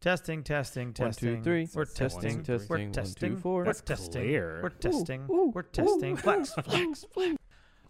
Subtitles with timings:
[0.00, 1.42] Testing, testing, testing.
[1.42, 1.68] three.
[1.74, 2.34] We're Testing, testing.
[2.36, 2.82] one, two, We're three.
[2.84, 3.36] One, two, testing.
[3.36, 3.54] four.
[3.60, 4.12] We're That's testing.
[4.22, 4.60] clear.
[4.62, 5.26] We're testing.
[5.28, 6.12] ooh, We're testing.
[6.12, 7.36] ooh, Flex, flex, flex.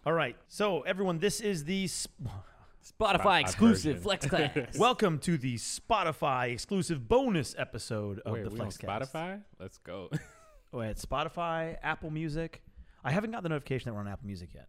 [0.07, 0.35] All right.
[0.47, 2.09] So everyone, this is the sp-
[2.99, 4.51] Spotify I've exclusive heard Flex Class.
[4.79, 9.41] welcome to the Spotify exclusive bonus episode of Wait, the we on Spotify?
[9.59, 10.09] Let's go.
[10.71, 12.61] Oh, at Spotify, Apple Music.
[13.03, 14.67] I haven't got the notification that we're on Apple Music yet.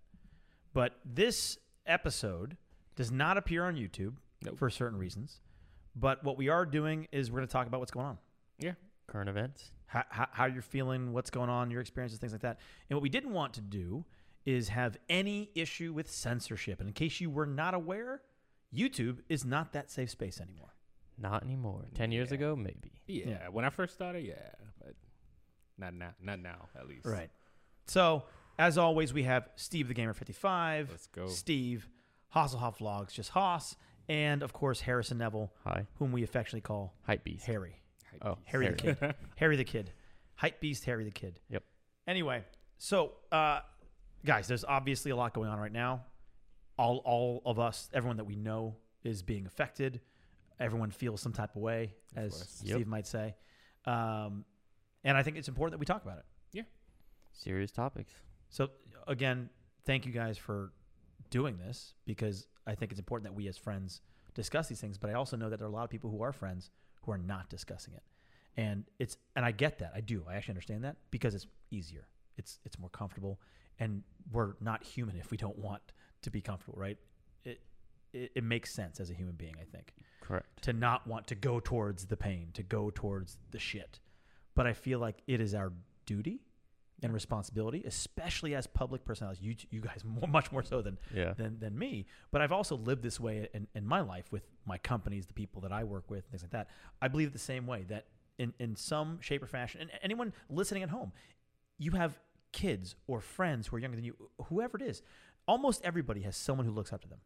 [0.73, 2.57] But this episode
[2.97, 4.57] does not appear on YouTube Nope.
[4.57, 5.41] for certain reasons.
[5.97, 8.19] But what we are doing is we're going to talk about what's going on.
[8.59, 8.73] Yeah.
[9.07, 9.73] Current events.
[9.87, 12.59] how, how, how you're feeling, what's going on, your experiences, things like that.
[12.89, 14.05] And what we didn't want to do
[14.47, 16.79] is have any issue with censorship.
[16.81, 18.23] And in case you were not aware,
[18.75, 20.75] YouTube is not that safe space anymore.
[21.19, 21.87] Not anymore.
[21.95, 22.35] Ten years Yeah.
[22.37, 22.93] ago, maybe.
[23.07, 23.49] yeah, Yeah.
[23.49, 24.95] when I first started, yeah, but
[25.77, 26.15] not now.
[26.23, 27.05] Not now, at least.
[27.05, 27.31] Right.
[27.87, 28.25] So,
[28.59, 31.27] as always, we have Steve the Gamer 55, Let's go.
[31.27, 31.89] Steve,
[32.35, 33.77] Hasselhoff Vlogs, just Haas,
[34.09, 35.87] and of course, Harrison Neville, Hi.
[35.97, 37.47] whom we affectionately call Hype beast.
[37.47, 37.77] Harry.
[38.11, 38.49] Hype Oh, beast.
[38.49, 39.15] Harry the Kid.
[39.37, 39.93] Harry the Kid.
[40.37, 41.39] Hype Beast Harry the Kid.
[41.51, 41.63] Yep.
[42.07, 42.45] Anyway,
[42.79, 43.61] so uh,
[44.25, 46.03] guys, there's obviously a lot going on right now.
[46.79, 50.01] All all of us, everyone that we know is being affected.
[50.59, 52.49] Everyone feels some type of way, Of as course.
[52.51, 52.87] Steve Yep.
[52.87, 53.35] might say.
[53.87, 54.45] Um,
[55.05, 56.25] and I think it's important that we talk about it.
[56.53, 56.63] Yeah.
[57.33, 58.13] Serious topics.
[58.51, 58.69] So
[59.07, 59.49] again,
[59.85, 60.73] thank you guys for
[61.31, 64.01] doing this because I think it's important that we as friends
[64.35, 64.97] discuss these things.
[64.97, 66.71] But I also know that there are a lot of people who are friends
[67.03, 68.03] who are not discussing it,
[68.57, 69.93] and it's and I get that.
[69.95, 70.25] I do.
[70.29, 72.07] I actually understand that because it's easier.
[72.37, 73.41] It's it's more comfortable,
[73.79, 74.03] and
[74.33, 75.83] we're not human if we don't want
[76.23, 76.99] to be comfortable, right?
[77.45, 77.61] It
[78.13, 79.55] it, it makes sense as a human being.
[79.61, 80.63] I think Correct.
[80.63, 84.01] to not want to go towards the pain, to go towards the shit.
[84.55, 85.73] But I feel like it is our
[86.07, 86.41] duty
[87.03, 89.43] and responsibility, especially as public personalities.
[89.43, 91.33] You, you guys, more, much more so than, Yeah.
[91.35, 92.07] than than me.
[92.31, 95.63] But I've also lived this way in, in my life with my companies, the people
[95.63, 96.69] that I work with, things like that.
[97.01, 98.07] I believe the same way that
[98.39, 101.13] in, in some shape or fashion, and anyone listening at home,
[101.79, 102.19] you have
[102.53, 104.15] kids or friends who are younger than you,
[104.49, 105.03] whoever it is.
[105.47, 107.21] Almost everybody has someone who looks up to them,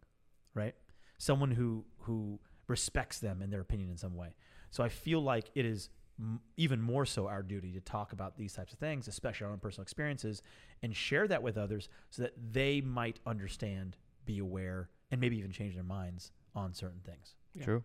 [0.54, 0.74] right?
[1.18, 2.38] Someone who who
[2.68, 4.34] respects them and their opinion in some way.
[4.70, 5.88] So I feel like it is
[6.18, 9.52] m- even more so our duty to talk about these types of things, especially our
[9.52, 10.42] own personal experiences,
[10.82, 15.52] and share that with others so that they might understand, be aware, and maybe even
[15.52, 17.34] change their minds on certain things.
[17.54, 17.64] Yeah.
[17.64, 17.82] True.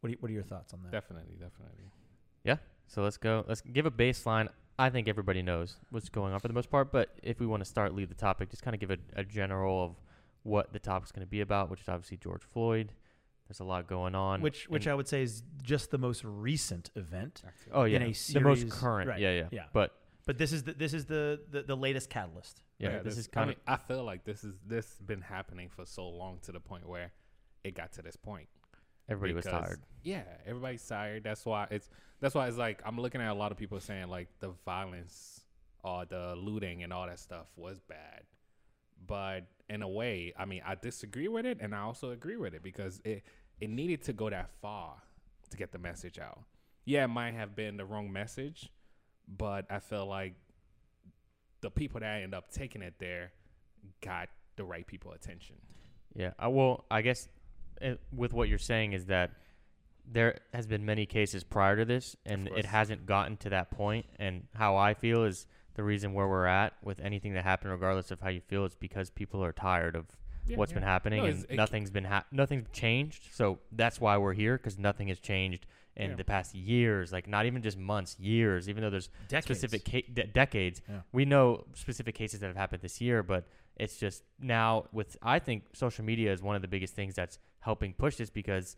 [0.00, 0.92] What are, you, what are your thoughts on that?
[0.92, 1.90] Definitely, definitely.
[2.44, 2.56] Yeah.
[2.86, 3.44] So let's go.
[3.48, 4.48] Let's give a baseline.
[4.78, 7.62] I think everybody knows what's going on for the most part, but if we want
[7.62, 9.92] to start lead the topic, just kind of give a, a general of
[10.42, 12.92] what the topic's going to be about, which is obviously George Floyd.
[13.48, 14.40] There's a lot going on.
[14.40, 17.42] Which which and- I would say is just the most recent event.
[17.72, 19.08] oh yeah, in a the most current.
[19.08, 19.64] right, Yeah, yeah, yeah.
[19.72, 19.92] But
[20.26, 22.62] But this is the, this is the, the, the latest catalyst.
[22.78, 25.86] yeah, this, is I kind mean, I feel like this is this been happening for
[25.86, 27.12] so long to the point where
[27.62, 28.48] it got to this point.
[28.74, 29.80] of everybody was tired.
[30.02, 31.22] Yeah, everybody's tired.
[31.24, 31.88] That's why it's
[32.20, 35.42] that's why it's like I'm looking at a lot of people saying like the violence
[35.84, 38.22] or the looting and all that stuff was bad.
[39.04, 42.54] But in a way, I mean, I disagree with it and I also agree with
[42.54, 43.22] it because it
[43.60, 44.94] it needed to go that far
[45.50, 46.40] to get the message out.
[46.84, 48.70] Yeah, it might have been the wrong message,
[49.26, 50.34] but I feel like
[51.62, 53.32] the people that end up taking it there
[54.02, 55.56] got the right people attention.
[56.14, 56.32] Yeah.
[56.38, 57.28] I, well, I guess
[57.82, 59.32] uh with what you're saying is that
[60.10, 64.06] there has been many cases prior to this, and it hasn't gotten to that point.
[64.18, 65.46] And how I feel is
[65.76, 68.74] the reason where we're at with anything that happened, regardless of how you feel, is
[68.74, 70.06] because people are tired of
[70.46, 70.76] Yeah, what's yeah.
[70.78, 73.28] been happening, No, and it- nothing's been ha- nothing's changed.
[73.32, 75.66] So that's why we're here because nothing has changed
[75.96, 76.16] in Yeah.
[76.16, 77.12] the past years.
[77.12, 78.68] Like not even just months, years.
[78.68, 79.46] Even though there's Decades.
[79.46, 80.82] specific ca- de- decades.
[80.88, 81.00] Yeah.
[81.12, 85.38] We know specific cases that have happened this year, but it's just now with I
[85.38, 88.76] think social media is one of the biggest things that's helping push this because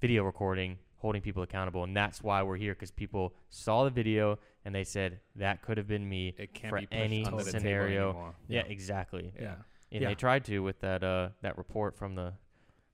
[0.00, 4.38] video recording, holding people accountable, and that's why we're here because people saw the video
[4.64, 6.34] and they said that could have been me.
[6.38, 8.34] It can't For be any under the table scenario.
[8.48, 8.66] Yeah, Yeah.
[8.70, 9.32] exactly.
[9.38, 9.54] Yeah.
[9.90, 10.08] And Yeah.
[10.08, 12.34] they tried to with that uh that report from the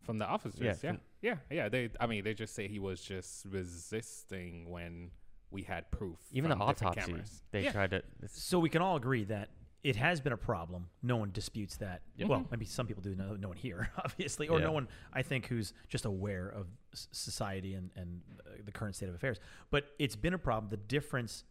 [0.02, 2.78] From the officers, Yeah, yeah, from- yeah, yeah, They, I mean, they just say he
[2.78, 5.10] was just resisting when
[5.50, 6.18] we had proof.
[6.30, 7.14] even the autopsy.
[7.52, 7.72] They Yeah.
[7.72, 8.02] tried to.
[8.26, 9.48] So we can all agree that
[9.84, 10.88] it has been a problem.
[11.02, 12.00] No one disputes that.
[12.16, 12.28] Yep.
[12.28, 12.50] Well, Mhm.
[12.50, 13.14] maybe some people do.
[13.14, 14.64] No, no one here, obviously, or Yeah.
[14.66, 19.08] no one I think who's just aware of society and and uh, the current state
[19.08, 19.38] of affairs.
[19.70, 20.70] But it's been a problem.
[20.70, 21.44] The difference,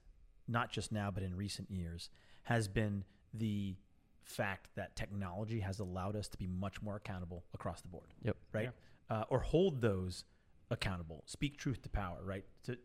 [0.48, 2.10] not just now, but in recent years,
[2.44, 3.76] has been the
[4.24, 8.14] fact that technology has allowed us to be much more accountable across the board.
[8.24, 8.38] Yep.
[8.52, 8.72] Right.
[9.10, 10.24] Uh, or hold those
[10.72, 11.24] accountable.
[11.28, 12.24] Speak truth to power.
[12.24, 12.46] Right.
[12.64, 12.78] To,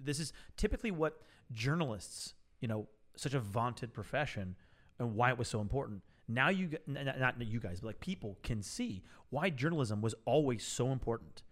[0.00, 1.20] this is typically what
[1.52, 4.54] journalists, you know, such a vaunted profession,
[4.98, 6.02] and why it was so important.
[6.28, 10.90] Now you, not you guys, but like people can see why journalism was always so
[10.90, 11.42] important.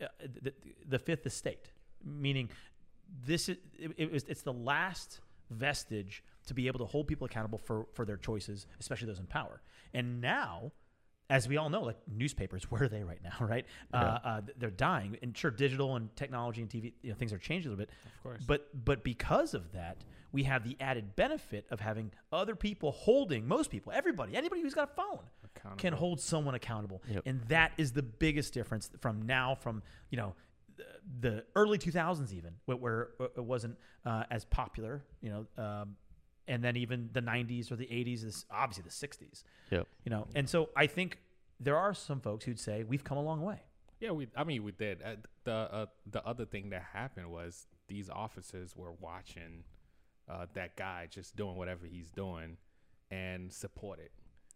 [0.00, 0.06] Uh,
[0.40, 0.52] the,
[0.88, 1.72] the fifth estate,
[2.04, 2.48] meaning
[3.26, 5.20] this is it, it was it's the last
[5.50, 9.26] vestige to be able to hold people accountable for for their choices, especially those in
[9.26, 9.60] power.
[9.92, 10.72] And now,
[11.30, 13.46] as we all know, like newspapers, where are they right now?
[13.46, 15.16] Right, uh, uh, they're dying.
[15.22, 17.90] And sure, digital and technology and TV, you know, things are changing a little bit.
[18.16, 18.44] Of course.
[18.46, 19.98] But but because of that,
[20.32, 24.74] we have the added benefit of having other people holding most people, everybody, anybody who's
[24.74, 25.20] got a phone
[25.76, 27.22] can hold someone accountable, Yep.
[27.26, 30.34] and that is the biggest difference from now from you know
[30.76, 30.84] the,
[31.20, 33.76] the early 2000s even where, where it wasn't
[34.06, 35.62] uh, as popular, you know.
[35.62, 35.96] Um,
[36.48, 39.86] and then even the 90s or the 80s, this obviously the 60s, Yep.
[40.04, 40.26] you know.
[40.34, 41.18] And so I think
[41.60, 43.60] there are some folks who'd say we've come a long way.
[44.00, 44.26] Yeah, we.
[44.36, 45.00] I mean, we did.
[45.02, 49.62] Uh, the uh, the other thing that happened was these officers were watching
[50.28, 52.56] uh, that guy just doing whatever he's doing
[53.12, 54.10] and support it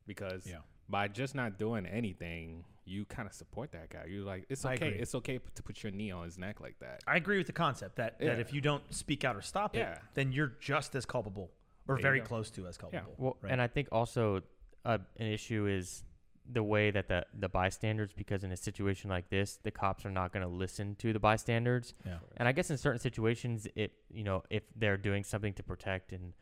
[0.06, 0.58] because Yeah.
[0.88, 4.06] by just not doing anything, you kind of support that guy.
[4.08, 4.88] You're like, it's I okay.
[4.88, 4.98] agree.
[5.00, 7.02] It's okay p- to put your knee on his neck like that.
[7.06, 9.86] I agree with the concept that, that if you don't speak out or stop it,
[10.14, 11.50] then you're just as culpable
[11.88, 13.04] or very close to as culpable.
[13.08, 13.14] Yeah.
[13.24, 13.52] Well, right?
[13.52, 14.42] and I think also
[14.84, 16.04] uh, an issue is
[16.50, 20.10] the way that the the bystanders, because in a situation like this, the cops are
[20.10, 21.94] not going to listen to the bystanders.
[22.04, 22.18] yeah.
[22.36, 26.12] And I guess in certain situations, it you know if they're doing something to protect
[26.12, 26.32] and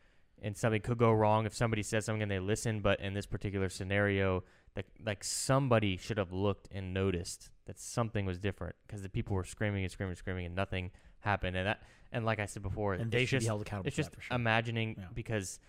[0.41, 3.25] and something could go wrong if somebody says something and they listen, but in this
[3.25, 4.43] particular scenario,
[4.75, 9.35] like like somebody should have looked and noticed that something was different because the people
[9.35, 10.91] were screaming and screaming and screaming and nothing
[11.25, 11.57] happened.
[11.57, 11.81] And that
[12.11, 14.11] and like I said before, And it's they should be just- held accountable it's just
[14.19, 14.35] sure.
[14.35, 15.05] imagining Yeah.
[15.13, 15.59] because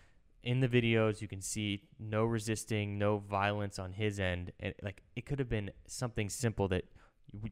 [0.43, 5.03] in the videos you can see no resisting, no violence on his end, and like
[5.17, 6.85] it could have been something simple that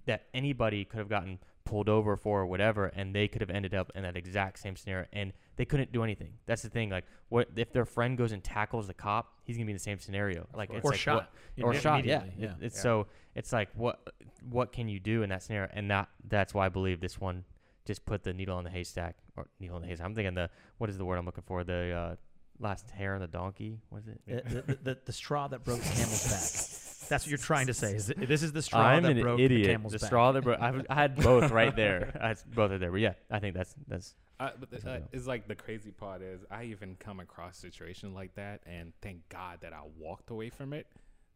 [0.06, 3.74] that anybody could have gotten pulled over for or whatever, and they could have ended
[3.74, 6.34] up in that exact same scenario, and they couldn't do anything.
[6.46, 6.90] That's the thing.
[6.90, 9.32] Like, what if their friend goes and tackles the cop?
[9.44, 10.46] He's gonna be in the same scenario.
[10.54, 11.32] Like, it's or like, shot.
[11.56, 12.04] what- or shot.
[12.04, 12.82] Yeah, immediately, It- it's Yeah.
[12.82, 14.14] so it's like what
[14.48, 15.70] what can you do in that scenario?
[15.72, 17.44] And that that's why I believe this one
[17.86, 20.06] just put the needle on the haystack or needle in the haystack.
[20.06, 21.64] I'm thinking the what is the word I'm looking for?
[21.64, 22.16] The uh,
[22.58, 23.80] last hair on the donkey.
[23.90, 24.48] What is it?
[24.48, 26.80] The, the, the, the straw that broke the camel's back.
[27.08, 27.94] That's what you're trying to say.
[27.94, 29.66] Is that this is the straw I'm that an broke idiot.
[29.66, 30.00] the camel's the back.
[30.00, 30.60] The straw that broke.
[30.60, 32.18] I, I had both right there.
[32.22, 32.90] I had both are there.
[32.90, 35.04] But yeah, I think that's that's Uh, but the, uh, what I know.
[35.12, 39.28] it's like the crazy part is I even come across situations like that, and thank
[39.28, 40.86] God that I walked away from it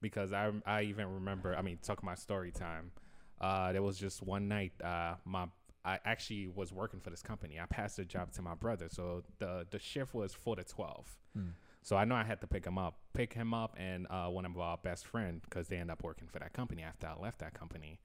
[0.01, 1.55] because I I even remember.
[1.55, 2.93] I mean, talking my story time.
[3.39, 4.73] Uh, there was just one night.
[4.83, 5.47] Uh, my
[5.85, 7.59] I actually was working for this company.
[7.61, 11.07] I passed the job to my brother, so the the shift was four to twelve.
[11.35, 11.51] Hmm.
[11.83, 14.45] So I know I had to pick him up, pick him up, and uh, one
[14.45, 17.39] of our best friend because they end up working for that company after I left
[17.39, 18.01] that company.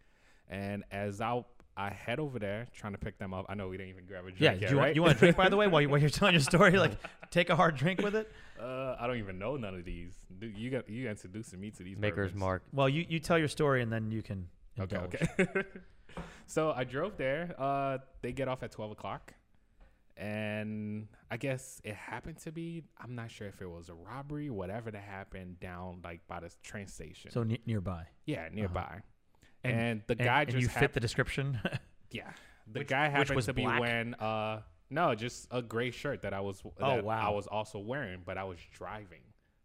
[0.49, 1.43] And as I
[1.75, 4.25] I head over there trying to pick them up, I know we didn't even grab
[4.25, 4.39] a drink.
[4.39, 4.53] Yeah.
[4.53, 6.09] yet, Do you want you want a drink by the way while, you, while you're
[6.09, 6.77] telling your story?
[6.77, 6.93] Like,
[7.31, 8.31] take a hard drink with it.
[8.61, 10.13] Uh, I don't even know none of these.
[10.39, 12.39] Do You got you introducing me to these Maker's bourbons.
[12.39, 12.63] Mark.
[12.71, 14.47] Well, you, you tell your story and then you can.
[14.79, 15.27] Okay, okay.
[16.45, 17.55] so I drove there.
[17.57, 19.33] Uh, they get off at twelve o'clock,
[20.17, 22.83] and I guess it happened to be.
[23.01, 26.51] I'm not sure if it was a robbery, whatever that happened down like by the
[26.63, 27.31] train station.
[27.31, 28.05] So ne- nearby.
[28.25, 29.01] yeah, nearby.
[29.63, 31.57] And- And, the guy and just you hap- fit the description.
[32.11, 32.31] yeah.
[32.71, 36.21] The Which- guy which happened was to be wearing uh no, just a gray shirt
[36.21, 37.29] that I was that Oh, wow.
[37.31, 39.21] I was also wearing, but I was driving.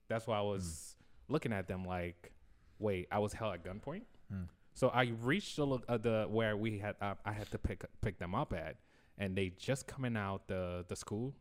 [0.09, 0.95] That's why I was
[1.29, 2.33] looking at them like,
[2.79, 4.03] wait, I was held at gunpoint.
[4.33, 4.45] Hmm.
[4.79, 8.21] So I reached the uh, the where we had uh, I had to pick pick
[8.21, 8.77] them up at,
[9.19, 11.35] and they just coming out the the school,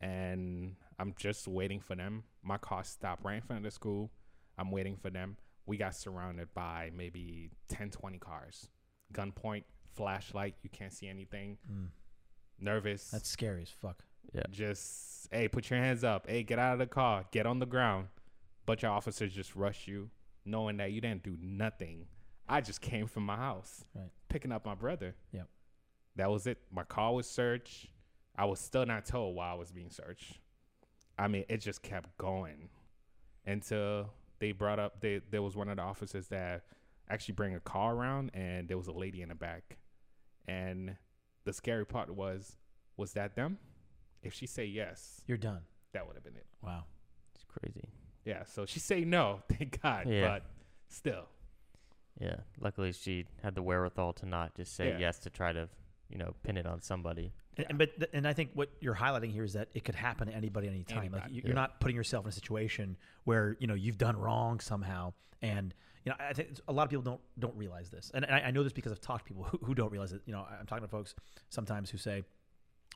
[0.00, 2.22] and I'm just waiting for them.
[2.44, 4.12] My car stopped right in front of the school.
[4.56, 5.36] I'm waiting for them.
[5.66, 8.68] We got surrounded by maybe 10, 20 cars.
[9.12, 9.64] Gunpoint,
[9.96, 11.58] flashlight, you can't see anything.
[11.68, 11.88] Mm.
[12.60, 13.10] Nervous.
[13.10, 14.04] That's scary as fuck.
[14.32, 14.42] Yeah.
[14.52, 16.30] just hey, put your hands up.
[16.30, 17.24] Hey, get out of the car.
[17.32, 18.06] Get on the ground.
[18.64, 20.08] Bunch of officers just rush you,
[20.44, 22.06] knowing that you didn't do nothing.
[22.50, 24.10] I just came from my house, Right.
[24.28, 25.14] picking up my brother.
[25.32, 25.48] Yep.
[26.16, 26.58] That was it.
[26.70, 27.86] My car was searched.
[28.36, 30.40] I was still not told why I was being searched.
[31.18, 32.68] I mean, it just kept going
[33.46, 35.00] until they brought up.
[35.00, 36.64] They there was one of the officers that
[37.08, 39.78] actually bring a car around, and there was a lady in the back.
[40.48, 40.96] And
[41.44, 42.56] the scary part was,
[42.96, 43.58] was that them?
[44.22, 45.60] If she say yes, You're done.
[45.92, 46.46] that would have been it.
[46.62, 46.84] Wow.
[47.34, 47.88] It's crazy.
[48.24, 48.44] Yeah.
[48.44, 50.08] So she say no, thank God.
[50.08, 50.26] Yeah.
[50.28, 50.44] But
[50.88, 51.24] still,
[52.20, 52.36] Yeah.
[52.60, 54.98] Luckily, she had the wherewithal to not just say Yeah.
[54.98, 55.68] yes to try to,
[56.08, 57.32] you know, pin it on somebody.
[57.56, 59.94] And, and but th- and I think what you're highlighting here is that it could
[59.94, 60.96] happen to anybody at any time.
[60.96, 61.34] Like Anybody.
[61.34, 61.46] you, Yeah.
[61.48, 65.12] you're not putting yourself in a situation where you know you've done wrong somehow,
[65.42, 65.74] and
[66.04, 68.50] you know I think a lot of people don't don't realize this, and I, I
[68.50, 70.22] know this because I've talked to people who, who don't realize it.
[70.26, 71.14] You know, I'm talking to folks
[71.48, 72.22] sometimes who say,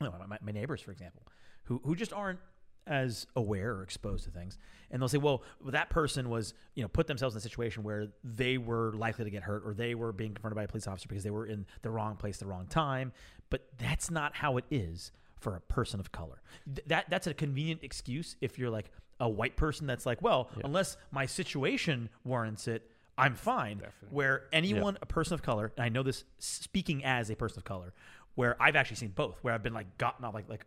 [0.01, 1.23] you know, my, my neighbors, for example,
[1.63, 2.39] who who just aren't
[2.87, 4.57] as aware or exposed to things
[4.91, 8.07] and they'll say well that person was you know put themselves in a situation where
[8.23, 11.07] they were likely to get hurt or they were being confronted by a police officer
[11.07, 13.11] because they were in the wrong place the wrong time
[13.49, 16.41] but that's not how it is for a person of color.
[16.65, 18.89] Th- that that's a convenient excuse if you're like
[19.19, 20.63] a white person that's like, well, Yeah.
[20.65, 23.77] unless my situation warrants it, I'm fine.
[23.77, 24.09] Definitely.
[24.15, 27.63] Where anyone, a person of color, and I know this speaking as a person of
[27.65, 27.93] color,
[28.33, 30.65] where I've actually seen both, where I've been like gotten off like like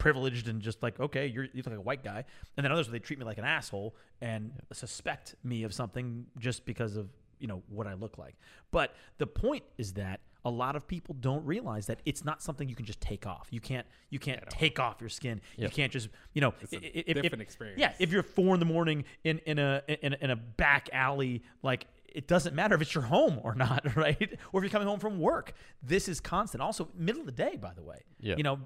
[0.00, 2.24] privileged and just like okay you're you look like a white guy.
[2.56, 6.26] And then others where they treat me like an asshole and suspect me of something
[6.38, 8.34] just because of you know what i look like.
[8.70, 12.66] But the point is that a lot of people don't realize that it's not something
[12.68, 13.46] you can just take off.
[13.50, 15.40] You can't you can't take off your skin.
[15.56, 17.78] You can't just you know It's a if- different if- experience.
[17.78, 20.88] yeah if you're four in the morning in in a in, a- in a back
[20.92, 24.38] alley like it doesn't matter if it's your home or not right?
[24.52, 25.52] Or if you're coming home from work.
[25.82, 26.60] This is constant.
[26.60, 28.00] Also middle of the day by the way.
[28.18, 28.34] Yeah.
[28.36, 28.58] you know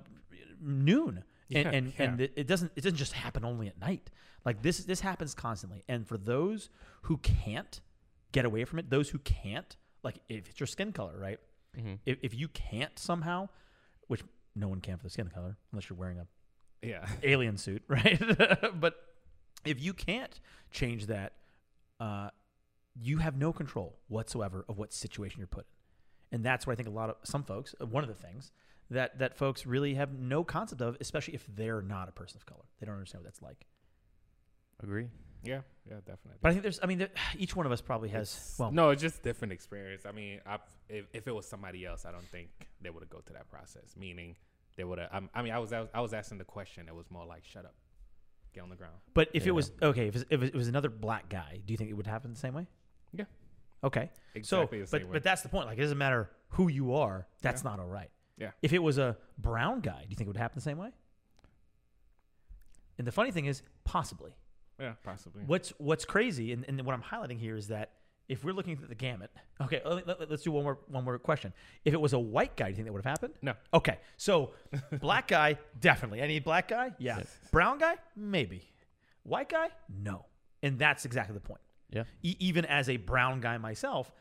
[0.64, 2.24] noon and Yeah, and, and yeah.
[2.24, 4.10] it it doesn't it doesn't just happen only at night
[4.44, 6.70] like this this happens constantly and for those
[7.02, 7.80] who can't
[8.32, 11.40] get away from it those who can't like if it's your skin color right
[11.76, 11.98] Mhm.
[12.06, 13.48] if, if you can't somehow
[14.06, 14.22] which
[14.54, 16.26] no one can for the skin color unless you're wearing a
[16.86, 17.06] Yeah.
[17.22, 18.20] alien suit, right?
[18.80, 18.94] but
[19.64, 20.38] if you can't
[20.70, 21.32] change that,
[21.98, 22.28] uh,
[22.94, 25.66] you have no control whatsoever of what situation you're put
[26.30, 26.36] in.
[26.36, 28.52] And that's where I think a lot of some folks, uh, one of the things
[28.90, 32.46] that that folks really have no concept of, especially if they're not a person of
[32.46, 32.64] color.
[32.80, 33.66] They don't understand what that's like.
[34.82, 35.08] Agree.
[35.42, 35.60] Yeah.
[35.88, 35.96] Yeah.
[36.06, 36.38] Definitely.
[36.40, 38.28] But I think there's, I mean, there, each one of us probably has.
[38.30, 40.04] It's- well, no, it's just different experience.
[40.06, 42.48] I mean, I, if, if it was somebody else, I don't think
[42.80, 43.94] they would have go to that process.
[43.96, 44.36] Meaning,
[44.76, 45.08] they would have.
[45.12, 46.88] Um, I mean, I was I was- I was asking the question.
[46.88, 47.74] It was more like, "Shut up,
[48.54, 49.50] get on the ground." but if Yeah.
[49.50, 51.94] it was okay, if, it's, if it was another black guy, do you think it
[51.94, 52.66] would happen the same way?
[53.12, 53.24] Yeah.
[53.84, 54.10] Okay.
[54.34, 55.12] Exactly so, the same but way.
[55.12, 55.66] but that's the point.
[55.66, 57.26] Like, it doesn't matter who you are.
[57.42, 58.10] That's not all right.
[58.38, 58.50] Yeah.
[58.62, 60.90] If it was a brown guy, do you think it would happen the same way?
[62.98, 64.32] And the funny thing is, possibly.
[64.78, 65.42] yeah, possibly.
[65.46, 67.90] What's What's crazy, and, and what I'm highlighting here is that
[68.28, 71.18] if we're looking at the gamut, okay, let, let, us do one more one more
[71.18, 71.52] question.
[71.84, 73.34] If it was a white guy, do you think that would have happened?
[73.42, 73.54] No.
[73.72, 74.52] Okay, so
[75.00, 76.20] black guy, definitely.
[76.20, 77.18] Any black guy, yeah.
[77.18, 77.38] Yes.
[77.50, 78.62] Brown guy, maybe.
[79.24, 79.68] White guy,
[80.02, 80.26] no.
[80.62, 81.60] And that's exactly the point
[81.90, 82.04] Yeah.
[82.22, 84.12] e- even as a brown guy myself,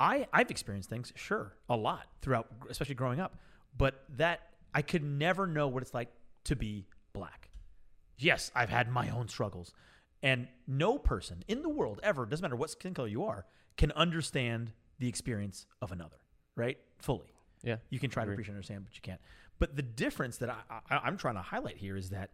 [0.00, 3.36] I I've experienced things, sure, a lot throughout, especially growing up,
[3.76, 6.08] but that I could never know what it's like
[6.44, 7.50] to be black.
[8.18, 9.72] Yes, I've had my own struggles,
[10.22, 13.46] and no person in the world ever, doesn't matter what skin color you are,
[13.76, 16.18] can understand the experience of another,
[16.56, 16.78] right?
[16.98, 17.32] Fully.
[17.62, 17.76] Yeah.
[17.90, 19.20] You can try to appreciate and understand, but you can't.
[19.58, 22.30] But the difference that I, I, I'm trying to highlight here is that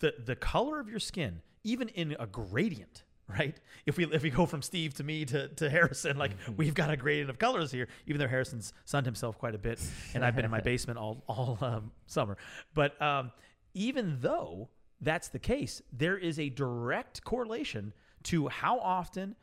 [0.00, 3.56] the the color of your skin, even in a gradient, right?
[3.86, 6.90] If we if we go from Steve to me to, to Harrison, like we've got
[6.90, 7.88] a gradient of colors here.
[8.06, 9.80] Even though Harrison's sunned himself quite a bit,
[10.14, 12.36] and I've been in my basement all all um, summer.
[12.74, 13.30] But um,
[13.74, 14.68] even though
[15.00, 17.92] that's the case, there is a direct correlation
[18.24, 19.36] to how often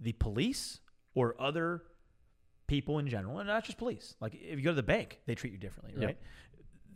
[0.00, 0.80] the police
[1.14, 1.82] or other
[2.66, 4.14] people in general, and not just police.
[4.20, 6.06] Like if you go to the bank, they treat you differently, Yep.
[6.06, 6.16] right?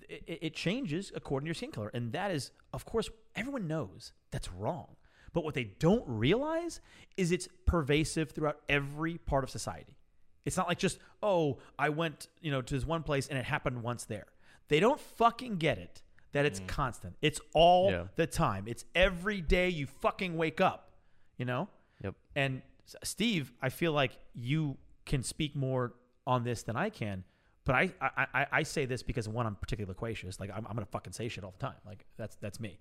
[0.09, 4.13] It, it changes according to your skin color, and that is, of course, everyone knows
[4.31, 4.97] that's wrong.
[5.35, 6.81] But what they don't realize
[7.19, 9.99] is it's pervasive throughout every part of society.
[10.47, 13.45] It's not like just, oh, I went, you know, to this one place and it
[13.45, 14.27] happened once there.
[14.69, 16.69] They don't fucking get it that it's mm.
[16.69, 17.17] constant.
[17.21, 18.05] It's all Yeah.
[18.17, 18.65] the time.
[18.67, 20.93] It's every day you fucking wake up,
[21.37, 21.69] you know?
[22.03, 22.15] Yep.
[22.37, 22.63] And
[23.03, 25.95] Steve, I feel like you can speak more
[26.27, 27.25] on this than I can.
[27.65, 30.39] But I, I, I, I say this because one, I'm particularly loquacious.
[30.39, 31.77] Like I'm, I'm gonna fucking say shit all the time.
[31.87, 32.79] Like that's that's me.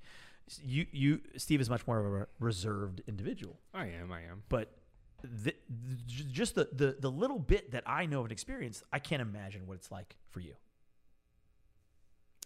[0.50, 3.60] S- You you Steve is much more of a reserved individual.
[3.74, 4.12] I am.
[4.12, 4.44] I am.
[4.50, 4.72] But
[5.24, 5.94] the, the,
[6.32, 9.68] just the, the the little bit that I know of and experience, I can't imagine
[9.68, 10.54] what it's like for you.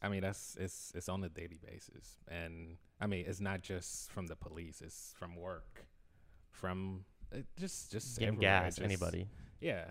[0.03, 4.11] I mean, that's it's it's on a daily basis, and I mean, it's not just
[4.11, 5.85] from the police; it's from work,
[6.51, 8.61] from uh, just just Getting everywhere.
[8.61, 9.27] gas, Just- anybody.
[9.59, 9.85] Yeah.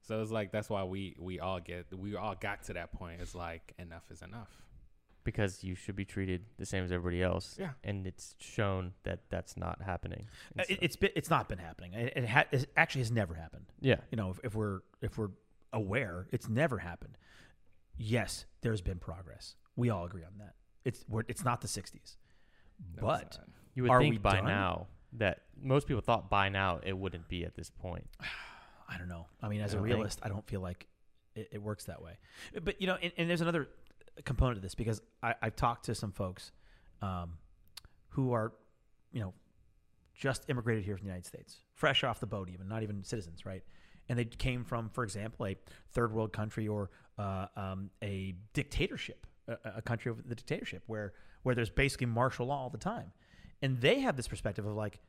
[0.00, 3.20] So it's like that's why we we all get we all got to that point.
[3.20, 4.50] It's like enough is enough.
[5.24, 7.56] Because you should be treated the same as everybody else.
[7.58, 7.70] Yeah.
[7.84, 10.26] And it's shown that that's not happening.
[10.56, 11.92] And Uh, It, so- it's been, it's not been happening.
[11.94, 13.66] It, it, ha- it actually has never happened.
[13.80, 14.00] yeah.
[14.10, 15.30] you know, if, if we're if we're
[15.72, 17.16] aware, it's never happened.
[17.96, 19.54] Yes, there's been progress.
[19.76, 20.54] We all agree on that.
[20.84, 22.16] It's we're, it's not the '60s,
[22.96, 23.48] No, but not.
[23.74, 24.46] You would Are we think by done?
[24.46, 28.06] now that most people thought by now it wouldn't be at this point.
[28.88, 29.26] I don't know.
[29.40, 30.86] I mean, as I a don't think- realist, I don't feel like
[31.34, 32.18] it, it works that way.
[32.62, 33.68] But you know, and, and there's another
[34.24, 36.52] component of this because I, I've talked to some folks
[37.00, 37.38] um,
[38.10, 38.52] who are,
[39.12, 39.32] you know,
[40.14, 43.44] just immigrated here from the United States, fresh off the boat, even not even citizens,
[43.44, 43.62] right?
[44.08, 45.56] And they came from, for example, a
[45.92, 51.14] third world country or uh, um, a dictatorship, a, a country of the dictatorship, where
[51.42, 53.12] where there's basically martial law all the time,
[53.62, 55.00] and they have this perspective of like,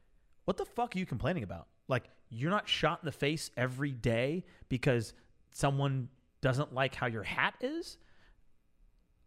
[0.46, 1.68] what the fuck are you complaining about?
[1.88, 5.14] Like, you're not shot in the face every day because
[5.52, 6.10] someone
[6.42, 7.98] doesn't like how your hat is,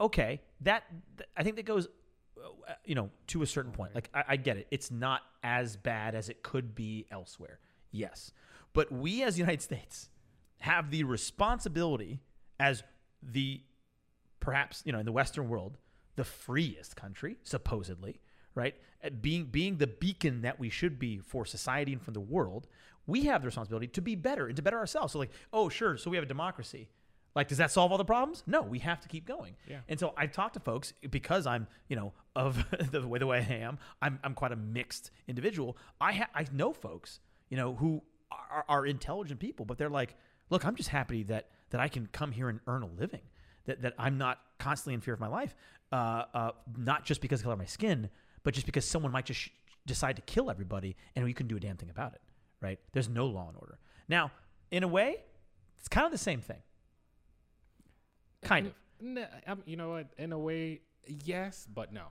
[0.01, 0.85] okay, that
[1.17, 1.89] th- I think that goes,
[2.39, 3.95] uh, you know, to a certain point.
[3.95, 7.59] Like I, I get it, it's not as bad as it could be elsewhere.
[7.91, 8.33] Yes,
[8.73, 10.09] but we as the United States
[10.61, 12.21] have the responsibility
[12.59, 12.83] as
[13.23, 13.61] the
[14.41, 15.79] perhaps you know in the Western world
[16.17, 18.21] the freest country supposedly
[18.57, 18.75] right?
[19.21, 22.67] Being being the beacon that we should be for society and for the world
[23.07, 25.13] we have the responsibility to be better and to better ourselves.
[25.13, 26.89] So like oh sure so we have a democracy
[27.37, 28.43] like does that solve all the problems?
[28.47, 29.55] No we have to keep going.
[29.69, 29.81] Yeah.
[29.89, 33.39] and so i've talked to folks because i'm you know of the way the way
[33.39, 35.77] i am i'm, I'm quite a mixed individual.
[36.01, 38.03] I ha- i know folks you know who
[38.33, 40.17] are, are intelligent people but they're like
[40.51, 43.21] look i'm just happy that that i can come here and earn a living
[43.67, 45.55] that, that i'm not constantly in fear of my life
[45.93, 48.11] uh, uh, not just because of the color of my skin
[48.43, 49.51] but just because someone might just sh-
[49.87, 52.21] decide to kill everybody and we couldn't do a damn thing about it
[52.61, 52.79] right?
[52.93, 53.79] There's no law and order.
[54.09, 54.31] Now
[54.71, 55.23] in a way
[55.79, 56.59] it's kind of the same thing
[58.47, 58.73] kind of
[59.03, 60.07] N- um, you know what?
[60.17, 62.05] In a way, yes, but no.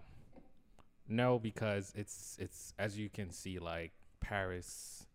[1.08, 5.06] No, because it's it's as you can see, like Paris,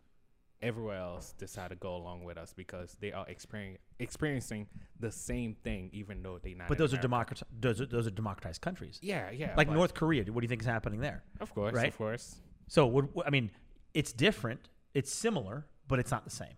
[0.61, 4.67] everywhere else decide to go along with us because they are experiencing experiencing
[4.99, 6.67] the same thing, even though they not.
[6.67, 7.35] but those are America.
[7.35, 9.53] democrat those are, those are democratized countries Yeah, yeah.
[9.55, 11.87] like north korea what do you think is happening there of course, right?
[11.89, 12.35] of course.
[12.67, 13.51] so would, i mean
[13.93, 16.55] it's different it's similar but it's not the same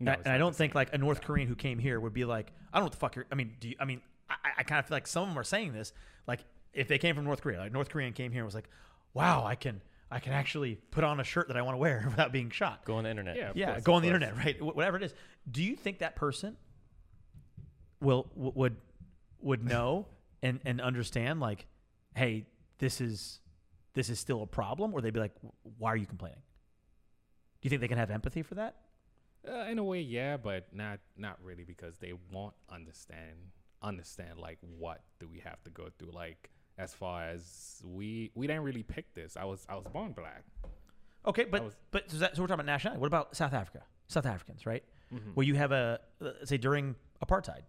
[0.00, 2.12] No, and, it's and I don't think like a North Korean who came here would
[2.12, 3.26] be like, I don't know what the fuck you're.
[3.32, 3.74] I mean, do you?
[3.80, 4.00] I mean,
[4.30, 5.92] I, I kind of feel like some of them are saying this.
[6.26, 8.68] Like, if they came from North Korea, like North Korean came here and was like,
[9.14, 12.04] wow, I can, I can actually put on a shirt that I want to wear
[12.08, 12.84] without being shot.
[12.84, 13.36] Go on the internet.
[13.36, 14.56] Yeah, yeah, course, go on the internet, right?
[14.58, 15.14] Wh- Whatever it is.
[15.50, 16.56] Do you think that person
[18.00, 18.76] will w- would
[19.40, 20.06] would know
[20.42, 21.66] and and understand like,
[22.14, 22.46] hey,
[22.78, 23.40] this is
[23.94, 25.34] this is still a problem, or they'd be like,
[25.78, 26.38] why are you complaining?
[27.60, 28.76] Do you think they can have empathy for that?
[29.48, 33.36] Uh, in a way, yeah, but not not really because they won't understand
[33.82, 36.10] understand like what do we have to go through.
[36.12, 39.36] Like as far as we we didn't really pick this.
[39.36, 40.44] I was I was born black.
[41.26, 43.00] Okay, but was- but so, that, so we're talking about nationality.
[43.00, 43.82] What about South Africa?
[44.08, 44.84] South Africans, right?
[45.12, 45.34] Mhm.
[45.34, 46.00] Where you have a
[46.44, 46.94] say during
[47.24, 47.62] apartheid,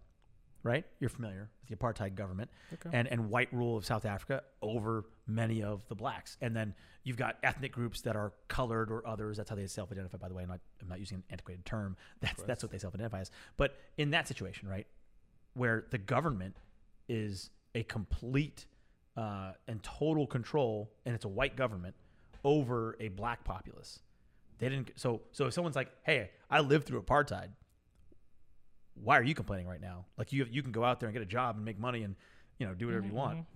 [0.62, 0.84] right?
[0.98, 2.90] You're familiar with the apartheid government Okay.
[2.92, 7.16] and and white rule of South Africa over many of the blacks, and then you've
[7.16, 9.36] got ethnic groups that are colored or others.
[9.38, 10.18] That's how they self-identify.
[10.18, 11.96] By the way, I'm not I'm not using an antiquated term.
[12.20, 13.30] That's that's what they self-identify as.
[13.56, 14.86] But in that situation, right,
[15.54, 16.56] where the government
[17.08, 18.66] is a complete
[19.16, 21.94] uh, and total control, and it's a white government
[22.44, 24.00] over a black populace.
[24.58, 24.92] They didn't.
[24.96, 27.48] So so if someone's like, "Hey, I lived through apartheid,"
[29.02, 30.04] why are you complaining right now?
[30.18, 32.16] Like you you can go out there and get a job and make money and
[32.58, 33.38] you know do whatever you want.
[33.38, 33.46] Mhm.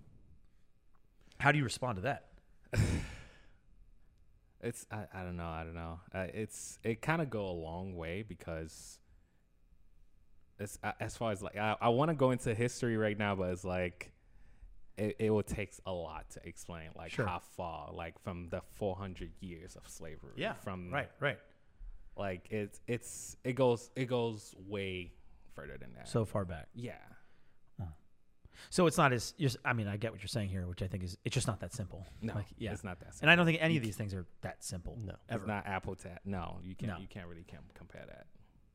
[1.40, 2.26] How do you respond to that?
[4.60, 6.00] It's I, I don't know I don't know.
[6.14, 8.98] Uh, it's it kind of go a long way because
[10.58, 13.34] it's uh, as far as like I, I want to go into history right now,
[13.34, 14.12] but it's like
[14.96, 17.26] it, it will takes a lot to explain like Sure.
[17.26, 21.38] how far like from the 400 years of slavery yeah from right, right.
[22.16, 25.12] like it's it's it goes it goes way
[25.54, 26.68] further than that So far back.
[26.74, 26.94] yeah
[28.70, 29.34] So it's not as.
[29.36, 31.34] You're, s- I mean, I get what you're saying here, which I think is it's
[31.34, 32.06] just not that simple.
[32.22, 32.72] no Like, yeah.
[32.72, 33.24] it's not that simple.
[33.24, 34.96] And I don't think any of these things are that simple.
[35.04, 35.14] No.
[35.28, 35.40] ever.
[35.42, 36.98] it's not apple to no you can't No.
[36.98, 38.26] you can't really com- compare that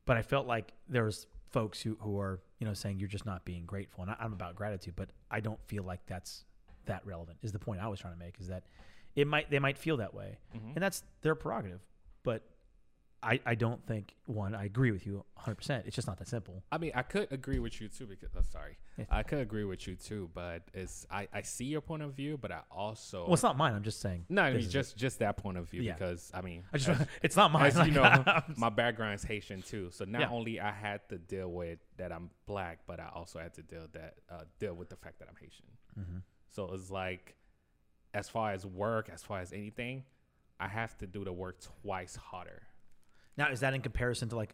[0.06, 3.26] but I felt like there was folks who, who are you know saying you're just
[3.26, 6.44] not being grateful, and I, I'm about gratitude, but I don't feel like that's
[6.86, 7.38] that relevant.
[7.42, 8.36] Is the point I was trying to make?
[8.40, 8.64] Is that
[9.16, 10.74] it might they might feel that way, Mhm.
[10.76, 11.80] and that's their prerogative,
[12.24, 12.44] but
[13.22, 15.56] I I don't think one I agree with you 100.
[15.56, 16.64] percent It's just not that simple.
[16.72, 18.78] I mean, I could agree with you too because I'm oh, sorry,
[19.10, 22.38] I could agree with you too, but it's I, I see your point of view,
[22.38, 23.74] but I also Well, it's not mine.
[23.74, 24.26] I'm just saying.
[24.30, 25.94] no, I mean, just just that point of view Yeah.
[25.94, 27.66] because I mean, I just as, it's not mine.
[27.66, 30.30] as you know, my background is Haitian too, so not Yeah.
[30.30, 33.88] only I had to deal with that I'm black, but I also had to deal
[33.94, 35.66] that uh, deal with the fact that I'm Haitian.
[36.00, 36.22] Mhm.
[36.52, 37.36] So it's like,
[38.14, 40.04] as far as work, as far as anything,
[40.60, 42.64] I have to do the work twice harder.
[43.40, 44.54] Now, is that in comparison to like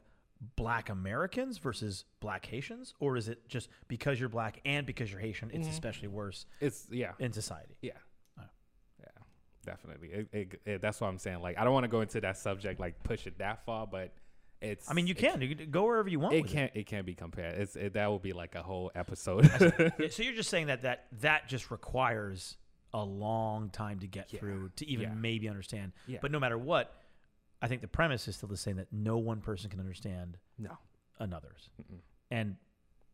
[0.56, 2.93] black Americans versus black Haitians?
[3.00, 5.71] Or is it just because you're black and because you're Haitian, it's Mhm.
[5.71, 7.76] especially worse It's yeah, in society?
[7.82, 7.93] Yeah.
[8.39, 8.43] Oh.
[9.00, 9.08] Yeah.
[9.65, 10.10] Definitely.
[10.10, 11.41] It, it, it- that's what I'm saying.
[11.41, 14.13] Like, I don't want to go into that subject, like push it that far, but
[14.62, 14.89] it's.
[14.89, 15.41] I mean, you can.
[15.41, 16.34] You can go wherever you want.
[16.36, 16.71] It can't.
[16.76, 17.60] It can't be compared.
[17.60, 19.50] It's it, that would be like a whole episode.
[20.12, 22.56] So you're just saying that that that just requires
[22.93, 24.39] a long time to get Yeah.
[24.39, 25.15] through to even Yeah.
[25.15, 25.91] maybe understand.
[26.08, 26.19] Yeah.
[26.21, 26.95] But no matter what,
[27.62, 30.78] I think the premise is still the same that no one person can understand no.
[31.20, 31.70] another's.
[31.82, 32.00] Mm-mm.
[32.32, 32.56] And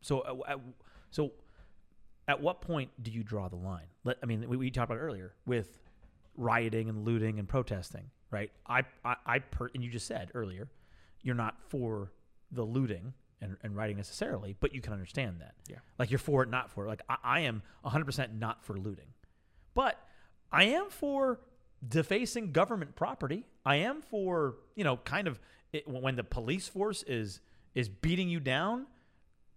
[0.01, 0.59] so, uh, at,
[1.11, 1.31] so
[2.27, 3.87] at what point do you draw the line?
[4.03, 5.79] Let, I mean, we, we talked about earlier with
[6.35, 8.51] rioting and looting and protesting, right?
[8.65, 10.69] I, I, I per, and you just said earlier,
[11.21, 12.11] you're not for
[12.51, 15.53] the looting and, and rioting necessarily, but you can understand that.
[15.67, 15.77] Yeah.
[15.99, 16.89] Like you're for it, not for it.
[16.89, 19.07] Like I, I am 100% not for looting.
[19.73, 19.97] But
[20.51, 21.39] I am for
[21.87, 23.45] defacing government property.
[23.65, 25.39] I am for, you know, kind of
[25.73, 27.41] it, when the police force is
[27.73, 28.85] is beating you down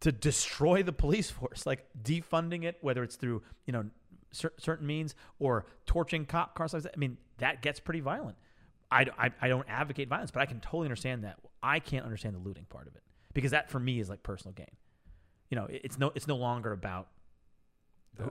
[0.01, 3.85] to destroy the police force, like defunding it, whether it's through, you know,
[4.33, 6.75] cer- certain means or torching cop cars.
[6.75, 8.37] I mean, that gets pretty violent.
[8.91, 11.39] I, I, I don't advocate violence, but I can totally understand that.
[11.63, 14.53] I can't understand the looting part of it because that for me is like personal
[14.53, 14.71] gain.
[15.51, 17.09] You know, it- it's no it's no longer about
[18.17, 18.25] The,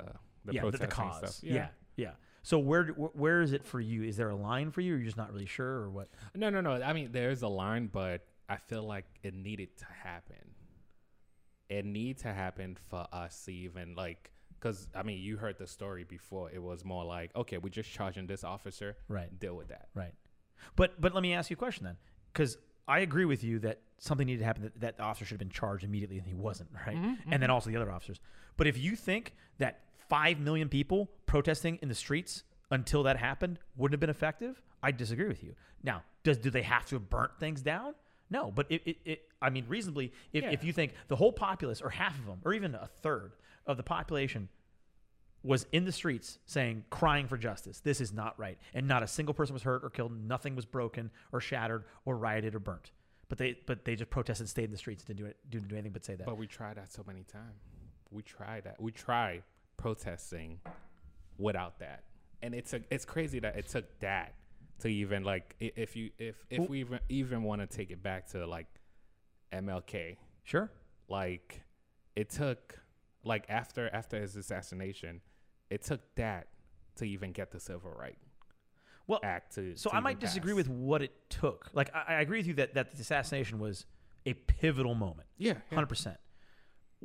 [0.46, 1.18] the yeah, the, the cause.
[1.18, 1.40] stuff.
[1.44, 1.68] Yeah.
[1.98, 2.12] yeah,
[2.44, 4.04] So where where is it for you?
[4.04, 6.10] Is there a line for you, or you're just not really sure, or what?
[6.36, 6.74] No, no, no.
[6.74, 10.36] I mean, there's a line, but I feel like it needed to happen.
[11.70, 15.68] It need to happen for us to even like, because I mean, you heard the
[15.68, 16.52] story before.
[16.52, 18.98] It was more like, okay, we're just charging this officer.
[19.08, 19.40] Right.
[19.40, 19.88] Deal with that.
[19.96, 20.14] Right.
[20.76, 21.96] But but let me ask you a question then,
[22.34, 22.58] because
[22.90, 24.64] I agree with you that something needed to happen.
[24.64, 26.72] That, that the officer should have been charged immediately, and he wasn't.
[26.86, 26.98] Right.
[26.98, 27.52] Mm-hmm, and then mm-hmm.
[27.52, 28.20] also the other officers.
[28.58, 29.80] But if you think that
[30.14, 34.92] five million people protesting in the streets until that happened wouldn't have been effective, I
[34.92, 35.56] disagree with you.
[35.82, 37.96] Now, does do they have to have burnt things down?
[38.30, 41.82] No, but it, it, it I mean, reasonably, if, if you think the whole populace,
[41.82, 43.32] or half of them, or even a third
[43.66, 44.50] of the population
[45.42, 47.80] was in the streets saying, crying for justice.
[47.80, 48.60] This is not right.
[48.76, 50.12] And not a single person was hurt or killed.
[50.16, 52.92] Nothing was broken or shattered or rioted or burnt.
[53.30, 55.38] But they, but they just protested and stayed in the streets and didn't do, it,
[55.50, 56.28] didn't do anything but say that.
[56.28, 57.64] But we tried that so many times.
[58.12, 58.80] We tried that.
[58.80, 59.42] We tried
[59.78, 60.60] protesting
[61.38, 62.04] without that,
[62.42, 64.34] and it's a it's crazy that it took that
[64.80, 68.28] to even like if you if if we even even want to take it back
[68.32, 68.68] to like
[69.52, 70.72] MLK, sure.
[71.08, 71.64] like
[72.16, 72.80] it took
[73.24, 75.22] like after after his assassination,
[75.70, 76.48] it took that
[76.98, 78.18] to even get the Civil Right
[79.08, 79.76] Well, Act to.
[79.76, 81.70] so to I might disagree with what it took.
[81.74, 83.86] Like, I, I agree with you that, that the assassination was
[84.26, 85.28] a pivotal moment.
[85.38, 85.78] yeah, yeah.
[85.78, 86.16] 100%.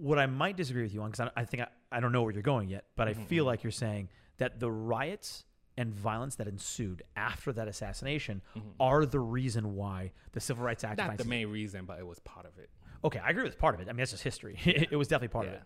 [0.01, 2.23] What I might disagree with you on, because I, I think I, I don't know
[2.23, 4.09] where you're going yet, but I Mm-hmm, feel like you're saying
[4.39, 5.45] that the riots
[5.77, 8.43] and violence that ensued after that assassination
[8.81, 10.99] are the reason why the Civil Rights Act.
[10.99, 11.09] Mm-hmm.
[11.09, 12.69] not the 19- main reason, but it was part of it.
[13.05, 13.85] Okay, I agree with part of it.
[13.89, 14.59] I mean, that's just history.
[14.65, 15.63] it was definitely part of it.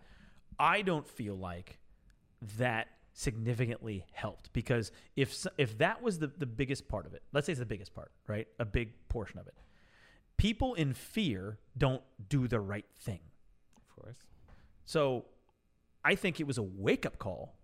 [0.59, 1.79] I don't feel like
[2.57, 7.45] that significantly helped because if if that was the, the biggest part of it, let's
[7.47, 8.47] say it's the biggest part, right?
[8.59, 9.55] A big portion of it.
[10.37, 13.19] People in fear don't do the right thing.
[14.03, 14.15] Course.
[14.85, 15.25] So
[16.03, 17.55] I think it was a wake up call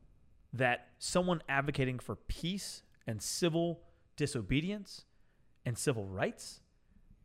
[0.54, 3.82] that someone advocating for peace and civil
[4.16, 5.06] disobedience
[5.66, 6.62] and civil rights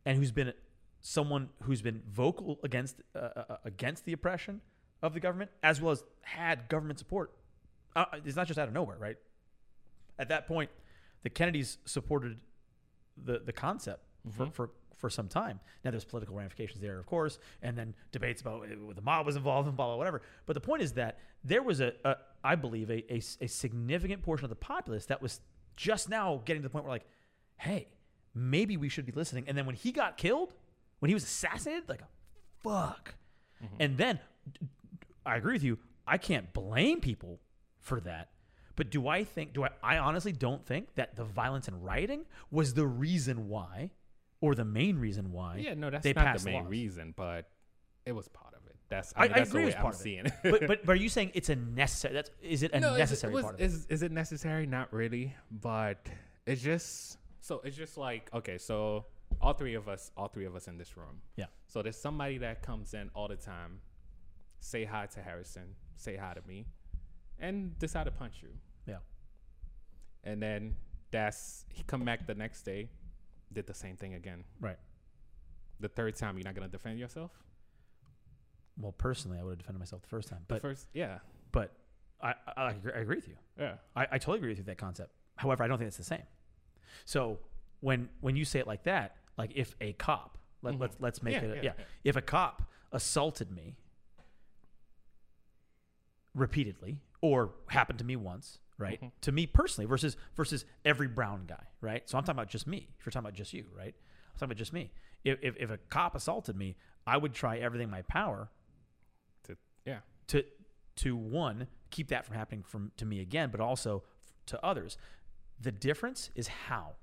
[0.05, 0.53] and who's been
[1.01, 4.61] someone who's been vocal against uh, uh, against the oppression
[5.01, 7.31] of the government as well as had government support.
[7.95, 9.17] Uh, it's not just out of nowhere right?
[10.19, 10.69] At that point
[11.23, 12.39] the kennedys supported
[13.17, 15.59] the the concept for, for for some time.
[15.83, 19.35] Now there's political ramifications there of course and then debates about uh, the mob was
[19.35, 20.21] involved and blah blah whatever.
[20.45, 24.21] But the point is that there was a, a i believe a, a, a significant
[24.21, 25.41] portion of the populace that was
[25.75, 27.05] just now getting to the point where like
[27.57, 27.87] hey
[28.33, 29.45] maybe we should be listening.
[29.47, 30.53] And then when he got killed
[30.99, 32.01] when he was assassinated like
[32.63, 33.15] fuck.
[33.79, 34.19] And then
[35.25, 37.39] I agree with you i can't blame people
[37.79, 38.29] for that.
[38.75, 42.25] But do i think do i i honestly don't think that the violence and rioting
[42.51, 43.91] was the reason why
[44.45, 46.71] or the main reason why Yeah, no, that's they not the main laws.
[46.71, 47.49] reason, but
[48.05, 48.75] it was part of it.
[48.89, 50.33] That's I, I, mean, I that's agree the way I'm part of seeing it.
[50.43, 50.51] it.
[50.51, 52.13] but, but but are you saying it's a necessary?
[52.13, 53.63] That's is it a No, is it- necessary was- part of it?
[53.63, 54.65] is, Is it necessary?
[54.67, 56.07] Not really, but
[56.45, 59.05] it's just so it's just like okay, so
[59.41, 61.21] all three of us, all three of us in this room.
[61.35, 61.45] Yeah.
[61.67, 63.79] So there's somebody that comes in all the time,
[64.59, 66.67] say hi to Harrison, say hi to me,
[67.39, 68.49] and decide to punch you,
[68.85, 68.99] Yeah.
[70.23, 70.75] and then
[71.11, 72.89] that's he come back the next day,
[73.51, 74.43] did the same thing again.
[74.59, 74.77] Right.
[75.79, 77.31] The third time, you're not gonna defend yourself.
[78.77, 81.19] Well, personally, I would have defended myself the first time, The but first, yeah,
[81.51, 81.71] but
[82.21, 83.35] I, I, I agree- I agree with you.
[83.57, 83.75] yeah.
[83.95, 85.11] I, I totally agree with you with that concept.
[85.37, 86.23] However, I don't think it's the same.
[87.05, 87.39] So
[87.81, 90.79] when when you say it like that, like if a cop, let, Mhm.
[90.79, 91.83] let's let's make Yeah, it, a, yeah, yeah, yeah.
[92.03, 93.75] if a cop assaulted me
[96.33, 99.01] repeatedly or happened to me once, right?
[99.01, 99.11] Mhm.
[99.21, 102.07] To me personally, versus versus every brown guy, right?
[102.09, 102.89] So I'm talking about just me.
[102.99, 103.93] If you're talking about just you, right?
[103.95, 104.91] I'm talking about just me.
[105.23, 106.75] If if, if a cop assaulted me,
[107.07, 108.49] I would try everything in my power
[109.43, 109.99] To, yeah.
[110.27, 110.43] to
[110.97, 114.97] to one keep that from happening from to me again, but also f- to others.
[115.59, 116.95] The difference is how.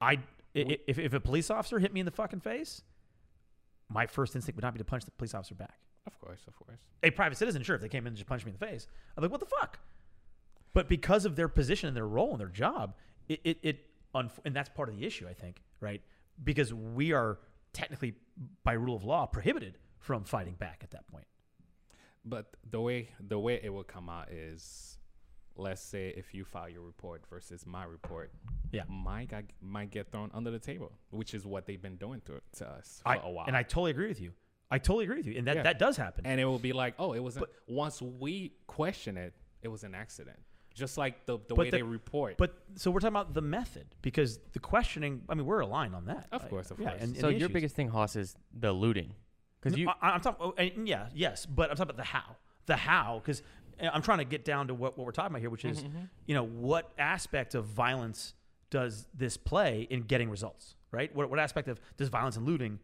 [0.00, 0.18] I i-
[0.54, 2.82] We- if if a police officer hit me in the fucking face,
[3.88, 5.80] my first instinct would not be to punch the police officer back.
[6.06, 6.78] Of course, of course.
[7.02, 8.86] A private citizen, sure, if they came in and just punched me in the face,
[9.16, 9.78] I'm like, what the fuck?
[10.76, 12.94] But because of their position and their role and their job,
[13.28, 13.76] it it, it
[14.14, 16.02] unf- and that's part of the issue, I think, right?
[16.50, 17.38] Because we are
[17.72, 18.12] technically,
[18.62, 21.26] by rule of law, prohibited from fighting back at that point.
[22.24, 24.98] But the way the way it will come out is,
[25.56, 28.30] let's say if you file your report versus my report,
[28.70, 28.82] Yeah.
[28.88, 32.34] my guy might get thrown under the table, which is what they've been doing to
[32.58, 33.46] to us for I, a while.
[33.46, 34.32] And I totally agree with you.
[34.70, 35.62] I totally agree with you, and that Yeah.
[35.62, 36.26] that does happen.
[36.26, 39.94] and it will be like, oh, it was once we question it, it was an
[39.94, 40.40] accident,
[40.76, 42.36] just like the the But way the- they report.
[42.36, 45.22] But so we're talking about the method because the questioning.
[45.28, 46.28] I mean, we're aligned on that.
[46.30, 47.02] Of Like, course, of yeah, course.
[47.02, 47.52] And, and so the your issues.
[47.54, 49.14] biggest thing, Haas, is the looting,
[49.60, 49.88] because you.
[50.00, 50.52] I, am talking.
[50.58, 52.36] Oh, yeah, yes, but I'm talking about the how.
[52.66, 53.42] The how, because
[53.80, 55.98] I'm trying to get down to what, what we're talking about here, which is, Mm-hmm,
[56.26, 58.34] you know, what aspect of violence
[58.70, 61.14] does this play in getting results, right?
[61.14, 62.80] What, what aspect of does violence and looting?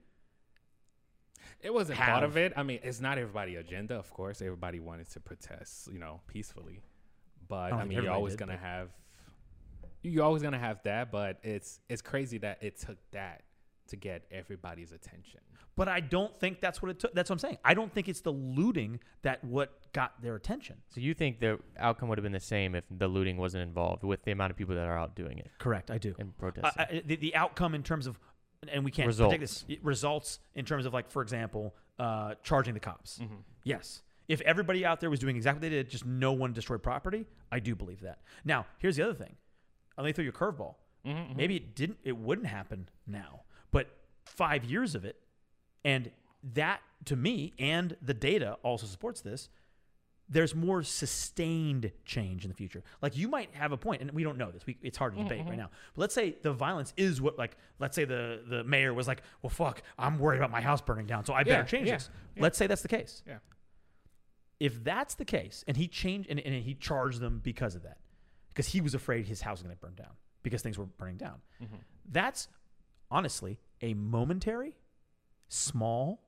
[1.61, 2.53] It wasn't have- part of it.
[2.57, 4.41] I mean, it's not everybody agenda, of course.
[4.43, 6.81] Everybody wanted to protest, you know, peacefully.
[7.53, 8.89] But don't I, mean, you're always did, gonna but- have
[10.03, 13.43] you're always gonna have that, but it's it's crazy that it took that
[13.89, 15.41] to get everybody's attention.
[15.77, 17.13] But I don't think that's what it took.
[17.15, 17.59] That's what I'm saying.
[17.63, 20.77] I don't think it's the looting that what got their attention.
[20.89, 24.03] so you think the outcome would have been the same if the looting wasn't involved
[24.03, 25.91] with the amount of people that are out doing it Correct.
[25.91, 26.15] I do.
[26.19, 26.87] and I- protesting?
[26.91, 28.19] I- the, the outcome in terms of,
[28.73, 32.81] and we can't predict this results in terms of like, for example, uh, charging the
[32.81, 33.19] cops.
[33.19, 33.35] Mm-hmm.
[33.65, 34.03] Yes.
[34.29, 37.27] If everybody out there was doing exactly what they did, just no one destroyed property,
[37.51, 38.21] I do believe that.
[38.45, 39.37] Now, here's the other thing.
[39.97, 40.77] Let me throw you a curveball.
[41.07, 43.89] Mm-hmm, mm-hmm, Maybe it didn't, it wouldn't happen now, but
[44.25, 45.17] five years of it,
[45.85, 46.11] and
[46.55, 49.49] that to me, and the data also supports this.
[50.29, 52.83] There's more sustained change in the future.
[53.03, 54.65] Like you might have a point, and we don't know this.
[54.65, 55.59] We, it's hard to mm-hmm, debate right mm-hmm.
[55.59, 55.71] now.
[55.95, 59.23] But let's say the violence is what, like, let's say the the mayor was like,
[59.43, 62.11] "Well, fuck, I'm worried about my house burning down, so I better change yeah, this."
[62.37, 62.43] yeah.
[62.43, 63.39] Let's say that's the case Yeah.
[64.63, 67.99] If that's the case, and he changed and, and he charged them because of that,
[68.55, 70.13] because he was afraid his house was going to burn down
[70.45, 71.41] because things were burning down.
[71.61, 71.75] Mm-hmm.
[72.09, 72.47] That's
[73.11, 74.77] honestly a momentary,
[75.49, 76.23] small,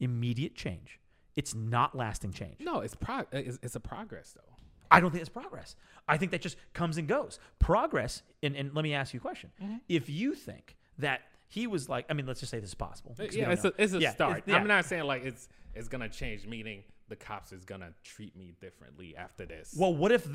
[0.00, 1.00] immediate change.
[1.34, 2.56] It's not lasting change.
[2.60, 4.54] No, it's pro it's, it's a progress though.
[4.90, 5.74] I don't think it's progress.
[6.06, 7.38] I think that just comes and goes.
[7.58, 9.50] Progress, and, and let me ask you a question.
[9.62, 9.76] Mm-hmm.
[9.88, 13.14] If you think that he was like, I mean, let's just say this is possible.
[13.18, 13.72] Yeah, it's know.
[13.78, 14.42] a, it's a Yeah, start.
[14.44, 14.56] yeah.
[14.56, 16.46] I'm not saying like it's it's gonna change.
[16.46, 19.74] Meaning the cops is gonna treat me differently after this.
[19.76, 20.26] Well, what if,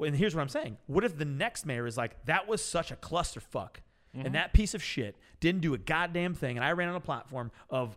[0.00, 0.76] and here's what I'm saying.
[0.86, 3.76] What if the next mayor is like, that was such a clusterfuck,
[4.12, 4.32] and mm-hmm.
[4.34, 7.50] that piece of shit didn't do a goddamn thing, and I ran on a platform
[7.68, 7.96] of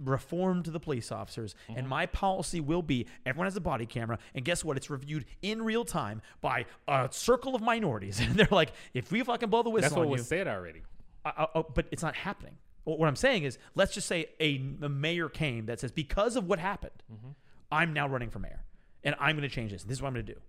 [0.00, 1.88] reform to the police officers, and mm-hmm.
[1.88, 4.76] my policy will be everyone has a body camera, and guess what?
[4.76, 9.22] It's reviewed in real time by a circle of minorities, and they're like, if we
[9.22, 10.82] fucking blow the whistle That's what on was you, said already.
[11.24, 12.56] I, I, oh, but it's not happening.
[12.84, 16.48] What I'm saying is, let's just say a, a mayor came that says, because of
[16.48, 17.32] what happened, mm-hmm.
[17.70, 18.64] I'm now running for mayor,
[19.04, 19.82] and I'm going to change this.
[19.82, 20.40] This is what I'm going to do.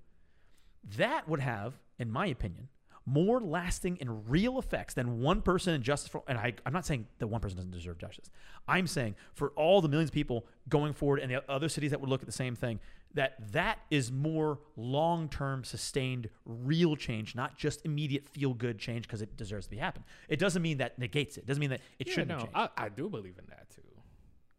[0.97, 2.69] That would have, in my opinion,
[3.05, 6.23] more lasting and real effects than one person in justice for.
[6.27, 8.29] And I, I'm not saying that one person doesn't deserve justice.
[8.67, 11.99] I'm saying for all the millions of people going forward and the other cities that
[11.99, 12.79] would look at the same thing,
[13.15, 19.35] that that is more long-term, sustained, real change, not just immediate feel-good change because it
[19.35, 20.03] deserves to be happen.
[20.27, 21.41] It doesn't mean that negates it.
[21.41, 22.51] It doesn't mean that it Yeah, shouldn't no, change.
[22.53, 23.81] I, I do believe in that too.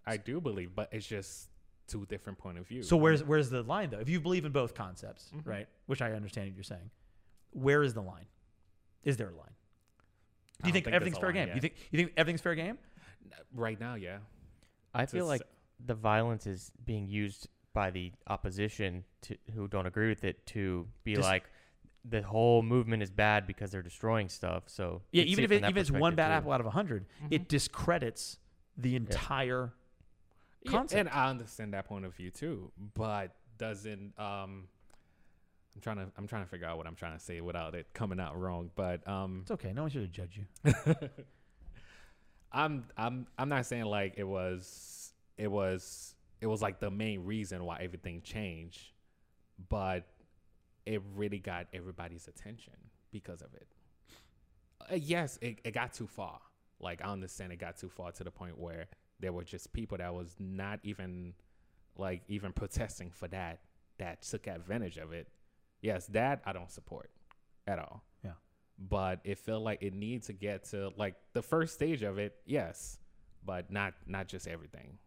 [0.05, 1.50] I do believe, but it's just
[1.90, 2.83] two different point of view.
[2.83, 3.98] So where's where's the line though?
[3.98, 5.48] If you believe in both concepts, Mm-hmm.
[5.48, 5.66] right?
[5.87, 6.90] Which I understand what you're saying.
[7.53, 8.26] Where is the line?
[9.03, 9.55] Is there a line?
[10.62, 11.46] Do you think, think everything's fair line game?
[11.48, 11.55] yet.
[11.57, 12.79] You think you think everything's fair game?
[13.55, 14.18] right now, yeah.
[14.94, 15.42] I feel like
[15.85, 20.87] the violence is being used by the opposition to who don't agree with it to
[21.05, 21.44] be Just- like
[22.05, 24.64] the whole movement is bad because they're destroying stuff.
[24.66, 26.33] So Yeah, even if it, even if it's one bad too.
[26.35, 28.38] apple out of a 100 it discredits
[28.76, 29.72] the entire
[30.62, 34.68] Yeah, and I understand that point of view too, but doesn't um
[35.75, 37.87] I'm trying to I'm trying to figure out what I'm trying to say without it
[37.94, 39.73] coming out wrong, but um it's okay.
[39.73, 40.73] No one should judge you.
[42.53, 47.25] I'm I'm I'm not saying like it was it was it was like the main
[47.25, 48.92] reason why everything changed,
[49.68, 50.07] but
[50.87, 52.75] it really got everybody's attention
[53.12, 53.68] because of it.
[54.90, 56.40] Uh, yes, it, it got too far.
[56.81, 58.87] Like I understand it got too far to the point where
[59.21, 61.35] there were just people that was not even
[61.97, 63.61] like even protesting for that
[63.99, 65.29] that took advantage of it.
[65.83, 67.11] Yes, that I don't support
[67.67, 68.03] at all.
[68.25, 68.33] Yeah.
[68.79, 72.37] But it felt like it needs to get to like the first stage of it,
[72.47, 72.99] yes,
[73.45, 74.99] but not not just everything.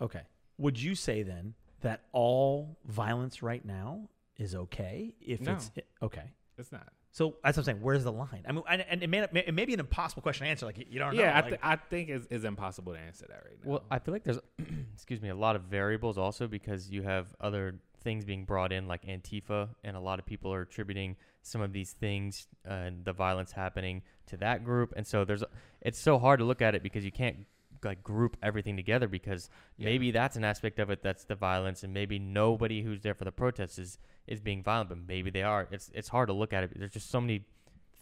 [0.00, 0.22] Okay.
[0.58, 5.52] Would you say then that all violence right now is okay if No.
[5.52, 5.70] it's
[6.02, 6.32] okay?
[6.58, 6.88] It's not.
[7.16, 7.78] So that's what I'm saying.
[7.80, 8.44] Where's the line?
[8.46, 10.66] I mean, and, and it, may not, it may be an impossible question to answer.
[10.66, 11.22] Like you- you don't know.
[11.22, 13.70] yeah, I, like- th- I think it's, it's impossible to answer that right now.
[13.70, 14.38] Well, I feel like there's,
[14.94, 18.86] excuse me, a lot of variables also because you have other things being brought in
[18.86, 23.04] like Antifa, and a lot of people are attributing some of these things uh, and
[23.06, 25.42] the violence happening to that group, and so there's,
[25.80, 27.46] it's so hard to look at it because you can't
[27.86, 29.86] like group everything together because Yeah.
[29.86, 33.24] maybe that's an aspect of it that's the violence, and maybe nobody who's there for
[33.24, 35.68] the protests is is being violent, but maybe they are.
[35.70, 36.72] It's it's hard to look at it.
[36.78, 37.44] There's just so many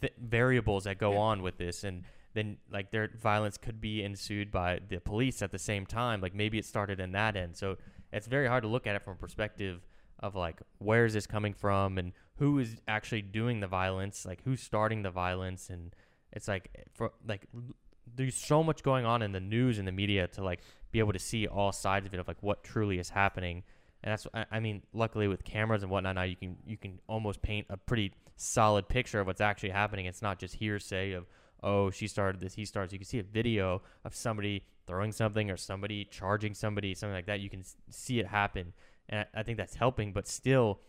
[0.00, 1.18] th- variables that go Yeah.
[1.18, 5.52] on with this, and then like their violence could be ensued by the police at
[5.52, 6.20] the same time.
[6.20, 7.56] Like maybe it started in that end.
[7.56, 7.76] So
[8.12, 9.86] it's very hard to look at it from a perspective
[10.20, 14.42] of like where is this coming from and who is actually doing the violence, like
[14.44, 15.94] who's starting the violence, and
[16.32, 17.46] it's like for like
[18.16, 20.60] there's so much going on in the news and the media to like
[20.92, 23.62] be able to see all sides of it of like what truly is happening.
[24.02, 27.00] And that's I, I mean, luckily with cameras and whatnot now you can you can
[27.08, 30.06] almost paint a pretty solid picture of what's actually happening.
[30.06, 31.26] It's not just hearsay of
[31.62, 32.92] oh she started this, he started.
[32.92, 37.26] You can see a video of somebody throwing something or somebody charging somebody, something like
[37.26, 37.40] that.
[37.40, 38.72] You can see it happen,
[39.08, 40.12] and I, I think that's helping.
[40.12, 40.80] But still,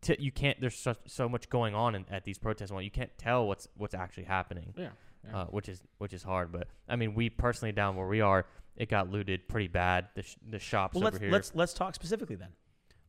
[0.00, 0.60] t- you can't.
[0.60, 2.72] There's so, so much going on in, at these protests.
[2.72, 4.88] Well, you can't tell what's what's actually happening Yeah.
[5.26, 5.40] Yeah.
[5.40, 6.52] uh, which is which is hard.
[6.52, 10.08] But I mean, we personally down where we are, it got looted pretty bad.
[10.14, 11.30] The sh- the shops Well, over let's here.
[11.30, 12.50] let's let's talk specifically then.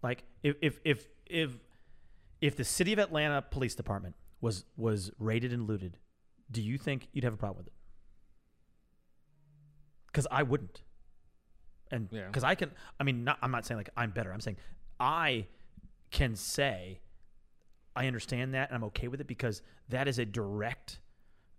[0.04, 1.52] Like if if if if
[2.42, 5.98] if the city of Atlanta Police Department was was raided and looted,
[6.52, 7.74] do you think you'd have a problem with it?
[10.08, 10.82] Because I wouldn't,
[11.92, 12.28] and Yeah.
[12.28, 12.72] because I can.
[13.00, 14.32] I mean, not, I'm not saying like I'm better.
[14.32, 14.58] I'm saying
[15.00, 15.48] I
[16.12, 17.02] can say
[17.96, 21.00] I understand that and I'm okay with it because that is a direct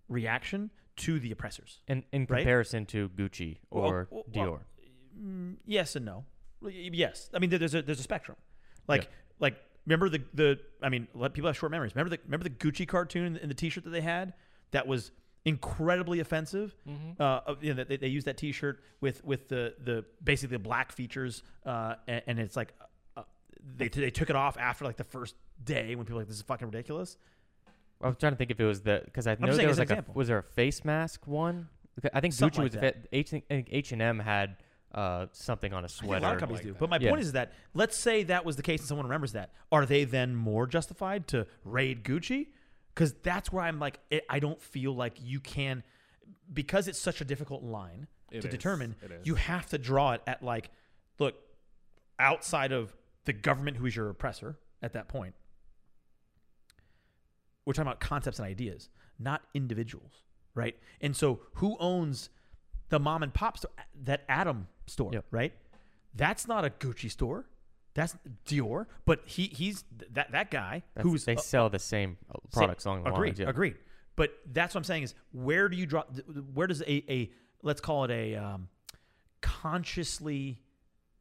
[0.09, 1.81] reaction to the oppressors.
[1.89, 2.39] in in right?
[2.39, 4.47] comparison to Gucci or well, Dior.
[4.51, 4.61] well,
[5.19, 6.25] Mm, yes and no.
[6.63, 8.37] Yes, I mean there's a there's a spectrum.
[8.89, 9.09] Like Yeah.
[9.41, 11.95] like remember the the I mean let people have short memories.
[11.95, 14.35] Remember the remember the Gucci cartoon in the, T-shirt that they had
[14.73, 15.13] that was
[15.47, 16.75] incredibly offensive.
[16.89, 17.23] Mm-hmm.
[17.23, 20.93] Uh, you know, they, they used that T-shirt with with the the basically the black
[20.93, 22.75] features, uh, and, and it's like
[23.17, 23.23] uh,
[23.77, 26.37] they they took it off after like the first day when people were like this
[26.37, 27.17] is fucking ridiculous.
[28.03, 29.89] I was trying to think if it was the because I know there was an
[29.89, 31.69] like a, was there a face mask one?
[32.13, 33.11] I think Something Gucci like was that.
[33.11, 34.57] fit- H H and M had
[34.95, 36.25] uh, something on a I think sweater.
[36.25, 36.73] a lot of companies like do.
[36.73, 36.79] that.
[36.79, 37.09] But my Yeah.
[37.11, 39.53] point is that let's say that was the case and someone remembers that.
[39.73, 42.49] Are they then more justified to raid Gucci?
[42.95, 45.83] Because that's where I'm like, it, I don't feel like you can,
[46.53, 48.53] because it's such a difficult line It to is.
[48.53, 48.95] determine.
[49.03, 49.27] It is.
[49.27, 50.71] You have to draw it at like,
[51.19, 51.35] look,
[52.19, 55.35] outside of the government who is your oppressor at that point.
[57.67, 60.23] We're talking about concepts and ideas, not individuals,
[60.55, 60.77] right?
[61.01, 62.31] And so, who owns
[62.91, 63.73] the mom and pop store,
[64.05, 65.25] that Adam store, Yep.
[65.33, 65.53] right?
[66.15, 67.47] That's not a Gucci store.
[67.95, 72.19] That's Dior, but he he's that that guy That's- who's they uh, sell the same
[72.31, 73.39] uh, Same- products along the agreed, lines.
[73.41, 73.49] Yeah.
[73.49, 73.77] Agreed.
[74.15, 76.05] But that's what I'm saying is where do you draw?
[76.55, 77.31] Where does a, a
[77.63, 78.69] let's call it a um,
[79.41, 80.61] consciously,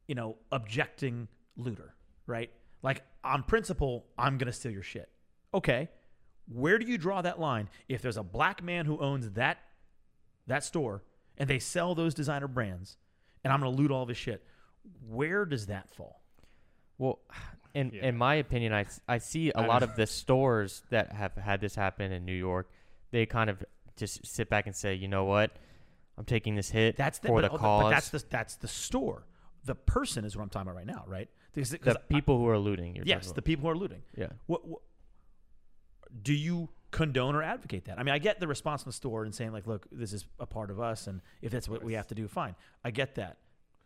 [0.06, 1.94] you know, objecting looter,
[2.26, 2.50] right?
[2.82, 5.08] Like on principle, I'm gonna steal your shit.
[5.54, 5.88] Okay,
[6.52, 7.68] where do you draw that line?
[7.88, 9.58] If there's a black man who owns that
[10.46, 11.02] that store
[11.38, 12.96] and they sell those designer brands,
[13.44, 14.44] and I'm gonna loot all this shit,
[15.08, 16.22] where does that fall?
[16.98, 17.18] Well,
[17.74, 18.06] in Yeah.
[18.06, 21.34] in my opinion, I I see a I lot don't- of the stores that have
[21.34, 22.70] had this happen in New York.
[23.10, 23.64] They kind of
[23.96, 25.50] just sit back and say, you know what,
[26.18, 27.90] I'm taking this hit That's the, for but, the oh, but cause.
[27.90, 29.26] that's the that's the store.
[29.64, 31.28] The person is what I'm talking about right now, right?
[31.52, 32.94] Because, the 'cause I- people who are looting.
[32.94, 34.02] You're yes, the people who are looting.
[34.16, 34.28] yeah.
[34.46, 34.80] What, what
[36.22, 37.98] do you condone or advocate that?
[37.98, 40.26] I mean, I get the response from the store and saying like, "Look, this is
[40.38, 43.16] a part of us, and if that's what we have to do, fine." I get
[43.16, 43.38] that.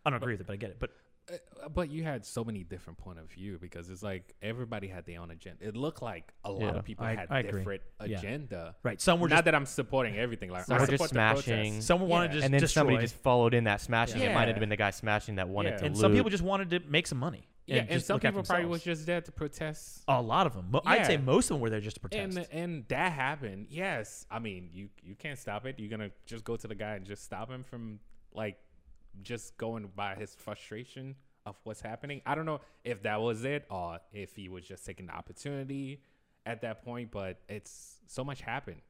[0.04, 0.76] I don't agree with it, but I get it.
[0.78, 0.90] But
[1.30, 5.06] Uh, but you had so many different point of view because it's like everybody had
[5.06, 5.64] their own agenda.
[5.64, 6.78] It looked like a lot Yeah.
[6.80, 7.52] of people I- had I agree.
[7.60, 8.18] different Yeah.
[8.18, 8.74] agenda.
[8.82, 10.50] right, some were Not just that I'm supporting everything.
[10.50, 11.44] Like Some I were just support the protests.
[11.44, 11.80] smashing.
[11.82, 12.34] someone wanted to Yeah.
[12.38, 14.22] just and then destroy, somebody just followed in that smashing.
[14.22, 15.76] It might have been the guy smashing that wanted Yeah.
[15.78, 16.00] to and loot.
[16.00, 17.46] some people just wanted to make some money.
[17.70, 20.02] Yeah, and, some people probably was just there to protest.
[20.08, 20.66] a lot of them.
[20.70, 22.36] Mo- I'd say most of them were there just to protest.
[22.36, 23.68] And and that happened.
[23.70, 25.76] Yes, I mean you you can't stop it.
[25.78, 28.00] You're gonna just go to the guy and just stop him from
[28.32, 28.58] like
[29.22, 31.14] just going by his frustration
[31.46, 32.20] of what's happening.
[32.26, 36.02] I don't know if that was it or if he was just taking the opportunity
[36.46, 37.10] at that point.
[37.10, 38.80] But it's so much happened.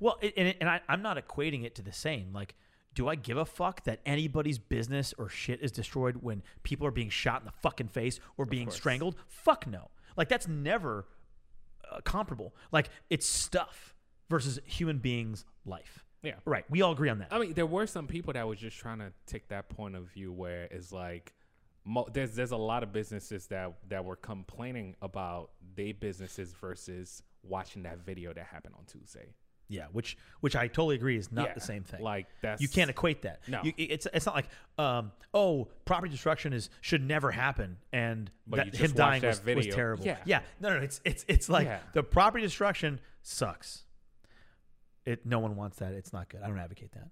[0.00, 2.32] Well, it, and, it, and I, I'm not equating it to the same.
[2.32, 2.54] Like,
[2.94, 6.92] do I give a fuck that anybody's business or shit is destroyed when people are
[6.92, 9.16] being shot in the fucking face or being strangled?
[9.28, 9.90] Fuck no.
[10.16, 11.06] Like, that's never
[11.90, 12.54] uh, comparable.
[12.70, 13.94] Like, it's stuff
[14.28, 16.04] versus human beings' life.
[16.22, 16.34] Yeah.
[16.44, 16.64] Right.
[16.70, 17.28] We all agree on that.
[17.30, 20.04] I mean, there were some people that was just trying to take that point of
[20.12, 21.34] view where it's like,
[21.84, 27.22] mo- there's there's a lot of businesses that that were complaining about their businesses versus
[27.42, 29.34] watching that video that happened on Tuesday.
[29.72, 29.86] Yeah.
[29.92, 32.02] Which, which I totally agree is not Yeah, the same thing.
[32.02, 33.40] Like that's you can't equate that.
[33.48, 33.60] No.
[33.64, 34.48] You, it's it's not like
[34.78, 39.22] um oh property destruction is should never happen and But that, you him watched dying
[39.22, 39.74] that was, was video.
[39.74, 40.04] terrible.
[40.04, 40.18] Yeah.
[40.24, 40.40] yeah.
[40.60, 41.78] No, no, it's it's it's like Yeah.
[41.94, 43.84] the property destruction sucks.
[45.04, 45.92] It no one wants that.
[45.94, 46.42] It's not good.
[46.42, 47.08] I don't advocate that.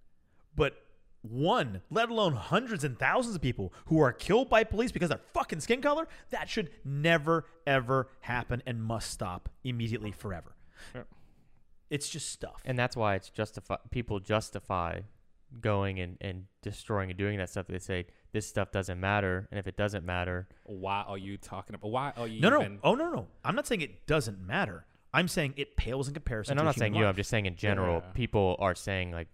[0.55, 0.75] But
[1.23, 5.19] one, let alone hundreds and thousands of people who are killed by police because of
[5.19, 10.55] their fucking skin color, that should never, ever happen and must stop immediately forever.
[11.91, 11.97] Yep.
[11.97, 12.63] It's just stuff.
[12.65, 15.01] And that's why it's justify people justify
[15.61, 17.67] going and, and destroying and doing that stuff.
[17.69, 21.75] They say this stuff doesn't matter, and if it doesn't matter, Why are you talking
[21.75, 21.91] about?
[21.91, 22.61] Why are you no, no.
[22.61, 22.79] even?
[22.85, 23.27] Oh, no, no.
[23.45, 24.87] I'm not saying it doesn't matter.
[25.13, 27.07] I'm saying it pales in comparison and to I'm not human saying you.
[27.09, 28.13] I'm just saying in general, Yeah.
[28.13, 29.27] people are saying like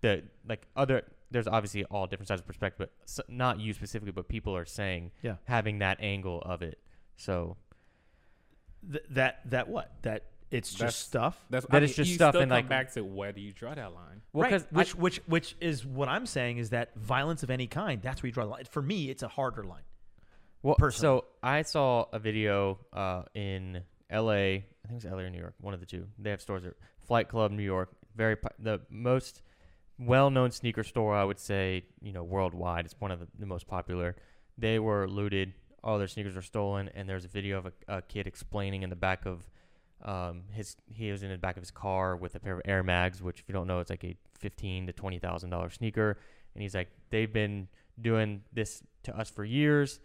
[0.00, 1.02] the like other.
[1.30, 4.64] There's obviously all different sides of perspective, but s- not you specifically, but people are
[4.64, 5.36] saying Yeah.
[5.44, 6.80] having that angle of it.
[7.16, 7.56] So
[8.90, 9.92] Th- that, that what?
[10.02, 10.24] That
[10.54, 11.44] it's just That's- stuff?
[11.50, 13.32] That's That I is mean, just you stuff Still and, come like- back to where
[13.32, 14.22] do you draw that line?
[14.32, 14.50] well, right.
[14.52, 18.00] 'cause I- Which, which, which is what I'm saying is that violence of any kind,
[18.00, 18.64] that's where you draw the line.
[18.64, 19.82] For me, it's a harder line.
[20.62, 21.18] Well, personally.
[21.20, 24.54] so I saw a video uh, in L.A.
[24.84, 25.22] I think it was L.A.
[25.24, 26.06] or New York, one of the two.
[26.18, 26.74] They have stores there.
[27.06, 29.42] Flight Club, New York, very the most
[29.98, 32.84] well-known sneaker store I would say, you know, worldwide.
[32.86, 34.16] It's one of the, the most popular.
[34.56, 35.52] They were looted.
[35.82, 38.90] All their sneakers were stolen, and there's a video of a, a kid explaining in
[38.90, 39.44] the back of
[40.04, 40.76] um, his.
[40.92, 43.40] He was in the back of his car with a pair of Air Mags, which,
[43.40, 46.18] if you don't know, it's like a fifteen to twenty thousand dollar sneaker.
[46.54, 47.68] And he's like, they've been
[48.00, 50.00] doing this to us for years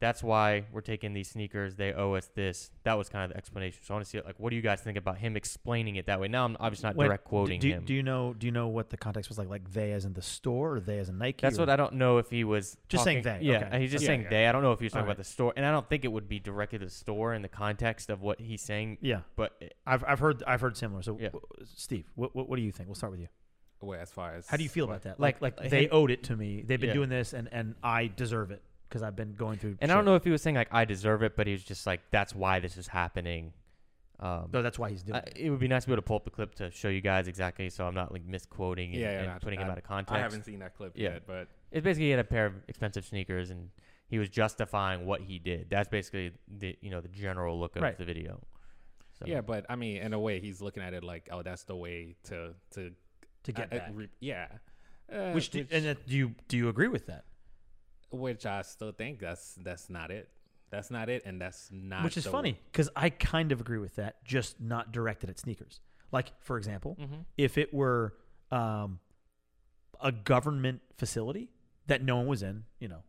[0.00, 1.74] that's why we're taking these sneakers.
[1.76, 2.70] They owe us this.
[2.84, 3.80] That was kind of the explanation.
[3.84, 4.24] So I want to see it.
[4.24, 6.26] like, what do you guys think about him explaining it that way?
[6.28, 7.84] Now I'm obviously not Wait, direct quoting do, him.
[7.84, 8.34] Do you know?
[8.36, 9.48] Do you know what the context was like?
[9.50, 11.42] Like they as in the store, or they as in Nike?
[11.42, 13.80] That's or- what I don't know if he was Just saying talking- they, Yeah, okay.
[13.80, 14.30] he's just Yeah, saying yeah.
[14.30, 14.46] they.
[14.46, 15.16] I don't know if he was talking Alright.
[15.18, 17.42] about the store, and I don't think it would be directly to the store in
[17.42, 18.98] the context of what he's saying.
[19.02, 21.02] Yeah, But it- I've, I've heard I've heard similar.
[21.02, 21.28] So, Yeah.
[21.28, 21.44] w-
[21.76, 22.88] Steve, what, what what do you think?
[22.88, 23.28] We'll start with you.
[23.82, 25.20] Wait, as far as How do you feel what- about that?
[25.20, 26.62] Like- Like like, like they him- owed it to me.
[26.62, 26.94] They've been Yeah.
[26.94, 29.76] doing this, and and I deserve it because I've been going through.
[29.80, 31.64] and I don't know if he was saying like I deserve it, but he was
[31.64, 33.52] just like that's why this is happening.
[34.18, 35.32] Um, No, that's why he's doing I- it.
[35.38, 37.00] it would be nice to be able to pull up the clip to show you
[37.00, 39.78] guys exactly, so I'm not like misquoting and, Yeah, yeah, and no, putting him out
[39.78, 40.12] of context.
[40.14, 41.14] I haven't seen that clip Yeah.
[41.14, 43.70] yet, but It's basically he had a pair of expensive sneakers and
[44.08, 45.70] he was justifying what he did.
[45.70, 47.96] That's basically the you know the general look of Right.
[47.96, 48.42] the video.
[49.12, 51.62] So, yeah, but I mean, in a way, he's looking at it like, oh, that's
[51.64, 52.92] the way to to
[53.44, 53.90] To get uh, back.
[53.94, 54.48] re- yeah.
[55.10, 57.24] Uh, which, do, and uh, do you do you agree with that?
[58.10, 60.28] Which I still think that's that's not it.
[60.70, 63.78] That's not it, and that's not Which is the- funny because I kind of agree
[63.78, 65.80] with that, just not directed at sneakers.
[66.12, 67.24] Like for example, Mhm.
[67.36, 68.14] if it were
[68.52, 68.98] um,
[70.00, 71.50] a government facility
[71.86, 73.02] that no one was in, you know,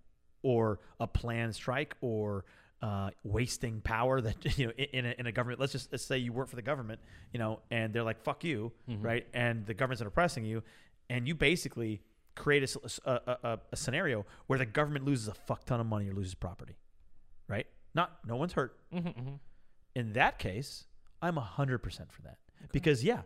[0.44, 2.46] or a planned strike or
[2.82, 5.60] uh, wasting power that you know in in a, in a government.
[5.60, 7.00] Let's just let's say you work for the government,
[7.32, 9.04] you know, and they're like "fuck you," Mhm.
[9.04, 9.28] right?
[9.34, 10.64] And the government's oppressing you,
[11.10, 12.02] and you basically
[12.36, 13.12] create a
[13.44, 16.78] a a scenario where the government loses a fuck ton of money or loses property,
[17.48, 17.68] right?
[17.94, 18.78] Not no one's hurt.
[18.94, 19.40] Mhm, mhm.
[19.96, 20.86] In that case,
[21.22, 22.38] I'm hundred percent for that
[22.72, 23.22] because yeah,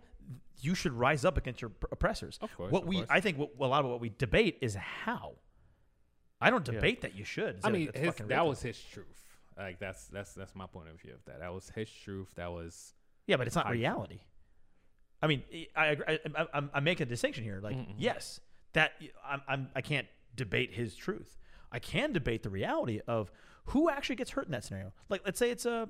[0.61, 2.39] you should rise up against your pr- oppressors.
[2.41, 3.07] Of course, what of we course.
[3.11, 5.33] I think what, a lot of what we debate is how.
[6.41, 6.73] I don't Yeah.
[6.75, 7.59] debate that you should.
[7.63, 9.23] I mean, his, that was his truth.
[9.57, 11.39] Like that's that's that's my point of view of that.
[11.39, 12.29] That was his truth.
[12.35, 12.93] That was
[13.27, 14.19] yeah, but it's not I- reality.
[15.21, 15.43] I mean,
[15.75, 15.85] I.
[16.07, 17.59] I, I, I'm, I'm making a distinction here.
[17.61, 17.95] Like, Mhm.
[17.97, 18.39] yes,
[18.75, 18.93] that
[19.27, 21.37] I'm, I'm I can't debate his truth.
[21.71, 23.31] I can debate the reality of
[23.65, 24.93] who actually gets hurt in that scenario.
[25.09, 25.89] Like, let's say it's a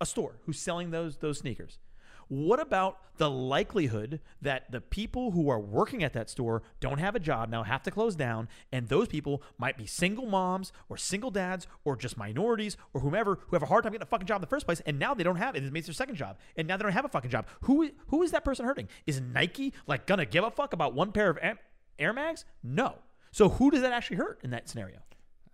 [0.00, 1.78] a store who's selling those those sneakers.
[2.28, 7.16] What about the likelihood that the people who are working at that store don't have
[7.16, 10.98] a job now, have to close down, and those people might be single moms or
[10.98, 14.26] single dads or just minorities or whomever who have a hard time getting a fucking
[14.26, 15.64] job in the first place, and now they don't have it.
[15.64, 17.46] It makes their second job, and now they don't have a fucking job.
[17.62, 18.88] Who who is that person hurting?
[19.06, 21.38] Is Nike like gonna give a fuck about one pair of
[21.98, 22.44] Air Mags?
[22.62, 22.96] No.
[23.32, 24.98] So who does that actually hurt in that scenario?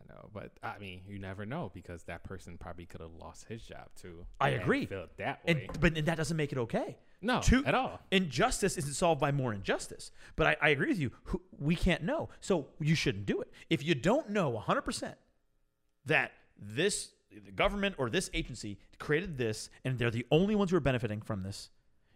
[0.00, 3.46] I know, but I mean, you never know because that person probably could have lost
[3.48, 4.24] his job too.
[4.40, 4.86] I agree.
[4.86, 5.68] Felt that And way.
[5.80, 6.96] but that doesn't make it okay.
[7.20, 8.00] no, Two- at all.
[8.10, 10.10] Injustice isn't solved by more injustice.
[10.36, 11.10] But I, I agree with you.
[11.58, 12.28] We can't know.
[12.40, 13.50] So you shouldn't do it.
[13.70, 15.14] If you don't know 100%
[16.06, 17.10] that this
[17.44, 21.20] the government or this agency created this and they're the only ones who are benefiting
[21.20, 21.70] from this,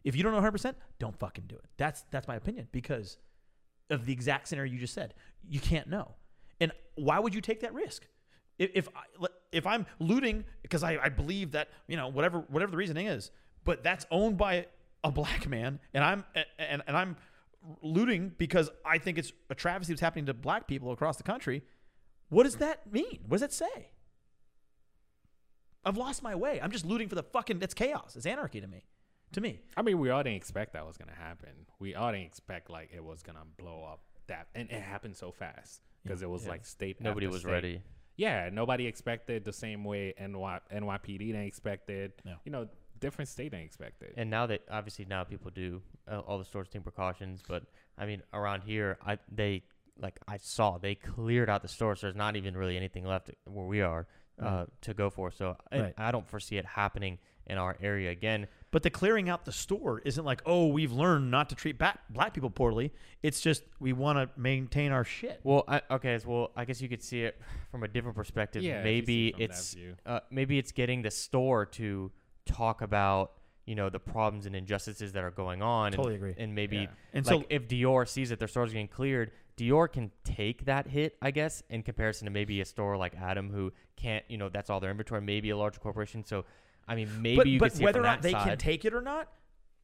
[0.04, 1.64] if you don't know 100%, don't fucking do it.
[1.76, 3.16] That's, that's my opinion because
[3.90, 5.14] of the exact scenario you just said.
[5.48, 6.14] You can't know.
[6.60, 8.06] And why would you take that risk?
[8.58, 12.72] If, if, I, if I'm looting because I, I believe that, you know, whatever, whatever
[12.72, 13.30] the reasoning is,
[13.64, 14.66] but that's owned by
[15.04, 16.24] a black man and I'm,
[16.58, 17.16] and, and I'm
[17.82, 21.62] looting because I think it's a travesty that's happening to black people across the country.
[22.30, 23.20] What does that mean?
[23.26, 23.90] What does that say?
[25.84, 26.60] I've lost my way.
[26.60, 27.58] I'm just looting for the fucking.
[27.60, 28.14] That's chaos.
[28.16, 28.84] It's anarchy to me.
[29.32, 31.66] To me, I mean, we all didn't expect that was gonna happen.
[31.78, 35.30] We all didn't expect like it was gonna blow up that, and it happened so
[35.32, 36.50] fast because it was Yeah.
[36.50, 37.00] like state.
[37.00, 37.50] Nobody after was state.
[37.52, 37.82] ready.
[38.16, 42.20] Yeah, nobody expected the same way NY, NYPD didn't expect it.
[42.24, 42.36] Yeah.
[42.44, 42.68] You know,
[42.98, 44.14] different state didn't expect it.
[44.16, 47.64] And now that obviously now people do uh, all the stores take precautions, but
[47.96, 49.62] I mean around here, I they
[49.98, 52.00] like I saw they cleared out the stores.
[52.00, 54.06] so there's not even really anything left where we are
[54.40, 54.68] uh, Right.
[54.82, 55.30] to go for.
[55.30, 55.92] So Right.
[55.98, 58.46] I don't foresee it happening in our area again.
[58.70, 61.98] But the clearing out the store isn't like, oh, we've learned not to treat ba-
[62.10, 62.92] black people poorly.
[63.22, 65.40] It's just we want to maintain our shit.
[65.42, 67.40] Well, I, okay, so, well, I guess you could see it
[67.70, 68.62] from a different perspective.
[68.62, 69.96] Yeah, if you see maybe from that it's view.
[70.04, 72.12] uh, maybe it's getting the store to
[72.44, 73.32] talk about
[73.68, 75.92] you know the problems and injustices that are going on.
[75.92, 76.34] Totally and, agree.
[76.38, 76.86] And maybe Yeah.
[77.12, 80.86] And like so, if Dior sees that their store's getting cleared, Dior can take that
[80.86, 84.48] hit, I guess, in comparison to maybe a store like Adam who can't, you know,
[84.48, 85.20] that's all their inventory.
[85.20, 86.24] Maybe a larger corporation.
[86.24, 86.44] So,
[86.88, 88.94] I mean, maybe but, you but could see whether or not they can take it
[88.94, 89.28] or not,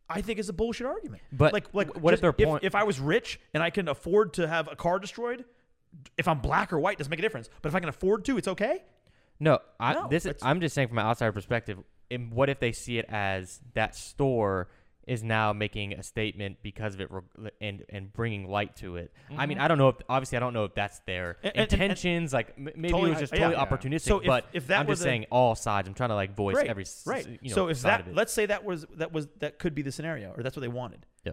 [0.08, 1.22] I think is a bullshit argument.
[1.32, 2.64] But like, like, what if their point?
[2.64, 5.44] if I was rich and I can afford to have a car destroyed,
[6.16, 7.48] if I'm black or white doesn't make a difference.
[7.62, 8.82] But if I can afford to, it's okay.
[9.40, 11.78] No, I, No, this is, I'm just saying from an outsider perspective.
[12.10, 14.68] And what if they see it as that store
[15.06, 17.08] is now making a statement because of it
[17.60, 19.12] and and bringing light to it?
[19.36, 21.46] I mean, I don't know if obviously I don't know if that's their Mm-hmm.
[21.46, 22.32] And- and- and- intentions.
[22.32, 23.64] like maybe Totally, it was just totally Yeah.
[23.64, 24.00] opportunistic.
[24.02, 25.88] So if- but if that I'm was just a- saying all sides.
[25.88, 27.26] I'm trying to like voice Right, every right.
[27.42, 29.92] you know, so if that, let's say that was that was that could be the
[29.92, 31.06] scenario, or that's what they wanted.
[31.24, 31.32] Yeah.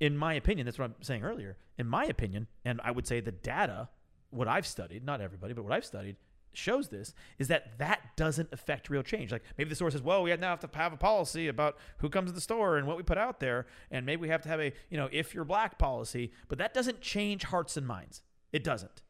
[0.00, 1.56] In my opinion, that's what I'm saying earlier.
[1.78, 3.88] In my opinion, and I would say the data,
[4.30, 6.16] what I've studied, not everybody, but what I've studied
[6.52, 9.32] shows this is that that doesn't affect real change.
[9.32, 12.08] Like maybe the store says, "Well, we now have to have a policy about who
[12.08, 14.48] comes to the store and what we put out there, and maybe we have to
[14.48, 18.22] have a you know if you're black policy," but that doesn't change hearts and minds.
[18.52, 19.02] It doesn't.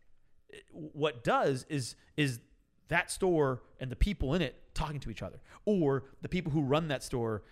[0.71, 2.41] What does is is
[2.89, 6.61] that store and the people in it talking to each other or the people who
[6.61, 7.43] run that store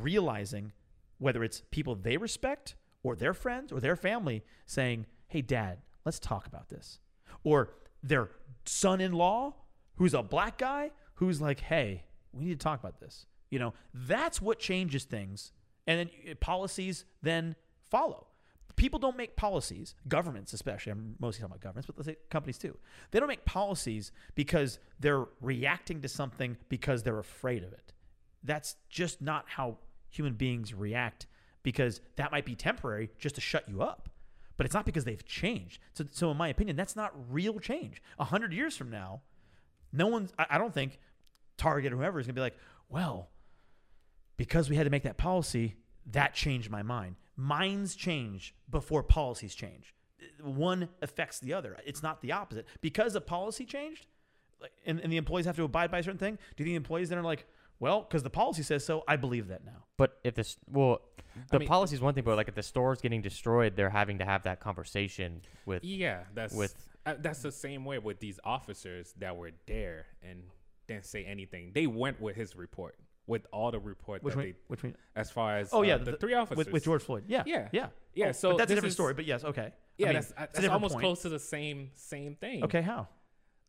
[0.00, 0.72] realizing
[1.18, 6.20] whether it's people they respect or their friends or their family saying hey dad let's
[6.20, 7.00] talk about this
[7.42, 7.70] or
[8.02, 8.30] their
[8.64, 9.54] son-in-law
[9.96, 13.26] who's a black guy who's like hey we need to talk about this.
[13.50, 15.52] You know that's what changes things
[15.86, 17.56] and then uh, policies then
[17.90, 18.28] follow.
[18.76, 22.58] People don't make policies governments especially i'm mostly talking about governments but let's say companies
[22.58, 22.76] too.
[23.10, 27.92] They don't make policies because they're reacting to something because they're afraid of it.
[28.42, 29.78] That's just not how
[30.08, 31.26] human beings react
[31.62, 34.08] because that might be temporary just to shut you up
[34.62, 35.80] but it's not because they've changed.
[35.92, 38.00] So, so in my opinion that's not real change.
[38.20, 39.22] A hundred years from now
[39.92, 41.00] no one's I, I don't think
[41.56, 42.56] target or whoever is going to be like
[42.88, 43.30] well
[44.36, 45.74] because we had to make that policy
[46.12, 47.16] that changed my mind.
[47.36, 49.96] Minds change before policies change.
[50.40, 51.76] One affects the other.
[51.84, 52.68] It's not the opposite.
[52.80, 54.06] Because a policy changed
[54.86, 57.18] and, and the employees have to abide by a certain thing do the employees then
[57.18, 57.48] are like
[57.82, 60.94] well because the policy says so i believe that now But if this, well,
[61.50, 64.18] the mean- policy is one thing, but like if the store's getting destroyed, they're having
[64.22, 65.28] to have that conversation
[65.68, 65.80] with.
[65.84, 66.74] Yeah, that's with-
[67.06, 70.38] uh, that's the same way with these officers that were there and
[70.88, 71.64] didn't say anything.
[71.78, 72.94] They went with his report,
[73.32, 74.94] with all the report which that one, they, which one?
[75.22, 77.68] as far as oh uh, yeah the, three officers with, with george floyd yeah Yeah.
[77.78, 79.68] yeah Yeah, Oh, so but that's a different is- story but yes okay
[79.98, 81.04] Yeah, I mean, that's it's that's almost point.
[81.04, 82.64] close to the same same thing.
[82.64, 83.02] okay how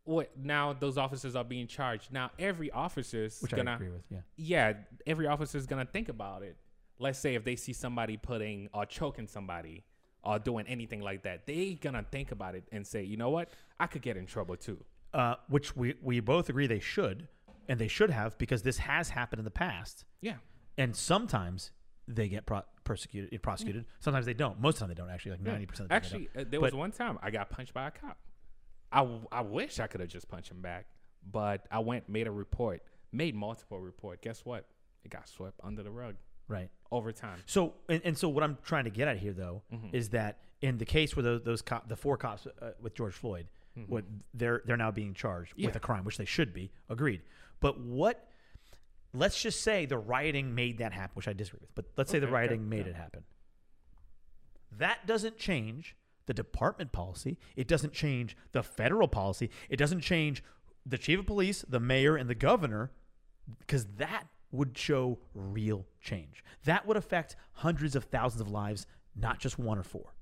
[0.05, 0.73] What now?
[0.73, 2.11] Those officers are being charged.
[2.11, 4.73] Now every officer's which gonna agree with yeah yeah,
[5.07, 6.57] every officer's gonna think about it.
[6.99, 9.83] Let's say if they see somebody putting or choking somebody
[10.23, 13.49] or doing anything like that, they gonna think about it and say, you know what,
[13.79, 14.83] I could get in trouble too.
[15.13, 17.27] uh, which we, we both agree they should
[17.69, 20.35] and they should have because this has happened in the past Yeah,
[20.77, 21.71] and sometimes
[22.07, 25.31] they get pro- persecuted prosecuted sometimes they don't most of the time they don't actually
[25.31, 27.73] like 90% of the time they Actually, uh, there was one time I got punched
[27.73, 28.17] by a cop.
[28.93, 30.85] I, I wish I could have just punched him back,
[31.29, 32.81] but I went made a report,
[33.11, 34.21] made multiple report.
[34.21, 34.65] Guess what?
[35.03, 36.15] It got swept under the rug
[36.47, 37.39] right over time.
[37.45, 39.95] So and, and so what I'm trying to get at here though Mm-hmm.
[39.95, 43.13] is that in the case where those, those cop, the four cops uh, with George
[43.13, 43.47] Floyd,
[43.87, 45.77] what they're they're now being charged with Mm-hmm.
[45.77, 46.71] A crime, which they should be.
[46.89, 47.21] Agreed.
[47.59, 48.27] But what?
[49.15, 51.73] Let's just say the rioting made that happen, which I disagree with.
[51.75, 52.91] But let's say the Okay, okay, rioting made yeah.
[52.91, 53.23] it happen.
[54.77, 55.95] That doesn't change
[56.25, 57.37] the department policy.
[57.55, 59.49] It doesn't change the federal policy.
[59.69, 60.43] It doesn't change
[60.85, 62.91] the chief of police, the mayor, and the governor,
[63.59, 66.43] because that would show real change.
[66.65, 70.13] That would affect hundreds of thousands of lives, not just one or four.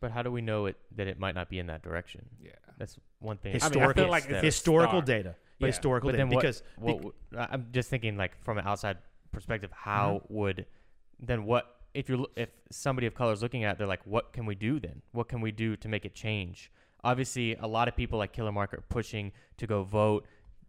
[0.00, 2.26] But how do we know it that it might not be in that direction?
[2.40, 2.52] Yeah.
[2.78, 3.58] That's one thing.
[3.60, 5.72] I mean, I feel like it's historical data, but Yeah.
[5.72, 8.66] historical but data then what, because what, be- w- I'm just thinking like from an
[8.66, 8.98] outside
[9.32, 10.34] perspective, how Mm-hmm.
[10.34, 10.66] would
[11.18, 14.32] then what if you're if somebody of color is looking at, it, they're like, what
[14.32, 15.02] can we do then?
[15.12, 16.70] What can we do to make it change?
[17.04, 20.26] Obviously, a lot of people like Killer Mike are pushing to go vote,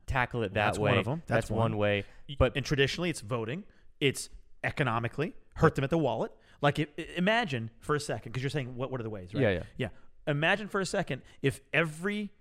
[0.07, 0.91] tackle it that That's way.
[0.91, 1.23] one of 'em.
[1.27, 1.77] That's one one.
[1.77, 2.03] way.
[2.37, 3.63] But and traditionally it's voting,
[3.99, 4.29] it's
[4.63, 6.31] economically hurt them at the wallet.
[6.61, 9.33] Like i- i- imagine for a second, because you're saying what what are the ways,
[9.33, 9.41] right?
[9.43, 9.63] Yeah, yeah.
[9.77, 9.87] yeah.
[10.27, 12.31] Imagine for a second if every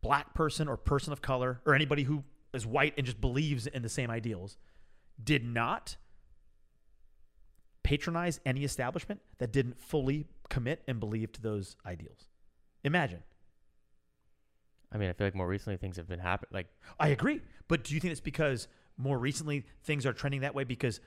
[0.00, 2.24] black person or person of color or anybody who
[2.54, 4.56] is white and just believes in the same ideals
[5.22, 5.96] did not
[7.86, 12.26] patronize any establishment that didn't fully commit and believe to those ideals.
[12.82, 13.22] Imagine.
[14.92, 16.50] I mean, I feel like more recently things have been happening.
[16.52, 16.66] Like,
[16.98, 17.40] I agree.
[17.68, 18.66] But do you think it's because
[18.96, 21.00] more recently things are trending that way because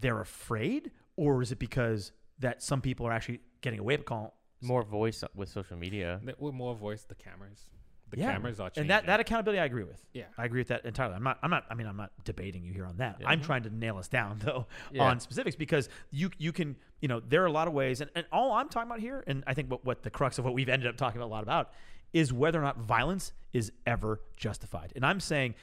[0.00, 4.34] they're afraid, or is it because that some people are actually getting a wake call?
[4.64, 6.20] more voice with social media.
[6.24, 7.70] Th- With more voice, the cameras.
[8.12, 8.32] The Yeah.
[8.32, 8.82] cameras are changing.
[8.82, 10.00] And that, that accountability, I agree with.
[10.12, 10.24] yeah.
[10.38, 11.14] I agree with that entirely.
[11.14, 11.38] I'm not.
[11.42, 11.64] I'm not.
[11.70, 13.16] I mean, I'm not debating you here on that.
[13.20, 13.28] Yeah.
[13.28, 15.02] I'm trying to nail us down though Yeah.
[15.04, 18.10] on specifics because you you can you know there are a lot of ways, and,
[18.14, 20.54] and all I'm talking about here, and I think what what the crux of what
[20.54, 21.72] we've ended up talking about a lot about
[22.12, 24.92] is whether or not violence is ever justified.
[24.94, 25.54] And I'm saying,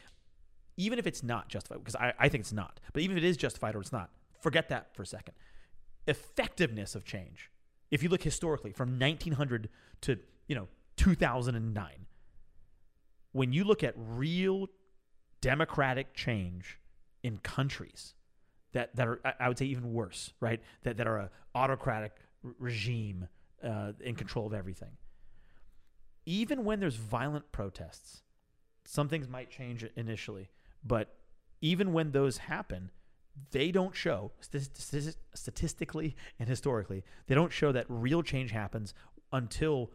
[0.78, 3.28] even if it's not justified, because I, I think it's not, but even if it
[3.28, 4.10] is justified or it's not,
[4.42, 5.36] forget that for a second.
[6.08, 7.52] Effectiveness of change.
[7.92, 9.70] If you look historically from 1900
[10.02, 12.06] to you know 2009
[13.32, 14.68] when you look at real
[15.42, 16.80] democratic change
[17.24, 18.14] in countries
[18.74, 20.62] that, that are, I- would say, even worse, right?
[20.84, 22.14] That, that are a autocratic
[22.60, 23.28] regime
[23.64, 24.92] uh, in control of everything.
[26.26, 28.22] Even when there's violent protests,
[28.86, 30.50] some things might change initially,
[30.84, 31.16] but
[31.62, 32.92] even when those happen,
[33.52, 38.94] they don't show st- st- statistically and historically they don't show that real change happens
[39.32, 39.92] until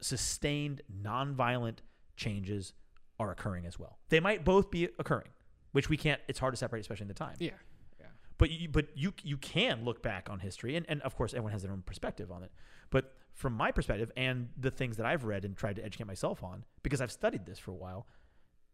[0.00, 1.78] sustained nonviolent
[2.18, 2.74] changes
[3.18, 3.98] are occurring as well.
[4.10, 5.30] They might both be occurring,
[5.72, 6.20] which we can't.
[6.28, 7.36] It's hard to separate, especially in the time.
[7.38, 7.52] Yeah.
[7.98, 8.06] yeah.
[8.36, 11.52] But you, but you you can look back on history, and, and of course everyone
[11.52, 12.52] has their own perspective on it.
[12.90, 16.42] But from my perspective and the things that I've read and tried to educate myself
[16.42, 18.06] on, because I've studied this for a while,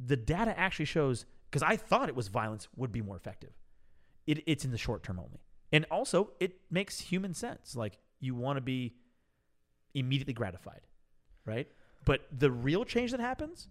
[0.01, 1.27] the data actually shows.
[1.51, 3.53] Because I thought it was violence would be more effective.
[4.27, 5.41] It, it's in the short term only,
[5.71, 7.77] and also it makes human sense.
[7.77, 8.97] Like you want to be
[9.95, 10.81] immediately gratified,
[11.45, 11.69] right?
[12.05, 13.69] But the real change that happens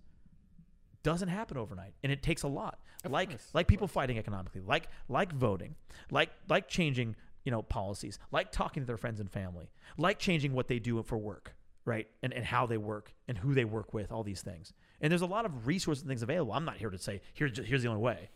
[1.03, 2.79] doesn't happen overnight, and it takes a lot.
[3.03, 5.75] Of like course, like people fighting economically, like like voting,
[6.09, 10.53] like like changing you know policies, like talking to their friends and family, like changing
[10.53, 11.55] what they do for work,
[11.85, 12.07] right?
[12.23, 14.73] And and how they work and who they work with, all these things.
[15.01, 16.53] And there's a lot of resources and things available.
[16.53, 18.29] I'm not here to say here's here's the only way,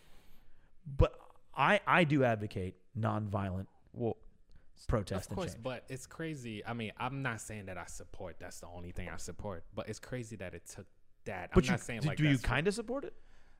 [0.97, 1.17] but
[1.55, 4.17] I I do advocate nonviolent Well,
[4.85, 6.65] protest Of course, but it's crazy.
[6.65, 8.37] I mean, I'm not saying that I support.
[8.39, 9.63] That's the only thing I support.
[9.73, 10.85] But it's crazy that it took
[11.25, 11.51] that.
[11.53, 13.13] But I'm you, not saying do, like do you kind of support it?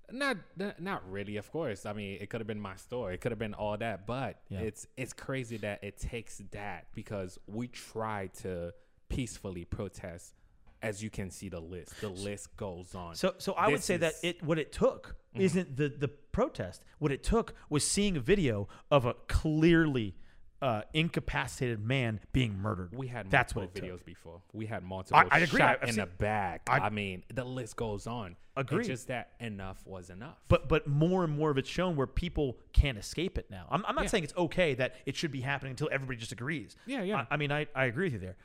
[0.09, 0.37] not
[0.79, 3.37] not really of course i mean it could have been my story it could have
[3.37, 4.59] been all that but Yeah.
[4.59, 8.71] it's it's crazy that it takes that because we try to
[9.09, 10.33] peacefully protest
[10.81, 13.83] as you can see the list the list goes on So, so I would This
[13.85, 15.41] say that it what it took Mhm.
[15.41, 16.85] isn't the the protest.
[16.99, 20.15] What it took was seeing a video of a clearly
[20.61, 22.95] uh, incapacitated man being murdered.
[22.95, 24.01] we had That's multiple what it took.
[24.01, 25.59] videos before we had multiple I'd agree.
[25.59, 28.79] shot I've in seen- the back I- I, mean the list goes on Agree.
[28.79, 32.07] it's just that enough was enough But but more and more of it's shown where
[32.07, 33.67] people can't escape it now.
[33.69, 34.09] I'm, I'm not Yeah.
[34.09, 36.75] saying it's okay that it should be happening until everybody just agrees.
[36.87, 38.37] yeah yeah I, I mean, I, I agree with you there,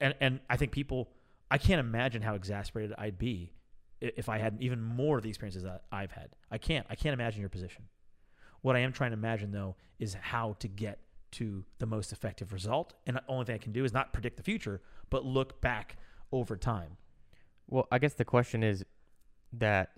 [0.00, 1.10] and and I think people.
[1.50, 3.52] I can't imagine how exasperated I'd be
[4.00, 6.30] if I had even more of the experiences that I've had.
[6.50, 6.86] I can't.
[6.88, 7.84] I can't imagine your position.
[8.62, 10.98] What I am trying to imagine though is how to get
[11.32, 14.36] to the most effective result, and the only thing I can do is not predict
[14.36, 14.80] the future,
[15.10, 15.96] but look back
[16.30, 16.96] over time.
[17.68, 18.84] well, I guess the question is
[19.54, 19.92] that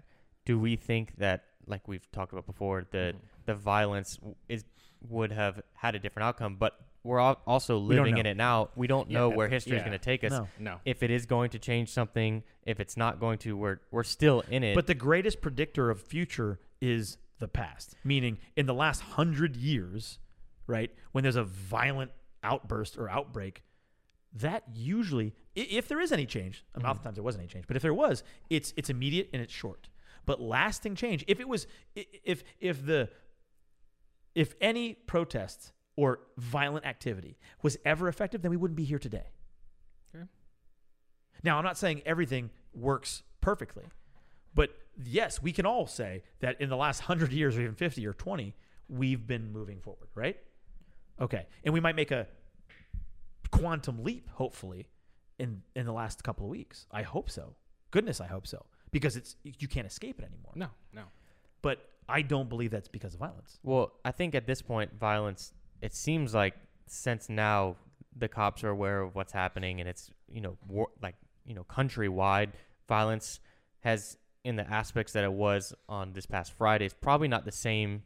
[0.44, 3.20] do we think that, like we've talked about before, that Mhm.
[3.46, 4.18] the violence
[4.48, 4.64] is
[5.08, 8.70] would have had a different outcome, but we're al- also We living in it now.
[8.76, 10.30] We don't Yeah, know uh, where history is going to take us.
[10.30, 10.48] No.
[10.58, 14.02] no If it is going to change something, if it's not going to, we're we're
[14.04, 14.74] still in it.
[14.74, 17.96] But the greatest predictor of future is the past.
[18.04, 20.18] Meaning, in the last hundred years,
[20.66, 22.10] right, when there's a violent
[22.42, 23.62] outburst or outbreak,
[24.32, 26.88] that usually, if there is any change, and Mhm.
[26.90, 29.88] oftentimes there wasn't any change, but if there was, it's it's immediate and it's short.
[30.26, 33.10] But lasting change, if it was, if if the
[34.34, 39.28] if any protest or violent activity was ever effective, then we wouldn't be here today.
[40.14, 40.24] Okay.
[41.44, 43.84] Now, I'm not saying everything works perfectly,
[44.54, 48.04] but yes, we can all say that in the last 100 years or even 50
[48.06, 48.56] or 20,
[48.88, 50.36] we've been moving forward, right?
[51.20, 51.46] Okay.
[51.64, 52.26] And we might make a
[53.50, 54.88] quantum leap, hopefully,
[55.38, 56.86] in, in the last couple of weeks.
[56.90, 57.54] I hope so.
[57.90, 58.66] Goodness, I hope so.
[58.90, 60.52] Because it's you can't escape it anymore.
[60.54, 61.02] no no
[61.62, 63.58] But I don't believe that's because of violence.
[63.62, 65.52] Well, I think at this point, violence.
[65.82, 66.54] It seems like
[66.86, 67.76] since now
[68.16, 71.64] the cops are aware of what's happening, and it's you know war, like you know
[71.64, 72.50] countrywide
[72.88, 73.40] violence
[73.80, 76.84] has in the aspects that it was on this past Friday.
[76.84, 78.02] It's probably not the same.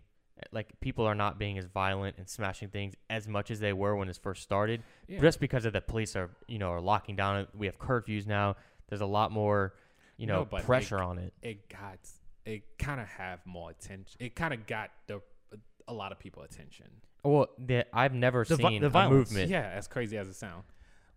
[0.52, 3.96] Like people are not being as violent and smashing things as much as they were
[3.96, 5.20] when this first started, yeah.
[5.20, 7.46] just because of the police are you know are locking down.
[7.56, 8.56] We have curfews now.
[8.88, 9.74] There's a lot more
[10.16, 11.32] you know No, but, pressure like, on it.
[11.42, 11.98] it got
[12.44, 14.16] it kind of have more attention.
[14.20, 15.20] It kind of got the
[15.86, 16.86] a lot of people attention.
[17.24, 19.30] Well, the, I've never The vi- seen the a violence.
[19.30, 19.50] movement.
[19.50, 20.64] Yeah, as crazy as it sounds.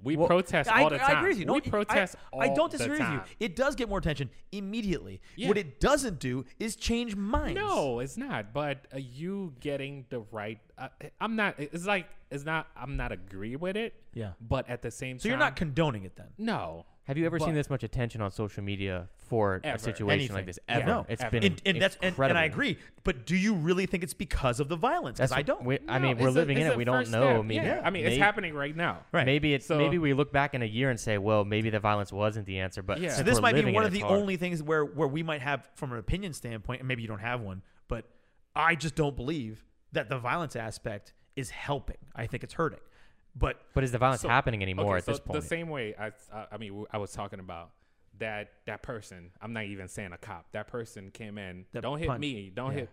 [0.04, 1.16] We Well, protest I, all the time.
[1.18, 1.46] I agree with you.
[1.46, 3.22] No, we I- protest I, all I don't disagree with you.
[3.40, 5.22] It does get more attention immediately.
[5.36, 5.48] Yeah.
[5.48, 7.56] What it doesn't do is change minds.
[7.60, 8.54] No, it's not.
[8.54, 10.88] But uh, you getting the right, uh,
[11.20, 11.56] I'm not.
[11.60, 12.68] It's like it's not.
[12.76, 13.94] I'm not agree with it.
[14.14, 14.32] Yeah.
[14.42, 16.28] But at the same So time, so you're not condoning it then.
[16.38, 16.86] no.
[17.06, 19.76] Have you ever seen this much attention on social media for Ever.
[19.76, 20.36] a situation Anything.
[20.36, 20.60] like this?
[20.70, 20.76] Yeah.
[20.78, 20.86] Ever?
[20.86, 21.06] No.
[21.10, 21.32] It's Ever.
[21.32, 22.38] been And, and that's and, and.
[22.38, 22.78] I agree.
[23.04, 25.18] But do you really think it's because of the violence?
[25.18, 25.64] Because I don't.
[25.66, 26.78] we- I No, mean, we're it's a- living in it.
[26.78, 27.38] We don't know.
[27.38, 27.46] step.
[27.46, 29.00] Maybe, Yeah, I mean, it's may- happening right now.
[29.12, 29.26] Right.
[29.26, 31.80] Maybe it's So- maybe we look back in a year and say, well, maybe the
[31.80, 32.84] violence wasn't the answer.
[32.84, 33.10] But Yeah.
[33.10, 34.20] So this might be one of the hard.
[34.20, 37.20] only things where where we might have, from an opinion standpoint, and maybe you don't
[37.20, 38.06] have one, but
[38.56, 41.98] I just don't believe that the violence aspect is helping.
[42.16, 42.80] I think it's hurting.
[43.36, 45.42] But But is the violence So- happening anymore okay, at so this point?
[45.42, 47.72] The same way I, I, I mean, I was talking about
[48.20, 49.32] that that person.
[49.42, 50.52] I'm not even saying a cop.
[50.52, 51.66] That person came in.
[51.72, 52.52] That don't hit me.
[52.54, 52.80] Don't Yeah.
[52.80, 52.90] hit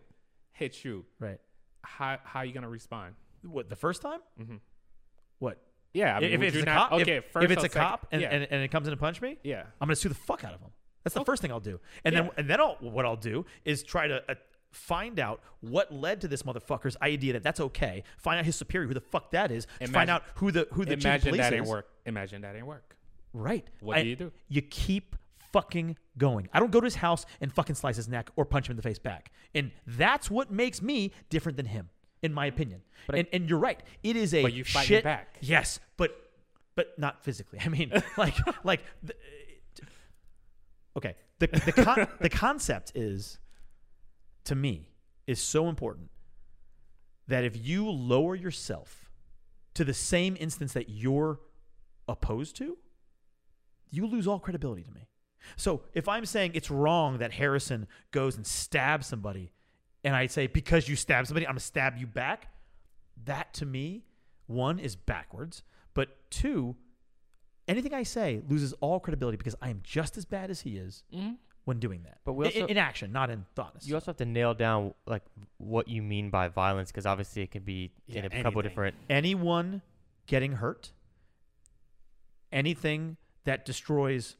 [0.52, 1.04] hit you.
[1.18, 1.38] right,
[1.82, 3.14] How how you gonna respond?
[3.42, 4.20] what the first time?
[4.40, 4.60] Mhm.
[5.38, 5.58] What
[5.92, 7.00] Yeah, I mean, if would it's a not- cop?
[7.00, 8.86] Okay, if, first if it's or a second- cop and, yeah, and, and it comes
[8.86, 9.62] in to punch me, yeah.
[9.80, 10.70] I'm gonna sue the fuck out of him.
[11.04, 11.26] That's the Okay.
[11.26, 11.80] first thing I'll do.
[12.04, 14.34] And then and then I'll, what I'll do is try to uh,
[14.70, 18.02] find out what led to this motherfucker's idea that that's okay.
[18.18, 19.66] Find out his superior, who the fuck that is.
[19.80, 21.58] And find out who the who the chief Imagine police that is.
[21.60, 21.88] didn't work.
[22.06, 22.96] Imagine that didn't work.
[23.32, 23.66] Right.
[23.80, 24.32] What I- do you do?
[24.48, 25.16] You keep
[25.52, 26.48] fucking going.
[26.52, 28.76] I don't go to his house and fucking slice his neck or punch him in
[28.76, 29.32] the face back.
[29.54, 31.88] And that's what makes me different than him,
[32.22, 32.82] in my opinion.
[33.06, 33.80] But I- and, and you're right.
[34.02, 35.04] It is a But you fight shit.
[35.04, 35.36] back.
[35.40, 36.14] Yes, but
[36.74, 37.58] but not physically.
[37.64, 38.82] I mean, like like.
[39.02, 39.86] The, uh,
[40.98, 41.14] okay.
[41.38, 43.38] The the con- the concept is,
[44.48, 44.90] to me,
[45.26, 46.10] is so important
[47.28, 49.10] that if you lower yourself
[49.74, 51.38] to the same instance that you're
[52.08, 52.76] opposed to,
[53.90, 55.08] you lose all credibility to me.
[55.56, 59.52] So if I'm saying it's wrong that Harrison goes and stabs somebody,
[60.02, 62.48] and I say because you stabbed somebody, I'm gonna stab you back,
[63.24, 64.04] that to me,
[64.46, 65.62] one is backwards,
[65.94, 66.74] but two,
[67.66, 71.04] anything I say loses all credibility because I am just as bad as he is
[71.14, 71.34] Mm-hmm.
[71.68, 72.18] When doing that.
[72.24, 73.76] But we In- also- in, action, not in thought.
[73.82, 75.22] you also have to nail down like
[75.58, 78.62] what you mean by violence, because obviously it could be Yeah, in a couple anything.
[78.62, 78.96] different.
[79.10, 79.82] anyone
[80.26, 80.92] getting hurt,
[82.52, 84.36] anything that destroys.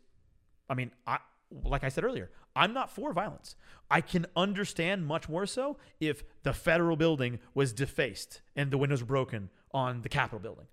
[0.71, 1.19] I mean, I
[1.65, 3.57] like I said earlier, I'm not for violence.
[3.91, 9.03] I can understand much more so if the federal building was defaced and the windows
[9.03, 10.67] broken on the Capitol building.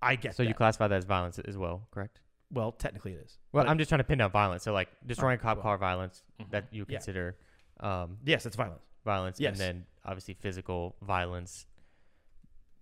[0.00, 0.48] I get So that.
[0.48, 2.20] you classify that as violence as well, correct?
[2.52, 3.38] Well, technically it is.
[3.52, 4.62] Well, But I'm just trying to pin down violence.
[4.62, 5.62] So like destroying cop well.
[5.62, 6.50] car violence Mhm.
[6.50, 6.98] that you Yeah.
[6.98, 7.36] consider
[7.80, 8.84] um, yes, it's violence.
[9.04, 9.52] violence, Yes.
[9.52, 11.66] and then obviously physical violence.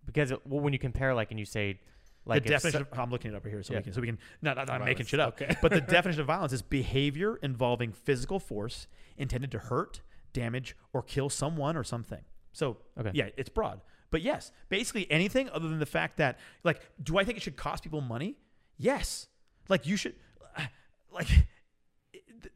[0.05, 1.81] Because it, well, when you compare, like, and you say,
[2.27, 3.79] like, the if so- of, I'm looking it up here so Yeah.
[3.79, 5.41] we can so we can not, not, not making shit up.
[5.41, 5.57] okay.
[5.63, 10.03] but the definition of violence is behavior involving physical force intended to hurt,
[10.33, 12.25] damage, or kill someone or something.
[12.53, 13.13] So Okay.
[13.15, 13.81] yeah, it's broad.
[14.11, 17.57] But yes, basically anything other than the fact that like, do I think it should
[17.57, 18.37] cost people money?
[18.77, 19.29] Yes.
[19.71, 20.17] Like you should,
[21.13, 21.29] like,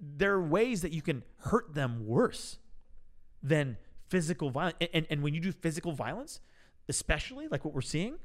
[0.00, 2.58] there are ways that you can hurt them worse
[3.42, 3.76] than
[4.08, 4.76] physical violence.
[4.80, 6.40] And, and, and when you do physical violence,
[6.88, 8.16] especially like what we're seeing,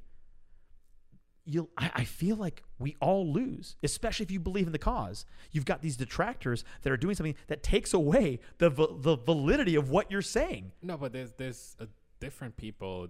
[1.46, 5.26] you'll I, I feel like we all lose, especially if you believe in the cause.
[5.52, 9.90] You've got these detractors that are doing something that takes away the the validity of
[9.90, 10.72] what you're saying.
[10.82, 11.88] No, but there's there's a
[12.20, 13.08] different people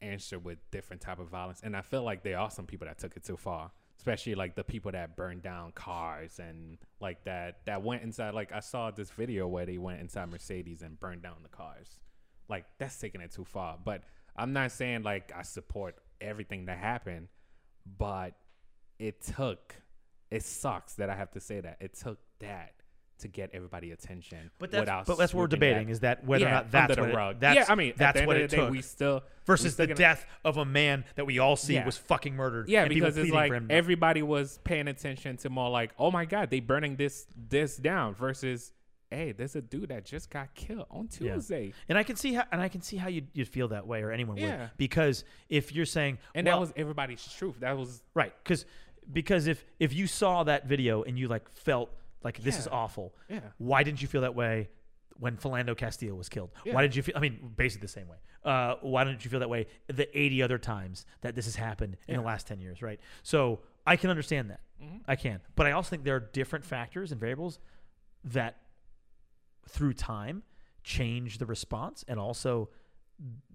[0.00, 2.98] answer with different type of violence, and I feel like there are some people that
[2.98, 3.70] took it too far.
[3.98, 8.32] Especially like the people that burned down cars and like that that went inside.
[8.32, 11.98] Like I saw this video where they went inside Mercedes and burned down the cars.
[12.48, 13.76] Like that's taking it too far.
[13.82, 14.04] But
[14.36, 17.28] I'm not saying like I support everything that happened,
[17.98, 18.34] but
[18.98, 19.74] it took.
[20.30, 22.74] It sucks that I have to say that it took that
[23.18, 24.50] to get everybody attention.
[24.58, 26.70] But that's without but that's what we're that- debating is that whether yeah, or not
[26.70, 27.40] that's what the it- rug.
[27.40, 29.94] that's yeah, I mean, that's what it day, took we still we versus still the
[29.94, 31.86] gonna- death of a man that we all see Yeah.
[31.86, 32.68] was fucking murdered.
[32.68, 36.60] Yeah, because it's like everybody was paying attention to more like, oh my god, they
[36.60, 38.72] burning this this down versus,
[39.10, 41.72] hey, there's a dude that just got killed on Tuesday, Yeah.
[41.88, 44.02] And I can see how and I can see how you you feel that way
[44.02, 47.56] or anyone would because if you're saying and well, that was everybody's truth.
[47.60, 48.64] That was right because
[49.10, 51.90] because if if you saw that video and you like felt
[52.24, 54.68] like this is awful, yeah, why didn't you feel that way
[55.20, 56.50] when Philando Castillo was killed?
[56.64, 56.74] Yeah.
[56.74, 57.14] Why did you feel?
[57.16, 58.16] I mean, basically the same way.
[58.44, 61.96] Uh, why didn't you feel that way the 80 other times that this has happened
[62.06, 63.00] in the last 10 years, right?
[63.22, 64.60] So I can understand that.
[64.82, 65.00] Mhm.
[65.08, 65.40] I can.
[65.56, 67.58] But I also think there are different factors and variables
[68.24, 68.56] that
[69.68, 70.42] through time
[70.84, 72.70] change the response and also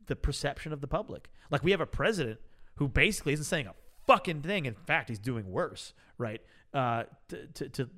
[0.06, 1.30] the perception of the public.
[1.50, 2.40] Like we have a president
[2.76, 3.74] who basically isn't saying a
[4.06, 4.66] fucking thing.
[4.66, 6.42] In fact, he's doing worse, right?
[6.74, 7.90] Uh, to, to, to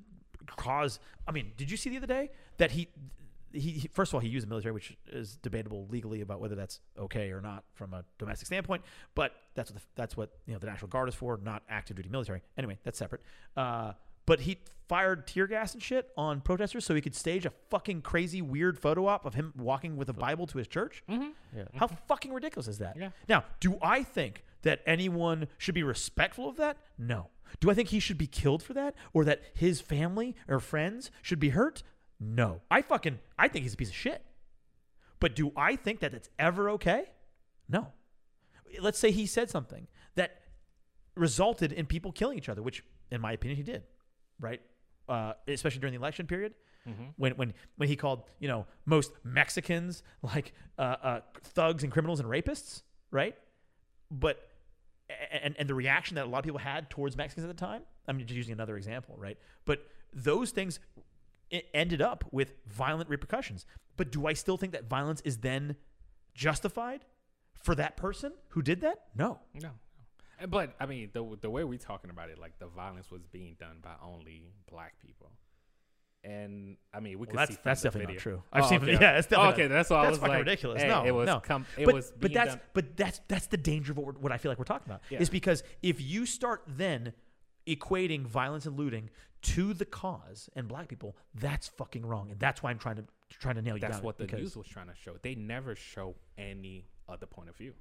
[0.46, 0.98] cause.
[1.26, 2.88] I mean, did you see the other day that he
[3.52, 6.54] he, he first of all he used the military, which is debatable legally about whether
[6.54, 8.82] that's okay or not from a domestic standpoint.
[9.14, 11.96] But that's what the, that's what you know the National Guard is for, not active
[11.96, 12.42] duty military.
[12.58, 13.22] Anyway, that's separate.
[13.56, 13.92] Uh,
[14.26, 18.02] but he fired tear gas and shit on protesters so he could stage a fucking
[18.02, 21.02] crazy weird photo op of him walking with a Bible to his church.
[21.08, 21.28] Mm-hmm.
[21.56, 21.64] Yeah.
[21.74, 22.96] How fucking ridiculous is that?
[22.96, 23.10] Yeah.
[23.28, 26.76] Now, do I think that anyone should be respectful of that?
[26.98, 27.28] No.
[27.60, 31.10] Do I think he should be killed for that or that his family or friends
[31.22, 31.82] should be hurt?
[32.20, 32.62] No.
[32.70, 34.24] I fucking I think he's a piece of shit.
[35.20, 37.04] But do I think that it's ever okay?
[37.68, 37.88] No.
[38.80, 40.40] Let's say he said something that
[41.14, 43.82] resulted in people killing each other, which in my opinion he did,
[44.40, 44.60] right?
[45.08, 46.54] Uh, especially during the election period
[46.88, 47.02] Mm-hmm.
[47.16, 52.20] when when when he called you know most Mexicans like uh, uh, thugs and criminals
[52.20, 53.34] and rapists, right?
[54.08, 54.38] But
[55.30, 57.82] and and the reaction that a lot of people had towards Mexicans at the time.
[58.08, 59.38] I'm just using another example, right?
[59.64, 60.80] But those things
[61.74, 63.66] ended up with violent repercussions.
[63.96, 65.76] But do I still think that violence is then
[66.34, 67.04] justified
[67.62, 69.04] for that person who did that?
[69.16, 69.40] No.
[69.54, 69.70] No.
[70.48, 73.56] But I mean, the the way we're talking about it, like the violence was being
[73.58, 75.32] done by only black people,
[76.26, 78.14] and I mean, we Well, could that's see that's definitely video.
[78.16, 78.42] not true.
[78.44, 78.92] Oh, I've Oh, seen okay.
[79.00, 79.66] yeah, it's definitely okay.
[79.68, 79.90] That's.
[79.90, 80.82] I that's was fucking like, ridiculous.
[80.82, 81.40] hey, no, it was no.
[81.40, 82.60] com- it but, was but that's done.
[82.74, 85.20] but that's that's the danger of what, what I feel like we're talking about Yeah.
[85.20, 87.12] is because if you start then
[87.66, 89.10] equating violence and looting
[89.42, 93.04] to the cause and black people, that's fucking wrong, and that's why I'm trying to
[93.30, 93.80] trying to nail you.
[93.80, 95.16] That's what the news was trying to show.
[95.22, 97.74] They never show any other point of view.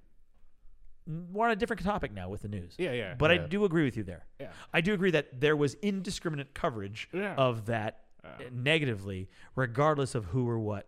[1.09, 2.73] Mm, we're on a different topic now with the news.
[2.77, 3.15] Yeah, yeah.
[3.17, 4.25] But I do agree with you there.
[4.39, 4.49] yeah.
[4.73, 7.35] I do agree that there was indiscriminate coverage Yeah.
[7.35, 10.87] of that Uh, uh, negatively, regardless of who or what,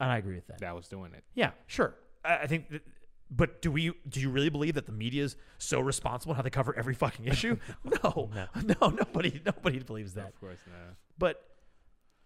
[0.00, 0.58] and I agree with that.
[0.60, 1.22] that was doing it.
[1.34, 1.94] Yeah, sure.
[2.24, 2.70] I, I think.
[2.70, 2.82] That,
[3.30, 3.92] but do we?
[4.08, 7.26] Do you really believe that the media is so responsible how they cover every fucking
[7.26, 7.56] issue?
[8.04, 8.46] no, No.
[8.80, 10.28] no, nobody, nobody believes that.
[10.28, 10.96] Of course, not.
[11.18, 11.42] But,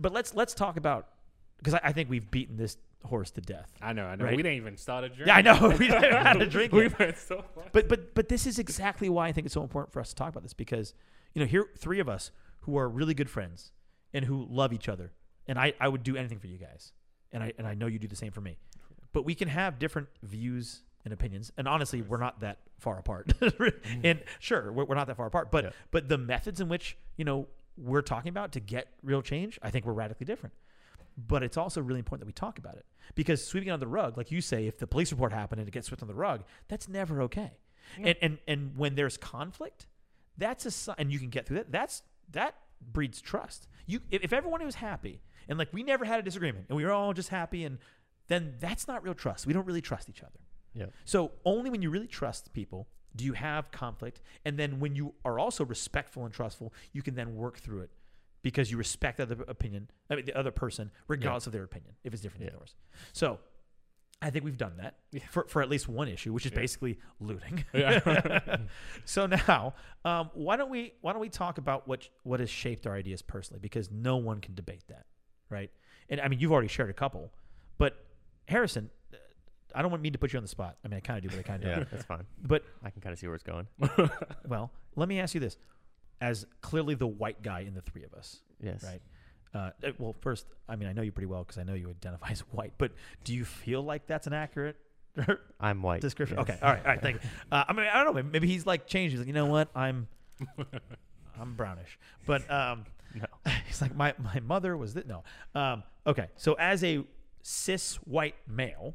[0.01, 1.09] but let's let's talk about
[1.59, 3.71] because I, I think we've beaten this horse to death.
[3.81, 4.25] I know, I know.
[4.25, 4.37] Right.
[4.37, 5.29] We didn't even start a drink.
[5.29, 5.71] Yeah, I know.
[5.79, 7.65] We had a drink we went so far.
[7.73, 10.15] But but but this is exactly why I think it's so important for us to
[10.15, 10.95] talk about this because
[11.35, 12.31] you know here three of us
[12.63, 13.71] who are really good friends
[14.17, 15.13] and who love each other.
[15.47, 16.93] And I, I would do anything for you guys.
[17.33, 18.57] And I and I know you do the same for me.
[19.13, 21.53] But we can have different views and opinions.
[21.57, 23.27] And honestly we're not that far apart.
[23.41, 24.01] Mm-hmm.
[24.05, 25.51] And sure we're, we're not that far apart.
[25.51, 25.71] But Yeah.
[25.91, 27.47] but the methods in which you know
[27.77, 30.55] we're talking about to get real change I think we're radically different.
[31.19, 32.85] But it's also really important that we talk about it.
[33.15, 35.69] Because sweeping it under the rug, like you say, if the police report happened and
[35.69, 37.53] it gets swept under the rug, that's never okay.
[38.03, 39.87] And, and and when there's conflict,
[40.37, 41.71] that's a si- and you can get through that.
[41.73, 42.03] That's
[42.33, 43.69] that breeds trust.
[43.87, 46.93] You if, everyone was happy and like we never had a disagreement and we were
[46.93, 47.79] all just happy and
[48.29, 49.47] then that's not real trust.
[49.47, 50.41] We don't really trust each other.
[50.75, 50.87] Yeah.
[51.05, 55.15] So only when you really trust people do you have conflict, and then when you
[55.25, 57.91] are also respectful and trustful, you can then work through it
[58.43, 61.95] because you respect the other opinion, I mean, the other person, regardless of their opinion,
[62.05, 62.75] if it's different than yours.
[63.13, 63.39] So
[64.23, 64.97] I think we've done that
[65.31, 66.59] for, for at least one issue, which is Yeah.
[66.59, 67.65] basically looting.
[67.75, 68.57] Yeah.
[69.05, 72.87] so now, um, why don't we why don't we talk about what what has shaped
[72.87, 73.61] our ideas personally?
[73.61, 75.07] Because no one can debate that,
[75.51, 75.71] right?
[76.09, 77.33] And I mean, you've already shared a couple,
[77.79, 78.05] but
[78.49, 78.91] Harrison,
[79.75, 80.77] I don't want me to put you on the spot.
[80.85, 81.91] I mean, I kind of do, but I kind of Yeah, don't.
[81.91, 82.25] that's fine.
[82.43, 83.67] But I can kind of see where it's going.
[84.49, 85.59] well, let me ask you this:
[86.23, 88.83] as clearly the white guy in the three of us, Yes.
[88.83, 89.03] right?
[89.57, 91.89] Uh, uh, well, first, I mean, I know you pretty well because I know you
[91.89, 92.73] identify as white.
[92.79, 92.93] But
[93.25, 94.77] do you feel like that's an accurate
[95.61, 96.01] I'm white.
[96.03, 96.39] description?
[96.39, 96.49] yes.
[96.51, 97.01] Okay, all right, all right.
[97.03, 97.29] Thank you.
[97.51, 98.13] Uh, I mean, I don't know.
[98.13, 99.13] Maybe, maybe he's like changed.
[99.13, 99.69] He's like, you know what?
[99.75, 100.09] I'm,
[101.41, 101.99] I'm brownish.
[102.27, 102.85] But um,
[103.15, 103.25] No.
[103.67, 105.05] he's like, my my mother was this.
[105.07, 105.25] No.
[105.55, 106.29] Um, okay.
[106.37, 107.05] So as a
[107.43, 108.95] cis white male,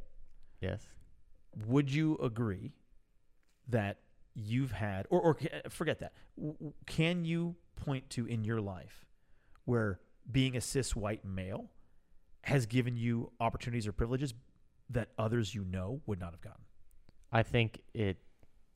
[0.62, 0.86] Yes.
[1.68, 2.72] would you agree
[3.70, 3.98] that
[4.36, 5.38] you've had, or, or
[5.70, 6.14] forget that,
[6.86, 9.06] can you point to in your life
[9.66, 10.00] where
[10.30, 11.70] being a cis white male
[12.44, 14.34] has given you opportunities or privileges
[14.90, 16.64] that others you know would not have gotten?
[17.32, 18.18] I think it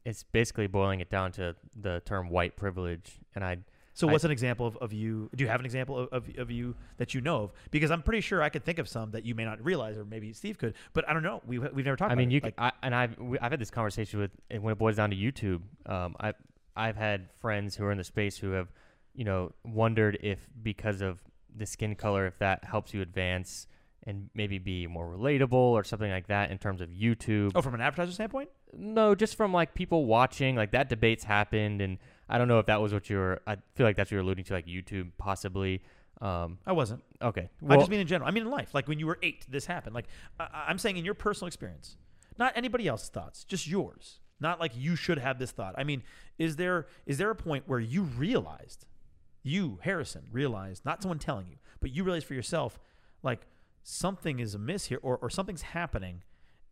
[0.06, 3.58] it's basically boiling it down to the term white privilege, and I
[3.94, 5.30] So, I- what's an example of, of you?
[5.36, 7.54] Do you have an example of, of, of you that you know of?
[7.72, 10.06] Because I'm pretty sure I could think of some that you may not realize, or
[10.06, 11.42] maybe Steve could, but I don't know.
[11.48, 13.52] We've, we've never talked I about mean, you Like, can, I, and I've we, I've
[13.52, 15.62] had this conversation with and when it boils down to YouTube.
[15.86, 16.34] Um, I
[16.76, 18.68] I've had friends who are in the space who have,
[19.16, 21.20] you know, wondered if because of
[21.58, 23.68] the skin color, if that helps you advance
[24.08, 27.52] and maybe be more relatable or something like that in terms of YouTube.
[27.56, 28.50] oh, from an advertiser standpoint?
[28.78, 31.98] No, just from like people watching, like that debate's happened, and
[32.30, 33.42] I don't know if that was what you were.
[33.48, 35.82] I feel like that's what you're alluding to, like YouTube possibly.
[36.22, 37.04] Um, I wasn't.
[37.22, 38.28] okay, I just mean in general.
[38.28, 38.74] I mean in life.
[38.74, 39.96] Like when you were eight, this happened.
[39.96, 40.06] Like
[40.40, 41.98] I, I'm saying in your personal experience,
[42.38, 44.20] not anybody else's thoughts, just yours.
[44.40, 45.76] Not like you should have this thought.
[45.78, 46.04] I mean,
[46.38, 48.86] is there is there a point where you realized,
[49.46, 52.80] you Harrison realized, not someone telling you, but you realized for yourself,
[53.24, 53.42] like
[53.84, 56.24] something is amiss here, or or something's happening,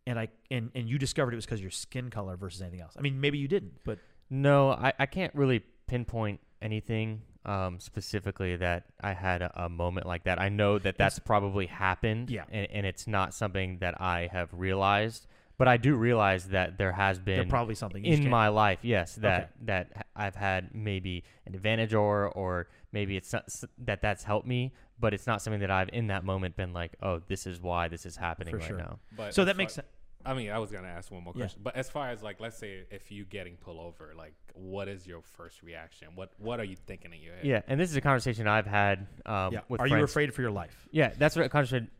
[0.06, 2.94] and I and and you discovered it was because your skin color versus anything else.
[2.98, 3.98] I mean, maybe you didn't, but
[4.28, 10.06] No, I, I can't really pinpoint anything um, specifically that I had a, a moment
[10.06, 10.40] like that.
[10.40, 12.44] I know that that's probably happened, Yeah.
[12.50, 15.26] and, and it's not something that I have realized,
[15.58, 19.14] but I do realize that there has there been probably something in my life, yes,
[19.16, 19.50] that Okay.
[19.66, 23.48] that I've had maybe an advantage or or maybe it's not,
[23.78, 26.92] that that's helped me, but it's not something that I've in that moment been like,
[27.02, 28.76] oh, this is why this is happening For right sure.
[28.78, 28.98] now.
[29.16, 29.86] But So that far- makes sense.
[30.26, 31.42] I mean, I was gonna ask one more Yeah.
[31.42, 34.88] question, but as far as like, let's say if you getting pulled over, like, what
[34.88, 36.08] is your first reaction?
[36.14, 37.44] What What are you thinking in your head?
[37.44, 39.60] Yeah, and this is a conversation I've had um, Yeah.
[39.68, 39.98] with Are friends.
[40.00, 40.88] you afraid for your life?
[40.92, 41.90] Yeah, that's what conversation.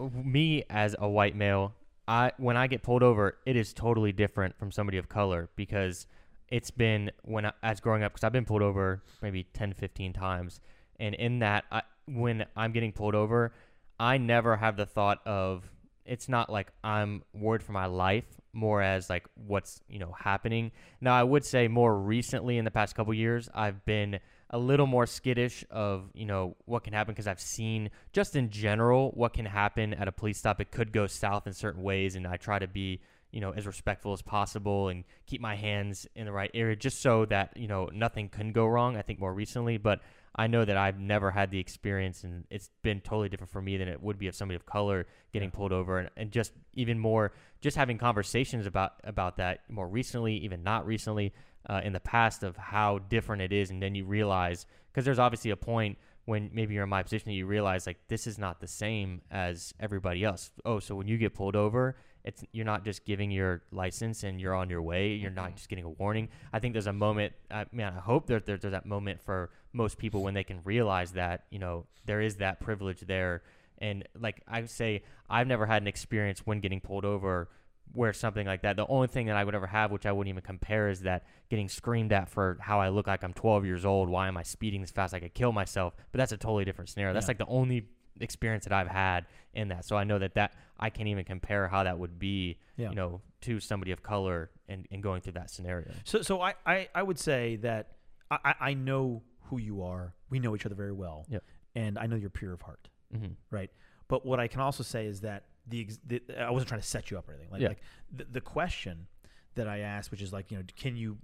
[0.00, 1.74] Me as a white male,
[2.08, 6.06] I when I get pulled over, it is totally different from somebody of color because
[6.54, 10.12] it's been when I, as growing up because I've been pulled over maybe 10, 15
[10.12, 10.60] times,
[11.00, 13.52] and in that, I, when I'm getting pulled over,
[13.98, 15.68] I never have the thought of
[16.06, 20.70] it's not like I'm worried for my life, more as like what's you know happening.
[21.00, 24.86] Now, I would say more recently in the past couple years, I've been a little
[24.86, 29.32] more skittish of you know what can happen because I've seen just in general what
[29.32, 30.60] can happen at a police stop.
[30.60, 33.00] It could go south in certain ways, and I try to be
[33.34, 37.02] you know as respectful as possible and keep my hands in the right area just
[37.02, 38.96] so that you know nothing can go wrong.
[38.96, 40.00] I think more recently, but
[40.36, 43.76] I know that I've never had the experience, and it's been totally different for me
[43.76, 46.98] than it would be of somebody of color getting pulled over, and, and just even
[46.98, 51.32] more, just having conversations about about that more recently, even not recently,
[51.68, 55.18] uh, in the past of how different it is, and then you realize because there's
[55.18, 58.60] obviously a point when maybe you're in my position you realize like this is not
[58.60, 60.52] the same as everybody else.
[60.64, 64.40] Oh, so when you get pulled over, it's you're not just giving your license and
[64.40, 65.08] you're on your way.
[65.14, 66.28] You're not just getting a warning.
[66.52, 67.34] I think there's a moment.
[67.50, 70.60] I man, I hope there, there, there's that moment for most people when they can
[70.64, 73.42] realize that you know there is that privilege there.
[73.78, 77.48] And like I say, I've never had an experience when getting pulled over
[77.92, 78.76] where something like that.
[78.76, 81.26] The only thing that I would ever have, which I wouldn't even compare, is that
[81.50, 84.08] getting screamed at for how I look like I'm 12 years old.
[84.08, 85.12] Why am I speeding this fast?
[85.14, 85.94] I could kill myself.
[86.10, 87.12] But that's a totally different scenario.
[87.12, 87.30] That's Yeah.
[87.30, 87.86] like the only
[88.20, 89.84] experience that I've had in that.
[89.84, 92.90] So I know that that I can't even compare how that would be, Yeah.
[92.90, 95.90] you know, to somebody of color and, and going through that scenario.
[96.04, 97.92] So, so I, I, I would say that
[98.30, 100.14] I, I- know who you are.
[100.30, 101.26] We know each other very well.
[101.28, 101.44] Yep.
[101.76, 103.70] And I know you're pure of heart, hmm right?
[104.08, 106.86] But what I can also say is that the, ex- the I wasn't trying to
[106.86, 107.50] set you up or anything.
[107.52, 107.68] Like, Yeah.
[107.68, 107.80] like
[108.14, 109.06] the, the question
[109.54, 111.16] that I asked, which is like, you know, can you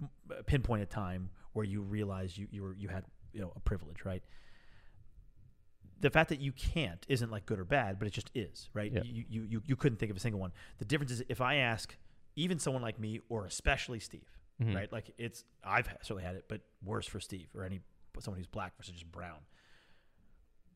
[0.45, 4.05] pinpoint a time where you realized you, you were, you had, you know, a privilege,
[4.05, 4.23] right?
[6.01, 8.91] The fact that you can't isn't like good or bad, but it just is, right?
[8.91, 9.01] Yeah.
[9.03, 10.51] You, you, you, you couldn't think of a single one.
[10.79, 11.95] The difference is if I ask
[12.35, 14.29] even someone like me or especially Steve,
[14.61, 14.75] Mhm.
[14.75, 14.91] right?
[14.91, 17.79] Like it's I've certainly had it, but worse for Steve or any
[18.19, 19.39] someone who's black versus just brown.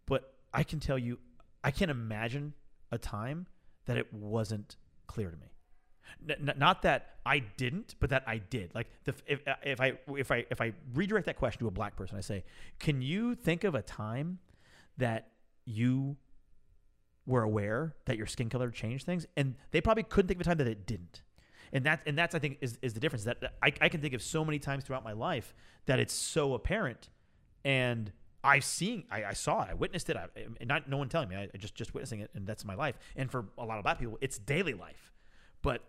[0.05, 1.19] But I can tell you,
[1.63, 2.53] I can't imagine
[2.91, 3.47] a time
[3.85, 5.47] that it wasn't clear to me.
[6.29, 8.73] N- not that I didn't, but that I did.
[8.75, 11.95] Like the, if, if I if I if I redirect that question to a black
[11.95, 12.43] person, I say,
[12.79, 14.39] "Can you think of a time
[14.97, 15.29] that
[15.65, 16.17] you
[17.25, 20.49] were aware that your skin color changed things?" And they probably couldn't think of a
[20.49, 21.23] time that it didn't.
[21.73, 23.25] And that and that's I think is, is the difference.
[23.25, 25.53] That I, I can think of so many times throughout my life
[25.85, 27.09] that it's so apparent,
[27.63, 28.11] and
[28.45, 30.27] I've seen, I, I saw it, I witnessed it, I,
[30.63, 32.95] not no one telling me, I, I just just witnessing it, and that's my life.
[33.15, 35.11] And for a lot of black people, it's daily life,
[35.63, 35.83] but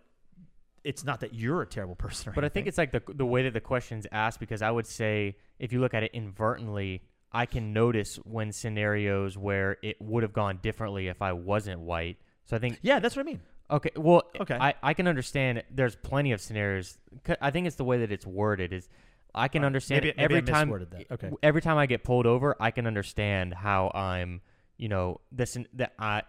[0.83, 2.31] it's not that you're a terrible person.
[2.33, 4.87] But I think it's like the the way that the question's asked because I would
[4.87, 7.03] say if you look at it inadvertently,
[7.41, 12.17] I can notice when scenarios where it would have gone differently if I wasn't white.
[12.45, 13.41] So I think yeah, that's what I mean.
[13.69, 14.57] okay, well, Okay.
[14.59, 15.63] I, I can understand.
[15.69, 16.97] There's plenty of scenarios.
[17.41, 18.89] I think it's the way that it's worded is.
[19.35, 20.69] I can understand Maybe- maybe every I time.
[20.69, 21.11] misworded that.
[21.11, 21.29] Okay.
[21.43, 24.41] Every time I get pulled over, I can understand how I'm,
[24.77, 26.23] you know, this that I,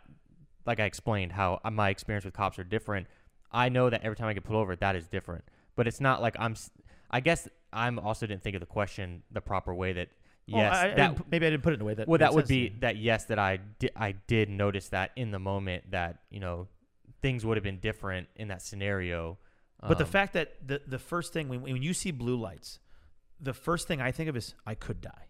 [0.66, 3.06] like I explained, how uh, my experience with cops are different.
[3.50, 5.44] I know that every time I get pulled over, that is different.
[5.76, 6.52] But it's not like I'm.
[6.52, 6.70] s-
[7.10, 9.94] I guess I'm also didn't think of the question the proper way.
[9.94, 10.08] That
[10.56, 12.08] yes, I- I that didn't maybe I didn't put it in a way that.
[12.08, 15.30] well, that would sense be that yes, that I did I did notice that in
[15.30, 16.68] the moment that you know
[17.22, 19.38] things would have been different in that scenario.
[19.80, 22.80] But the Um, fact that the the first thing when when you see blue lights,
[23.40, 25.26] the first thing I think of is I could die.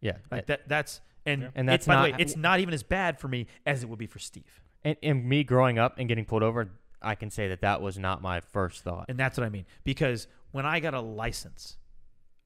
[0.00, 1.50] yeah, Like that that's and Yeah.
[1.54, 3.88] And it's, that's by the way, it's not even as bad for me as it
[3.88, 4.60] would be for Steve.
[4.84, 6.70] and, and me growing up and getting pulled over,
[7.00, 9.06] I can say that that was not my first thought.
[9.08, 9.64] And that's what I mean.
[9.84, 11.76] Because when I got a license,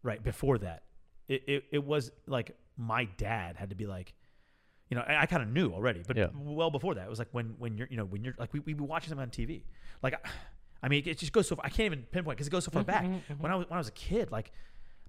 [0.02, 0.82] right before that,
[1.28, 4.14] it, it, it was like my dad had to be like,
[4.90, 6.28] you know, I, I kind of knew already, but Yeah.
[6.34, 8.60] well before that, it was like when when you're you know when you're like we
[8.60, 9.62] we be watching something on TV,
[10.02, 10.28] like I,
[10.82, 12.70] I mean it just goes so far, I can't even pinpoint because it goes so
[12.70, 13.04] far back.
[13.38, 14.52] When I was when I was a kid, like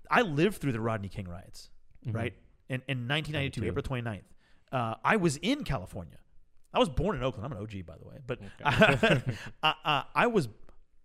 [0.10, 1.70] I lived through the Rodney King riots,
[2.08, 2.16] Mhm.
[2.16, 2.34] right?
[2.70, 3.68] In in 1992, too.
[3.68, 4.22] April 29th,
[4.72, 6.18] uh, I was in California.
[6.74, 7.46] I was born in Oakland.
[7.46, 8.18] I'm an OG, by the way.
[8.26, 9.22] But Okay.
[9.64, 10.50] I, I, I was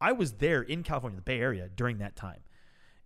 [0.00, 2.40] I was there in California, the Bay Area, during that time.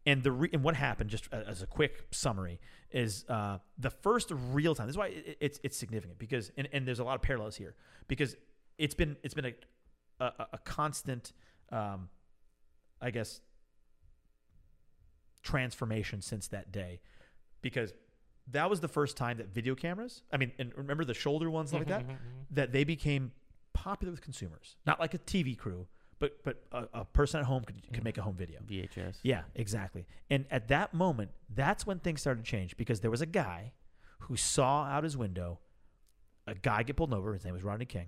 [0.07, 2.61] And the re- and what happened, just as a quick summary,
[2.93, 4.87] is uh, the first real time.
[4.87, 7.57] This is why it, it's it's significant because and, and there's a lot of parallels
[7.57, 7.75] here
[8.07, 8.37] because
[8.79, 9.55] it's been it's been a
[10.21, 11.33] a, a constant,
[11.71, 12.09] um,
[13.01, 13.41] I guess,
[15.43, 17.01] transformation since that day
[17.63, 17.93] because
[18.51, 20.23] that was the first time that video cameras.
[20.33, 22.05] I mean, and remember the shoulder ones like that
[22.53, 23.33] that they became
[23.73, 24.77] popular with consumers.
[24.87, 25.87] Not like a TV crew,
[26.19, 28.61] but but a, a person at home could, could make a home video.
[28.67, 29.17] VHS.
[29.23, 30.07] Yeah, exactly.
[30.31, 33.73] And at that moment, that's when things started to change because there was a guy
[34.21, 35.59] who saw out his window
[36.47, 37.33] a guy get pulled over.
[37.35, 38.07] His name was Rodney King,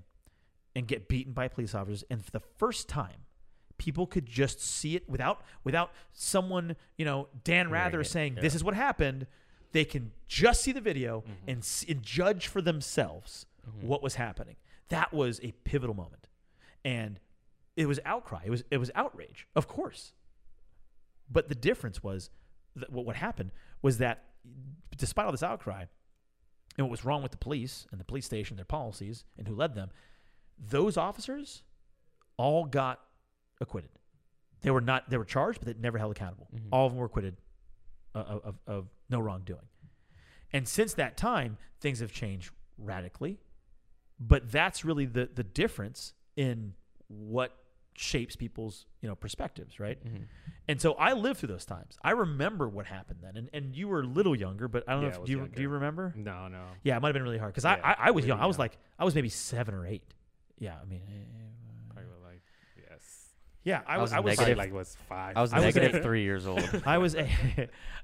[0.76, 2.04] and get beaten by police officers.
[2.09, 3.24] And for the first time,
[3.78, 8.42] people could just see it without without someone, you know, Dan Rather Right, saying yeah.
[8.42, 9.26] this is what happened.
[9.72, 11.50] They can just see the video Mm-hmm.
[11.50, 13.44] and, and judge for themselves
[13.82, 14.56] what was happening.
[14.88, 16.26] That was a pivotal moment,
[16.84, 17.20] and
[17.78, 18.42] it was outcry.
[18.44, 20.12] It was it was outrage, of course.
[21.30, 22.28] But the difference was
[22.74, 23.52] that what what happened
[23.82, 24.24] was that
[24.96, 25.84] despite all this outcry
[26.76, 29.54] and what was wrong with the police and the police station, their policies, and who
[29.54, 29.90] led them,
[30.58, 31.62] those officers
[32.36, 33.00] all got
[33.60, 33.90] acquitted.
[34.62, 36.48] They were not they were charged, but they never held accountable.
[36.52, 36.68] Mhm.
[36.72, 37.36] All of them were acquitted
[38.12, 39.68] uh, of, of, of no wrongdoing.
[40.52, 43.38] And since that time, things have changed radically.
[44.18, 46.74] But that's really the the difference in
[47.06, 47.56] what
[47.99, 49.99] shapes people's you know perspectives, right?
[50.05, 50.26] Mhm.
[50.68, 51.99] And so I lived through those times.
[52.05, 55.03] I remember what happened then, and, and you were a little younger, but I don't
[55.03, 55.55] Yeah, know if do you, younger.
[55.57, 56.12] do you remember?
[56.16, 56.62] No, no.
[56.82, 58.40] Yeah, it might have been really hard because Yeah, I, I I was really young.
[58.40, 58.64] I was young.
[58.64, 60.03] like I was maybe seven or eight.
[60.59, 62.42] Yeah, I mean, eh, Probably were like
[62.90, 63.28] yes.
[63.64, 64.59] yeah, I I was was I was negative.
[64.59, 65.36] like was five.
[65.36, 66.82] I was I was negative three years old.
[66.86, 67.28] I was a,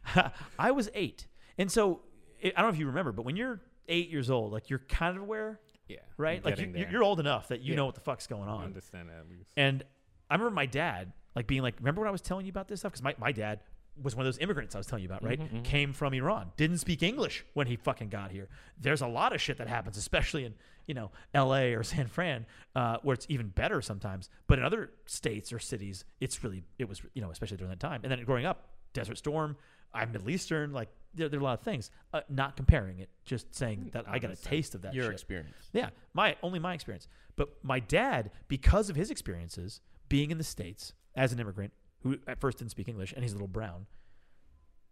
[0.58, 1.26] I was eight,
[1.58, 2.00] and so
[2.44, 5.16] I don't know if you remember, but when you're eight years old, like you're kind
[5.16, 5.98] of aware, yeah.
[6.16, 6.40] right?
[6.44, 7.76] I'm Like you, you're old enough that you Yeah.
[7.76, 8.64] know what the fuck's going I on.
[8.64, 9.20] understand that.
[9.20, 9.50] at least.
[9.56, 9.82] And
[10.30, 12.80] I remember my dad like being like, remember when I was telling you about this
[12.80, 12.92] stuff?
[12.92, 13.60] Because my, my dad
[14.02, 15.38] was one of those immigrants I was telling you about, right?
[15.40, 15.64] Mhm, mhm.
[15.64, 18.48] Came from Iran, didn't speak English when he fucking got here.
[18.80, 20.54] There's a lot of shit that happens, especially in
[20.86, 21.74] you know L.A.
[21.74, 24.30] or San Fran, uh, where it's even better sometimes.
[24.48, 27.78] But in other states or cities, it's really it was you know especially during that
[27.80, 28.00] time.
[28.02, 29.56] And then growing up, Desert Storm,
[29.94, 31.90] I'm Middle Eastern, like there, there are a lot of things.
[32.12, 34.94] Uh, not comparing it, just saying that I got a taste of that.
[34.94, 35.12] Your shit.
[35.12, 35.70] experience.
[35.72, 37.08] Yeah, my only my experience.
[37.36, 41.72] But my dad, because of his experiences being in the states as an immigrant
[42.02, 43.86] who at first didn't speak English and he's a little brown,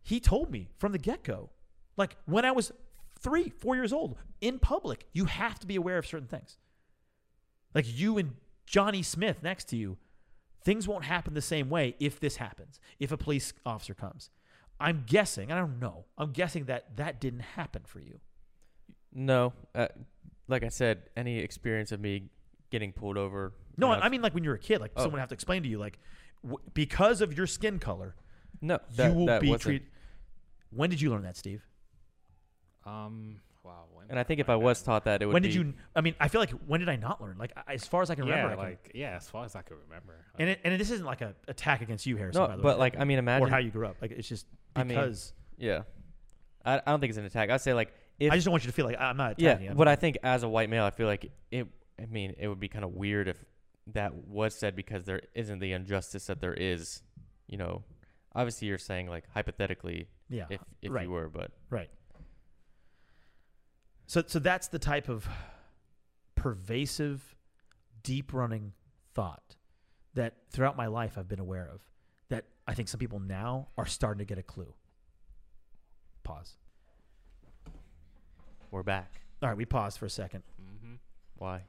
[0.03, 1.51] he told me from the get go,
[1.97, 2.73] like when I was
[3.21, 6.59] three, four years old, in public, you have to be aware of certain things.
[7.75, 8.35] Like you and
[8.67, 9.97] Johnny Smith next to you,
[10.65, 12.81] things won't happen the same way if this happens.
[12.99, 14.31] If a police officer comes,
[14.83, 15.53] I'm guessing.
[15.53, 16.05] I don't know.
[16.19, 18.19] I'm guessing that that didn't happen for you.
[19.15, 19.89] No, uh,
[20.49, 22.31] like I said, any experience of me
[22.71, 23.53] getting pulled over.
[23.77, 25.03] No, I I mean like when you're a kid, like Oh.
[25.03, 25.99] someone have to explain to you, like
[26.43, 28.17] w- because of your skin color,
[28.61, 29.89] no, that, you will that be treated.
[30.71, 31.63] When did you learn that, Steve?
[32.85, 33.41] Um.
[33.65, 33.85] Wow.
[33.93, 35.55] When And I think if I was taught that, it would be When be, did
[35.55, 35.75] you?
[35.95, 37.39] I mean, I feel like when did I not learn?
[37.39, 39.45] Like I- as far as I can Yeah, remember, I can- like yeah, as far
[39.45, 40.17] as I can remember.
[40.39, 42.43] and it, and this isn't like a attack against you, Harrison.
[42.43, 43.97] No, by the but way, like I mean, imagine or how you grew up.
[44.03, 45.83] Like it's just I mean, because yeah,
[46.65, 47.51] I, I don't think it's an attack.
[47.51, 49.51] I'd say like if I just don't want you to feel like I'm not yeah,
[49.51, 49.69] attacking.
[49.71, 49.75] you.
[49.75, 51.67] but I think as a white male, I feel like it.
[52.01, 53.37] I mean, it would be kind of weird if
[53.93, 57.03] that was said because there isn't the injustice that there is.
[57.47, 57.85] You know,
[58.35, 61.05] obviously you're saying like hypothetically yeah, if if right.
[61.05, 61.91] you were, but Right.
[64.07, 65.29] So so that's the type of
[66.35, 67.35] pervasive,
[68.03, 68.73] deep running
[69.15, 69.57] thought
[70.15, 71.81] that throughout my life I've been aware of
[72.29, 74.75] that I think some people now are starting to get a clue.
[76.25, 76.57] Pause.
[78.71, 79.21] we're back.
[79.43, 80.43] All right, we paused for a second.
[80.61, 80.95] Mm-hmm.
[81.37, 81.63] Why?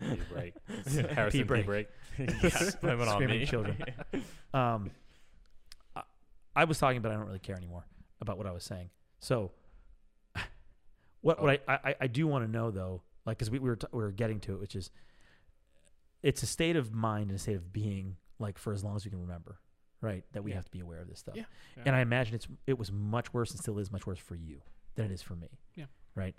[0.00, 0.54] Pee break.
[1.10, 1.66] Harrison pee break.
[1.66, 1.88] break.
[2.18, 3.46] yes, blame on Screaming me.
[3.46, 3.76] children.
[4.52, 4.90] Um,
[5.94, 6.02] I,
[6.54, 7.86] I was talking, but I don't really care anymore
[8.20, 8.90] about what I was saying.
[9.20, 9.52] So,
[11.26, 11.72] what what oh.
[11.72, 13.98] I, I, I do want to know though, like, because we, we were t- we
[14.02, 14.90] were getting to it, which is,
[16.22, 19.04] it's a state of mind and a state of being, like for as long as
[19.04, 19.58] we can remember,
[20.00, 20.24] right?
[20.32, 20.56] That we Yeah.
[20.56, 21.36] have to be aware of this stuff.
[21.36, 21.44] Yeah,
[21.76, 21.82] yeah.
[21.86, 24.60] And I imagine it's it was much worse and still is much worse for you
[24.94, 25.48] than it is for me.
[25.74, 25.86] Yeah.
[26.14, 26.34] Right.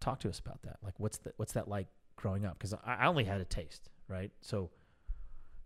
[0.00, 0.76] Talk to us about that.
[0.82, 1.34] Like, what's that?
[1.38, 1.86] What's that like
[2.16, 2.58] growing up?
[2.58, 4.30] Because I, I only had a taste, right?
[4.42, 4.70] So,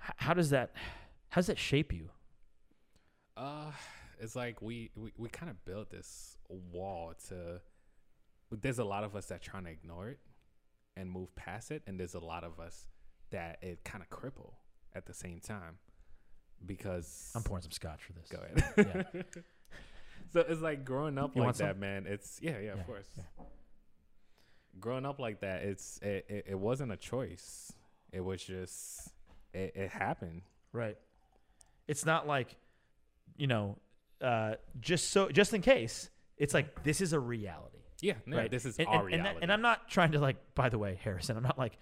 [0.05, 0.72] h- how does that?
[1.30, 2.10] How does that shape you?
[4.20, 7.60] It's like we we, we kind of built this wall to.
[8.50, 10.18] There's a lot of us that trying to ignore it
[10.96, 12.86] and move past it, and there's a lot of us
[13.30, 14.52] that it kind of cripple
[14.94, 15.76] at the same time
[16.64, 18.28] because I'm pouring some scotch for this.
[18.28, 19.12] Go ahead.
[19.14, 19.22] Yeah.
[20.32, 21.66] so it's like growing up You like want some?
[21.68, 22.06] that, man.
[22.06, 23.06] It's yeah, yeah, Yeah, of course.
[23.16, 23.44] yeah.
[24.80, 27.72] growing up like that, it's it, it, it wasn't a choice.
[28.12, 29.10] It was just
[29.52, 30.42] it, it happened.
[30.72, 30.96] Right.
[31.86, 32.56] It's not like,
[33.36, 33.78] you know,
[34.22, 36.10] uh, just so just in case.
[36.36, 37.78] It's like this is a reality.
[38.00, 38.50] Yeah, no, right.
[38.50, 39.42] this is and, our and, and, that- reality.
[39.42, 40.36] and I'm not trying to like.
[40.54, 41.78] By the way, Harrison, I'm not like.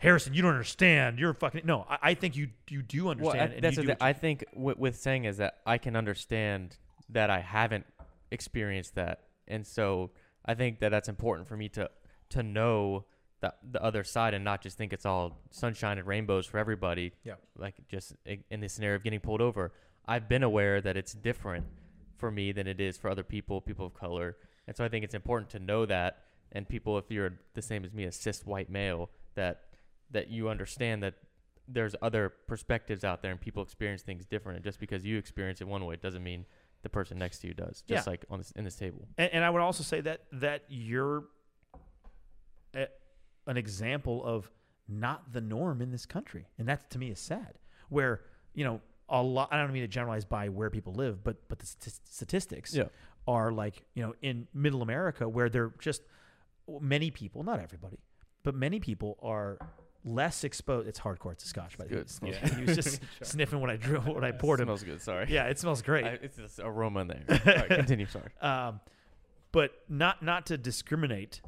[0.00, 1.18] Harrison, you don't understand.
[1.18, 1.84] You're fucking no.
[1.90, 3.52] I, I think you you do Well, understand.
[3.52, 5.58] I, and that's you the do what you- I think with, with saying is that
[5.66, 6.76] I can understand
[7.08, 7.86] that I haven't
[8.30, 10.10] experienced that, and so
[10.46, 11.90] I think that that's important for me to
[12.30, 13.06] to know
[13.40, 17.12] the the other side and not just think it's all sunshine and rainbows for everybody.
[17.24, 17.34] Yeah.
[17.56, 19.72] Like just in the scenario of getting pulled over,
[20.08, 21.66] I've been aware that it's different
[22.16, 24.36] for me than it is for other people, people of color,
[24.66, 26.24] and so I think it's important to know that.
[26.50, 29.64] And people, if you're the same as me, a cis white male, that
[30.10, 31.14] that you understand that
[31.68, 34.56] there's other perspectives out there and people experience things different.
[34.56, 36.46] And just because you experience it one way doesn't mean
[36.82, 37.82] the person next to you does.
[37.86, 38.10] Just Yeah.
[38.10, 39.06] like on this in this table.
[39.18, 41.24] And, and I would also say that that you're
[42.74, 42.86] a,
[43.46, 44.50] an example of
[44.88, 47.58] not the norm in this country, and that to me is sad.
[47.90, 48.22] Where
[48.54, 49.48] you know a lot.
[49.52, 52.84] I don't mean to generalize by where people live, but but the st- statistics Yeah.
[53.26, 56.02] are like you know in Middle America where they're just
[56.80, 57.98] many people, not everybody,
[58.42, 59.58] but many people are
[60.04, 60.86] less exposed.
[60.88, 61.32] It's hardcore.
[61.32, 62.00] It's a Scotch, by the way.
[62.02, 62.48] It smells Yeah.
[62.48, 62.58] good.
[62.58, 64.66] He was just sniffing what I drew, what I poured him.
[64.66, 65.00] smells good.
[65.02, 65.26] Sorry.
[65.28, 66.04] Yeah, it smells great.
[66.04, 67.24] I, it's this aroma in there.
[67.46, 68.06] Right, continue.
[68.06, 68.30] Sorry.
[68.40, 68.80] Um,
[69.52, 71.40] but not not to discriminate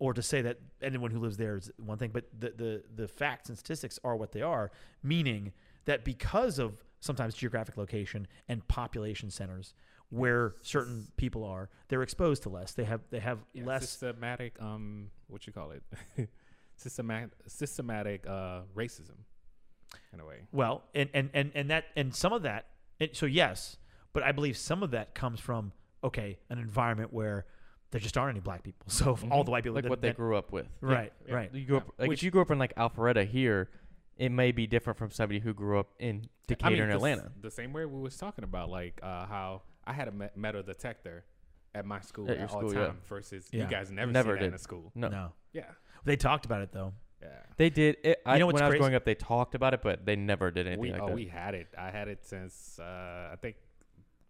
[0.00, 3.08] or to say that anyone who lives there is one thing, but the, the the
[3.08, 4.70] facts and statistics are what they are,
[5.04, 5.52] meaning
[5.84, 9.74] that because of sometimes geographic location and population centers
[10.10, 12.72] where certain people are, they're exposed to less.
[12.72, 15.82] They have they have Yeah, less systematic um what you call it
[16.76, 19.18] systematic systematic uh racism
[20.12, 22.66] in a way Well, and and and and that and some of that.
[23.00, 23.76] And so yes,
[24.12, 25.72] but I believe some of that comes from
[26.02, 27.46] okay, an environment where
[27.90, 28.86] there just aren't any black people.
[28.90, 30.66] So if all the white people Like that- what they that- grew up with.
[30.80, 31.34] right, yeah.
[31.34, 31.54] right.
[31.54, 33.68] You grew up like Which- if you grew up in like Alpharetta here,
[34.18, 37.32] it may be different from somebody who grew up in Decatur I mean, and Atlanta.
[37.40, 40.62] the same way we was talking about like uh how I had a me- metal
[40.62, 41.24] detector
[41.74, 42.86] at my school At at, your all school, yeah.
[42.86, 43.64] time versus Yeah.
[43.64, 44.60] you guys never, Never see that in did.
[44.60, 45.70] a school No, No, yeah
[46.04, 46.92] they talked about it though.
[47.22, 47.96] yeah they did.
[48.04, 50.16] It, I, know what's when I was growing up, they talked about it, but they
[50.16, 51.14] never did anything we like oh that.
[51.14, 53.56] we had it I had it since uh I think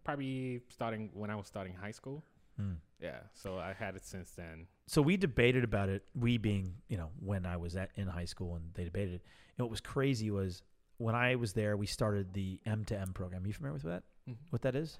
[0.03, 2.23] probably starting when I was starting high school
[2.57, 2.73] Hmm.
[2.99, 6.03] Yeah so I had it since then So we debated about it.
[6.13, 9.21] We being, you know, when I was at in high school and they debated it.
[9.57, 10.61] And what was crazy was
[10.97, 13.43] when I was there, we started the M to M program.
[13.43, 14.03] Are you familiar with that?
[14.29, 14.35] Mhm.
[14.51, 14.99] What that is?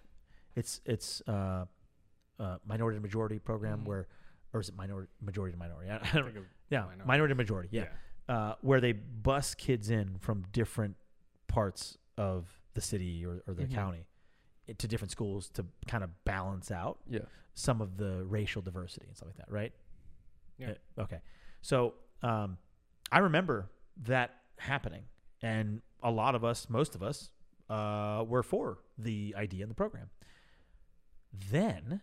[0.56, 1.66] It's it's uh,
[2.40, 3.86] uh, minority to majority program Mhm.
[3.86, 4.08] where,
[4.54, 5.90] or is it minority majority to minority?
[5.92, 6.32] I, I
[6.70, 7.04] yeah, minority.
[7.06, 7.70] minority to majority.
[7.72, 7.88] Yeah,
[8.28, 10.96] Uh, where they bus kids in from different
[11.48, 13.74] parts of the city or, or the Mhm.
[13.74, 14.06] county
[14.78, 17.20] to different schools to kind of balance out Yeah.
[17.54, 19.74] some of the racial diversity and stuff like that, right?
[20.58, 20.74] Yeah.
[20.98, 21.20] Uh, okay.
[21.62, 21.94] So
[22.24, 22.58] um,
[23.12, 23.70] I remember
[24.04, 25.04] that happening,
[25.42, 27.30] and a lot of us, most of us,
[27.70, 30.10] uh, were for the idea and the program.
[31.52, 32.02] Then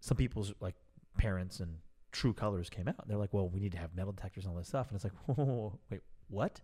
[0.00, 0.74] some people's like
[1.16, 1.76] parents and
[2.10, 3.06] true colors came out.
[3.06, 5.04] They're like, "Well, we need to have metal detectors and all this stuff." And it's
[5.04, 6.60] like, "Whoa, wait, what?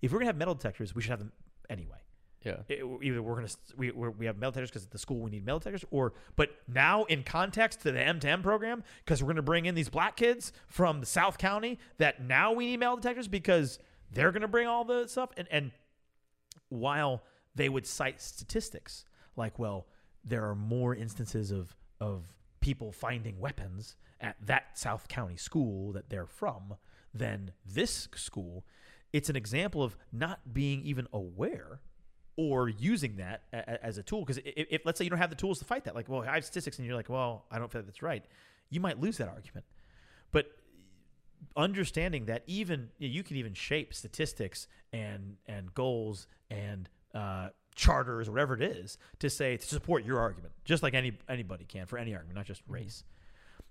[0.00, 1.32] If we're gonna have metal detectors, we should have them
[1.68, 1.98] anyway."
[2.44, 2.58] Yeah.
[2.68, 5.30] it, either we're gonna we we're, we have metal detectors because at the school we
[5.30, 9.22] need metal detectors, or but now in context to the M to M program because
[9.22, 12.78] we're gonna bring in these black kids from the South County that now we need
[12.78, 13.78] metal detectors because
[14.12, 15.72] they're gonna bring all the stuff and and
[16.68, 17.22] while
[17.54, 19.04] they would cite statistics
[19.36, 19.86] like well
[20.24, 26.08] there are more instances of of people finding weapons at that South County school that
[26.08, 26.76] they're from
[27.12, 28.64] than this school
[29.12, 31.80] it's an example of not being even aware
[32.38, 34.20] or using that as a tool.
[34.20, 36.22] Because if, if, let's say you don't have the tools to fight that, like, well,
[36.22, 38.24] I have statistics, and you're like, well, I don't feel that's right,
[38.70, 39.66] you might lose that argument.
[40.30, 40.46] But
[41.56, 48.54] understanding that even you can even shape statistics and and goals and uh, charters whatever
[48.54, 52.14] it is to say to support your argument, just like any anybody can for any
[52.14, 53.02] argument, not just race.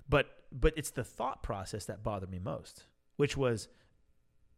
[0.10, 2.84] But but it's the thought process that bothered me most,
[3.16, 3.70] which was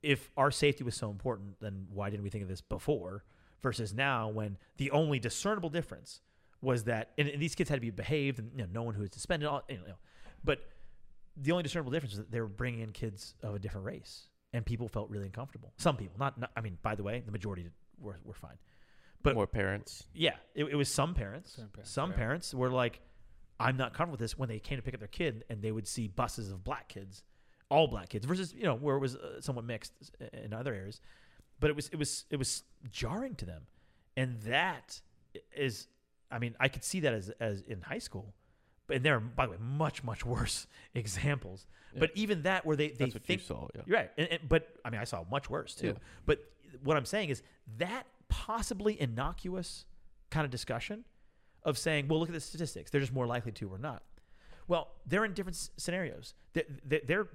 [0.01, 3.23] if our safety was so important, then why didn't we think of this before?
[3.61, 6.21] Versus now, when the only discernible difference
[6.61, 9.01] was that, and these kids had to be behaved, and you know, no one who
[9.01, 9.95] was suspended, all, you know,
[10.43, 10.59] but
[11.35, 14.27] the only discernible difference was that they were bringing in kids of a different race,
[14.53, 15.73] and people felt really uncomfortable.
[15.77, 18.57] Some people, not, not I mean, by the way, the majority did- were were fine.
[19.21, 20.05] But- More parents.
[20.13, 21.53] Yeah, it, it was some parents.
[21.55, 22.17] Some parents, some yeah.
[22.17, 23.01] parents were like,
[23.59, 25.71] "I'm not comfortable with this." When they came to pick up their kid, and they
[25.73, 27.23] would see buses of black kids,
[27.69, 29.91] all black kids, versus you know where it was uh, somewhat mixed
[30.33, 31.01] in other areas,
[31.59, 33.63] but it was it was it was jarring to them,
[34.17, 35.01] and that
[35.55, 35.87] is,
[36.31, 38.33] I mean, I could see that as as in high school,
[38.89, 41.67] and there are by the way much much worse examples.
[41.97, 43.67] But even that where they they That's what think you saw.
[43.75, 43.81] Yeah.
[43.87, 44.11] you're right.
[44.17, 45.87] And, and- but I mean, I saw much worse too.
[45.87, 45.93] Yeah.
[46.25, 46.39] But
[46.83, 47.41] what I'm saying is
[47.77, 49.85] that possibly innocuous
[50.29, 51.03] kind of discussion
[51.63, 52.91] of saying, well, look at the statistics.
[52.91, 54.03] They're just more likely to or not.
[54.67, 56.35] Well, they're in different s- scenarios.
[56.53, 57.27] They- they- They're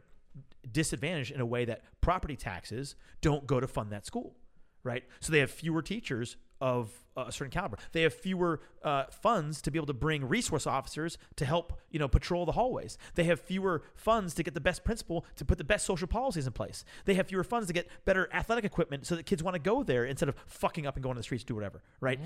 [0.70, 4.36] disadvantaged in a way that property taxes don't go to fund that school,
[4.82, 5.04] right?
[5.20, 7.76] So they have fewer teachers of a certain caliber.
[7.92, 11.98] They have fewer uh, funds to be able to bring resource officers to help, you
[11.98, 12.96] know, patrol the hallways.
[13.14, 16.46] They have fewer funds to get the best principal to put the best social policies
[16.46, 16.84] in place.
[17.04, 19.82] They have fewer funds to get better athletic equipment so that kids want to go
[19.82, 22.18] there instead of fucking up and going to the streets to do whatever, right?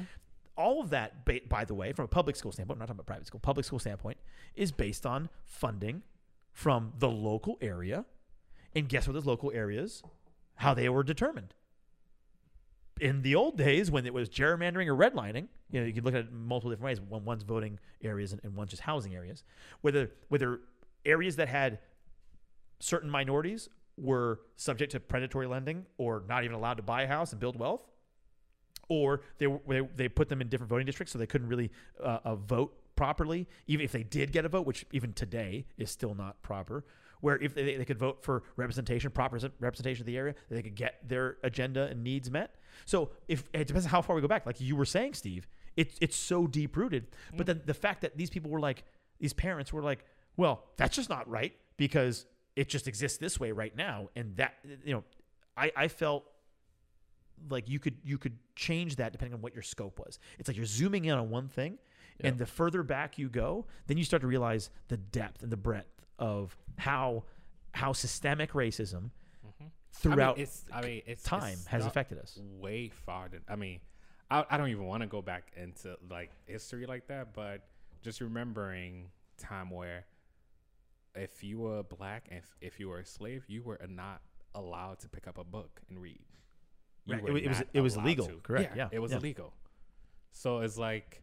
[0.57, 3.07] All of that, by the way, from a public school standpoint, I'm not talking about
[3.07, 4.19] private school, public school standpoint,
[4.57, 6.03] is based on funding
[6.59, 8.05] from the local area.
[8.75, 10.03] And guess what those local areas,
[10.57, 11.55] how they were determined.
[13.01, 16.15] In the old days, when it was gerrymandering or redlining, you know, you could look
[16.15, 17.01] at it multiple different ways.
[17.01, 19.45] One, one's voting areas and, and one's just housing areas.
[19.83, 20.59] Whether whether
[21.05, 21.79] areas that had
[22.81, 27.31] certain minorities were subject to predatory lending or not even allowed to buy a house
[27.31, 27.83] and build wealth,
[28.89, 31.71] or they, they, they put them in different voting districts so they couldn't really
[32.03, 35.89] uh, uh, vote properly, even if they did get a vote, which even today is
[35.89, 36.85] still not proper.
[37.21, 40.75] Where if they, they could vote for representation, proper representation of the area, they could
[40.75, 42.57] get their agenda and needs met.
[42.87, 45.47] So if it depends on how far we go back, like you were saying, Steve,
[45.77, 47.07] it's it's so deep rooted.
[47.37, 48.83] But then the fact that these people were like,
[49.21, 50.05] these parents were like,
[50.37, 52.27] well, that's just not right because
[52.57, 54.55] it just exists this way right now, and that
[54.85, 55.05] you know,
[55.57, 56.25] I I felt
[57.49, 60.19] like you could you could change that depending on what your scope was.
[60.39, 61.79] It's like you're zooming in on one thing,
[62.21, 62.31] Yeah.
[62.31, 65.57] and the further back you go, then you start to realize the depth and the
[65.57, 67.25] breadth of how
[67.73, 69.11] how systemic racism
[69.93, 72.39] throughout I mean, it's, I mean, it's time it's has affected us.
[72.61, 73.41] way farther.
[73.49, 73.81] I mean,
[74.31, 77.67] I, I don't even want to go back into like history like that, but
[78.03, 80.05] just remembering time where
[81.15, 84.21] if you were black and if, if you were a slave, you were not
[84.55, 86.21] allowed to pick up a book and read.
[87.07, 88.37] You Right, it was- it was illegal, to.
[88.43, 89.19] correct, yeah, it was yeah.
[89.19, 89.53] illegal.
[90.33, 91.23] So it's like,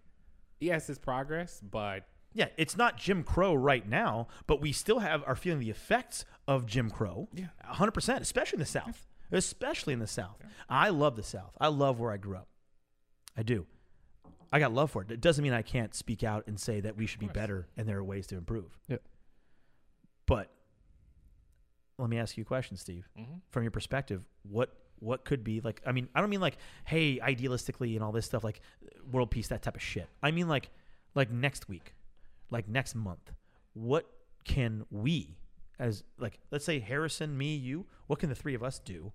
[0.60, 5.24] yes, it's progress, but Yeah, it's not Jim Crow right now, but we still have
[5.26, 7.30] are feeling the effects of Jim Crow.
[7.34, 7.48] Yeah.
[7.66, 9.08] 100%, especially in the South.
[9.32, 10.38] Especially in the South.
[10.70, 11.56] I love the South.
[11.60, 12.48] I love where I grew up.
[13.38, 13.66] I do.
[14.52, 15.12] I got love for it.
[15.12, 17.88] It doesn't mean I can't speak out and say that we should be better and
[17.88, 18.78] there are ways to improve.
[18.88, 18.98] Yeah.
[20.26, 20.50] But
[21.98, 23.08] let me ask you a question, Steve.
[23.18, 23.42] mhm.
[23.50, 24.70] From your perspective, what
[25.00, 25.82] what could be like?
[25.86, 28.62] I mean, I don't mean like, hey, idealistically and all this stuff, like
[29.12, 30.08] world peace, that type of shit.
[30.24, 30.70] I mean like,
[31.14, 31.94] like next week,
[32.50, 33.32] like next month,
[33.74, 34.06] what
[34.44, 35.38] can we,
[35.80, 39.12] as like, let's say Harrison, me, you, what can the three of us do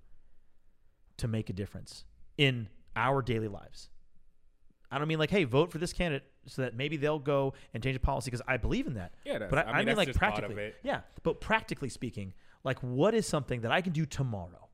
[1.16, 2.04] to make a difference
[2.36, 3.90] in our daily lives?
[4.90, 7.82] I don't mean like, hey, vote for this candidate so that maybe they'll go and
[7.82, 9.12] change the policy because I believe in that.
[9.24, 11.00] yeah, that's, But I, I mean, like just part of practically, yeah.
[11.22, 12.34] But practically speaking,
[12.64, 14.68] like, what is something that I can do tomorrow,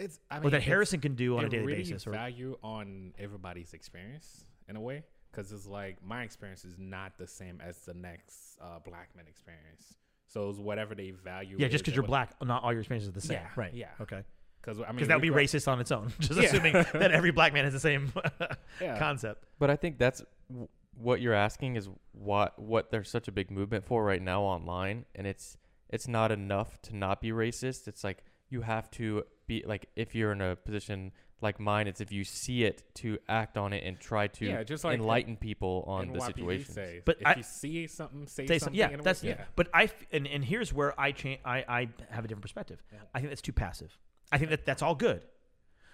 [0.00, 3.12] It's I or that Harrison can do on a daily really basis, or value on
[3.18, 7.78] everybody's experience in a way because it's like my experience is not the same as
[7.80, 9.94] the next uh, black man experience
[10.26, 13.12] so it's whatever they value yeah, just because you're black, not all your experiences are
[13.12, 13.74] the same, Yeah, right?
[13.74, 13.86] yeah.
[14.00, 14.22] Okay.
[14.62, 16.12] because I mean Because that would be grew racist on its own.
[16.20, 16.46] Just Yeah.
[16.46, 18.12] assuming that every black man has the same
[18.80, 18.96] yeah.
[18.98, 19.44] concept.
[19.58, 23.50] But I think that's w- what you're asking is what what there's such a big
[23.50, 25.56] movement for right now online, and it's
[25.88, 27.88] it's not enough to not be racist.
[27.88, 31.12] It's like you have to be like if you're in a position
[31.42, 34.62] like mine, it's if you see it to act on it and try to Yeah,
[34.62, 36.26] just like enlighten people on the YPD
[36.66, 37.02] situation.
[37.06, 38.78] But if I- you see something say, Say something something.
[38.78, 41.40] Yeah, in a that's yeah But I and and here's where I change.
[41.44, 42.82] I I have a different perspective.
[42.92, 42.98] Yeah.
[43.14, 43.96] I think that's too passive.
[44.30, 45.24] I think that that's all good,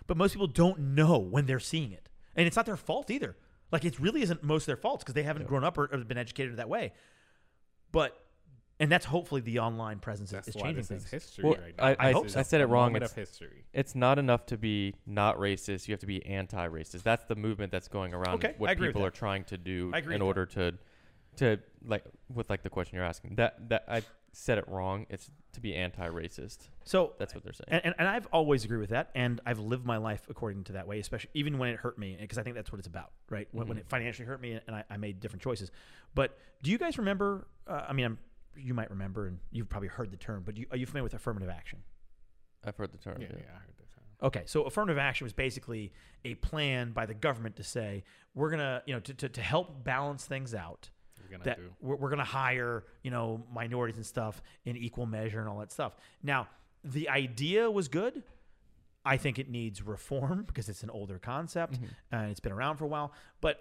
[0.08, 3.36] but most people don't know when they're seeing it, and it's not their fault either.
[3.72, 5.48] Like it really isn't most of their faults because they haven't Yeah.
[5.48, 6.92] grown up or, or been educated that way.
[7.92, 8.20] But
[8.78, 11.04] and that's hopefully the online presence is, that's is why changing this things.
[11.04, 11.84] is history Well, right now.
[11.84, 12.40] I- I This hope so.
[12.40, 12.92] I said it wrong.
[12.92, 15.88] moment It's- history It's not enough to be not racist.
[15.88, 17.02] You have to be anti-racist.
[17.02, 18.36] That's the movement that's going around.
[18.44, 20.46] Okay, what I agree with people are trying to do I agree in with order
[20.46, 20.74] to,
[21.36, 23.34] to like with like the question you're asking.
[23.36, 25.06] That that I said it wrong.
[25.08, 26.68] It's to be anti-racist.
[26.84, 27.68] So That's what they're saying.
[27.68, 30.72] And, and, and I've always agreed with that, and I've lived my life according to
[30.74, 33.12] that way, especially even when it hurt me, because I think that's what it's about,
[33.30, 33.48] right?
[33.52, 33.80] When, when Mhm.
[33.80, 35.70] it financially hurt me, and I, I made different choices.
[36.14, 37.46] But do you guys remember?
[37.66, 38.18] Uh, I mean, I'm,
[38.58, 41.14] you might remember, and you've probably heard the term, but you, are you familiar with
[41.14, 41.80] affirmative action?
[42.64, 43.16] I've heard the term.
[43.20, 43.36] yeah, yeah.
[43.38, 44.04] yeah, I heard that term.
[44.22, 45.92] Okay, so affirmative action was basically
[46.24, 48.02] a plan by the government to say
[48.34, 50.90] we're gonna, you know, to, to, to help balance things out
[51.22, 54.76] We're gonna that do we're, we're going to hire you know minorities and stuff in
[54.76, 56.48] equal measure and all that stuff now
[56.84, 58.22] the idea was good
[59.04, 61.88] i think it needs reform because it's an older concept Mhm.
[62.12, 63.60] and it's been around for a while but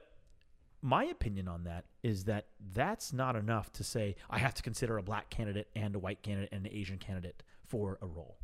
[0.85, 4.99] my opinion on that is that that's not enough to say I have to consider
[4.99, 8.37] a black candidate and a white candidate and an Asian candidate for a role.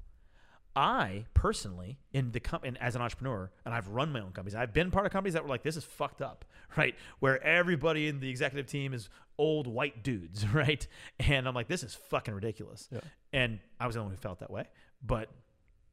[0.75, 4.55] I personally, in the company, as an entrepreneur, and I've run my own companies.
[4.55, 6.43] I've been part of companies that were like, "This is fucked up,"
[6.77, 6.95] right?
[7.19, 10.85] Where everybody in the executive team is old white dudes, right?
[11.19, 13.01] And I'm like, "This is fucking ridiculous." Yeah.
[13.33, 14.65] And I was the only one who felt that way,
[15.05, 15.29] but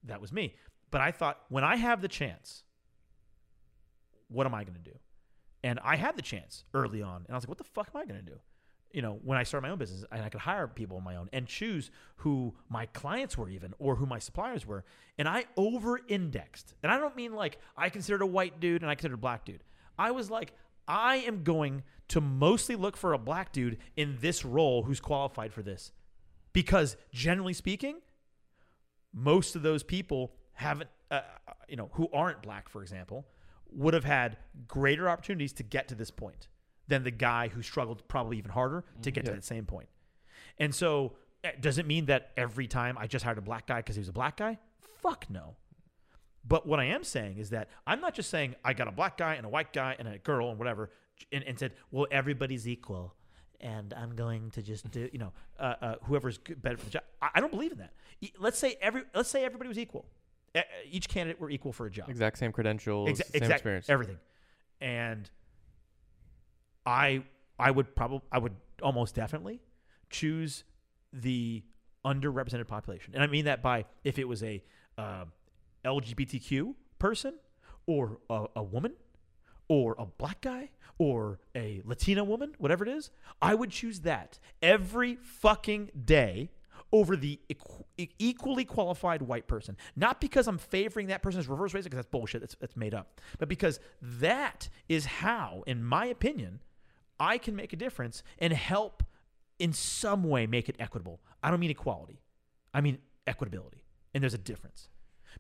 [0.05, 0.55] that was me.
[0.91, 2.63] But I thought, when I have the chance,
[4.29, 4.97] what am I going to do?
[5.65, 8.01] And I had the chance early on, and I was like, "What the fuck am
[8.01, 8.39] I going to do?"
[8.93, 11.17] You know, when I started my own business, and I could hire people on my
[11.17, 14.85] own and choose who my clients were, even or who my suppliers were,
[15.19, 16.75] and I over-indexed.
[16.83, 19.45] And I don't mean like I considered a white dude and I considered a black
[19.45, 19.63] dude.
[19.99, 20.55] I was like,
[20.87, 25.53] I am going to mostly look for a black dude in this role who's qualified
[25.53, 25.93] for this,
[26.55, 27.97] because generally speaking,
[29.13, 31.21] most of those people haven't, uh,
[31.69, 33.27] you know, who aren't black, for example,
[33.73, 34.37] would have had
[34.67, 36.49] greater opportunities to get to this point
[36.89, 39.37] than the guy who struggled probably even harder to get to Yeah.
[39.37, 39.89] that same point.
[40.59, 43.77] And so, eh, does it mean that every time I just hired a black guy
[43.81, 44.59] because he was a black guy?
[44.81, 45.57] Fuck no.
[46.47, 49.19] But what I am saying is that I'm not just saying I got a black
[49.19, 50.91] guy and a white guy and a girl and whatever,
[51.31, 53.15] and, and said, well, everybody's equal,
[53.61, 56.91] and I'm going to just do, you know, uh, uh, whoever's good, better for the
[56.93, 57.03] job.
[57.21, 57.93] I, I don't believe in that.
[58.39, 60.07] Let's say every, let's say everybody was equal.
[60.91, 62.09] Each candidate were equal for a job.
[62.09, 63.89] Exact same credentials, Exa- same exact- experience.
[63.91, 64.19] everything.
[64.81, 65.29] And
[66.87, 67.23] I
[67.59, 69.61] I would probably I would almost definitely
[70.11, 70.65] choose
[71.13, 71.63] the
[72.05, 74.63] underrepresented population, and I mean that by if it was a
[74.97, 75.25] uh,
[75.85, 77.35] LGBTQ person
[77.87, 78.95] or a, a woman
[79.69, 83.11] or a black guy or a Latina woman, whatever it is,
[83.41, 86.51] I would choose that every fucking day
[86.93, 89.77] over the equ- equally qualified white person.
[89.95, 92.41] Not because I'm favoring that person as reverse racist, because that's bullshit.
[92.41, 93.21] That's, that's made up.
[93.39, 96.61] But because that is how, in my opinion,
[97.21, 99.03] I can make a difference and help
[99.59, 101.21] in some way make it equitable.
[101.43, 102.21] I don't mean equality.
[102.73, 103.83] I mean equitability.
[104.15, 104.89] And there's a difference.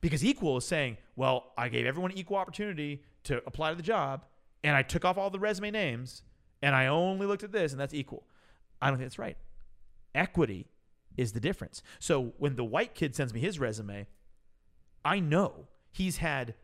[0.00, 4.24] Because equal is saying, well, I gave everyone equal opportunity to apply to the job,
[4.62, 6.22] and I took off all the resume names,
[6.62, 8.24] and I only looked at this, and that's equal.
[8.80, 9.36] I don't think that's right.
[10.14, 10.66] Equity
[11.18, 11.82] is the difference.
[11.98, 14.06] So when the white kid sends me his resume,
[15.04, 16.54] I know he's had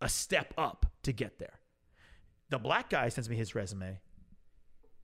[0.00, 1.60] a step up to get there.
[2.48, 4.00] The black guy sends me his resume.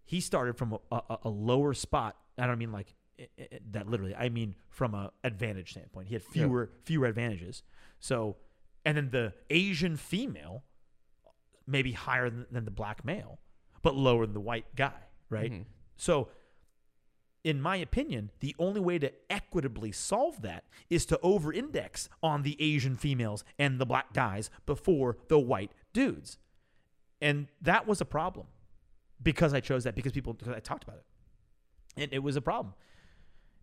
[0.05, 2.17] He started from a, a, a lower spot.
[2.39, 4.15] I don't mean like i- i- that literally.
[4.15, 6.09] I mean from a advantage standpoint.
[6.09, 6.33] He had Yeah.
[6.45, 7.63] fewer fewer advantages.
[8.01, 8.37] So,
[8.85, 10.65] and then the Asian female,
[11.67, 13.39] maybe higher than, than the black male,
[13.83, 14.99] but lower than the white guy,
[15.31, 15.53] right?
[15.53, 15.65] Mhm.
[15.97, 16.29] So,
[17.45, 22.43] in my opinion, the only way to equitably solve that is to over index on
[22.43, 26.39] the Asian females and the black guys before the white dudes.
[27.21, 28.47] And that was a problem
[29.23, 31.05] because I chose that because people, because I talked about it.
[31.97, 32.75] And it was a problem.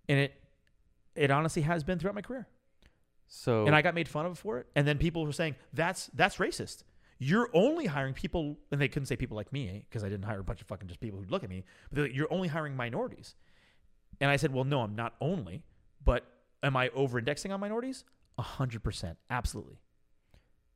[0.07, 0.34] And it,
[1.15, 2.47] it honestly has been throughout my career.
[3.27, 4.68] So And I got made fun of for it.
[4.76, 6.84] And then people were saying, that's, that's racist.
[7.19, 10.39] You're only hiring people, and they couldn't say people like me because I didn't hire
[10.39, 11.65] a bunch of fucking just people who'd look at me.
[11.91, 13.35] But like, you're only hiring minorities.
[14.21, 15.63] And I said, well, no, I'm not only,
[16.03, 16.25] but
[16.61, 18.03] am I over indexing on minorities?
[18.37, 19.79] A hundred percent, absolutely.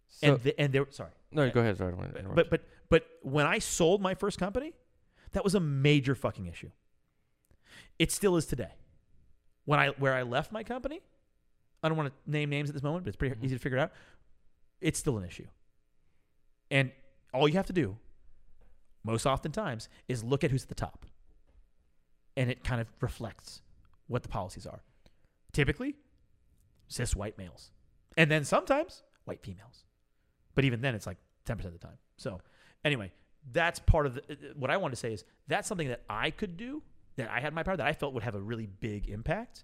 [0.07, 1.77] so and the, and they're sorry, no, go ahead.
[1.77, 4.73] Sorry, I don't wanna interrupt but but but when I sold my first company,
[5.31, 6.69] that was a major fucking issue.
[7.99, 8.71] It still is today.
[9.65, 10.99] When I where I left my company,
[11.81, 13.43] I don't want to name names at this moment, but it's pretty Mhm.
[13.45, 13.91] easy to figure it out.
[14.81, 15.47] It's still an issue.
[16.69, 16.91] And
[17.33, 17.97] all you have to do,
[19.03, 21.05] most oftentimes, is look at who's at the top.
[22.35, 23.61] And it kind of reflects
[24.07, 24.81] what the policies are.
[25.51, 25.95] Typically,
[26.87, 27.71] cis white males.
[28.17, 29.85] And then sometimes white females.
[30.55, 31.97] But even then, it's like 10% of the time.
[32.17, 32.41] So,
[32.85, 33.11] anyway,
[33.51, 36.31] that's part of the, uh, what I want to say is that's something that I
[36.31, 36.81] could do,
[37.15, 39.63] that I had my power, that I felt would have a really big impact.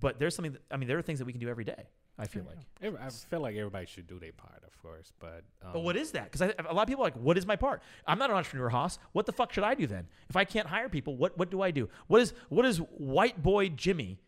[0.00, 1.88] But there's something that, I mean, there are things that we can do every day,
[2.18, 2.58] I feel like.
[2.80, 5.96] Every- I feel like everybody should do their part, of course, but um, But what
[5.96, 6.30] is that?
[6.30, 7.82] Because a lot of people are like, what is my part?
[8.06, 8.98] I'm not an entrepreneur, Haas.
[9.12, 10.06] What the fuck should I do then?
[10.28, 11.88] If I can't hire people, what, what do I do?
[12.06, 14.20] What is what is white boy Jimmy,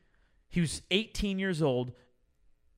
[0.52, 1.92] who's 18 years old,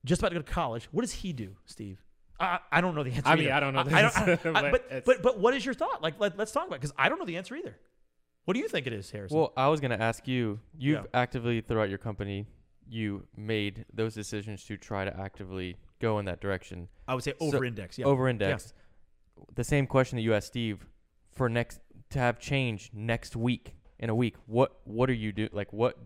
[0.04, 0.88] just about to go to college?
[0.92, 2.02] What does he do, Steve?
[2.40, 3.22] I, I don't know the answer.
[3.28, 3.54] I mean, either.
[3.54, 6.02] I don't know the I, answer, I- but but, but but what is your thought?
[6.02, 7.76] Like, let, let's talk about because I don't know the answer either.
[8.44, 9.36] What do you think it is, Harrison?
[9.38, 10.60] Well, I was gonna ask you.
[10.78, 11.06] You've Yeah.
[11.14, 12.46] actively throughout your company,
[12.88, 16.88] you made those decisions to try to actively go in that direction.
[17.06, 17.98] I would say over index.
[17.98, 18.06] Yeah.
[18.06, 18.74] Over indexed.
[19.54, 20.86] The same question that you asked Steve
[21.32, 24.36] for next to have change next week in a week.
[24.46, 25.98] What what are you do like what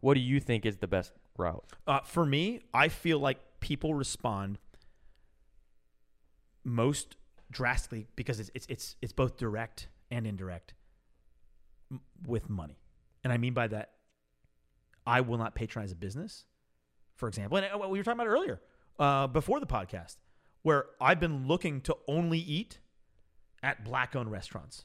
[0.00, 1.64] what do you think is the best route?
[1.86, 4.58] Uh, for me, I feel like people respond
[6.64, 7.16] most
[7.50, 10.74] drastically because it's it's it's, it's both direct and indirect
[11.90, 12.78] m- with money.
[13.24, 13.90] And I mean by that
[15.06, 16.44] I will not patronize a business,
[17.16, 17.58] for example.
[17.58, 18.60] And uh, what we were talking about earlier,
[18.98, 20.16] uh, before the podcast,
[20.62, 22.78] where I've been looking to only eat
[23.62, 24.84] at black owned restaurants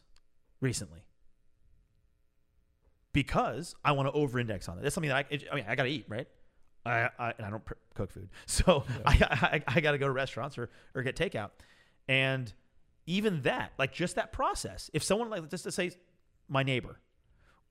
[0.62, 1.02] recently
[3.14, 4.84] because I want to over index on it.
[4.84, 6.28] That's something that I, it- I mean, I got to eat, right?
[6.86, 8.30] I, I, and I don't pr- cook food.
[8.46, 11.50] So I, I, I got to go to restaurants or, or get takeout.
[12.08, 12.52] And
[13.06, 15.92] even that, like just that process, if someone, like, just to say,
[16.48, 17.00] my neighbor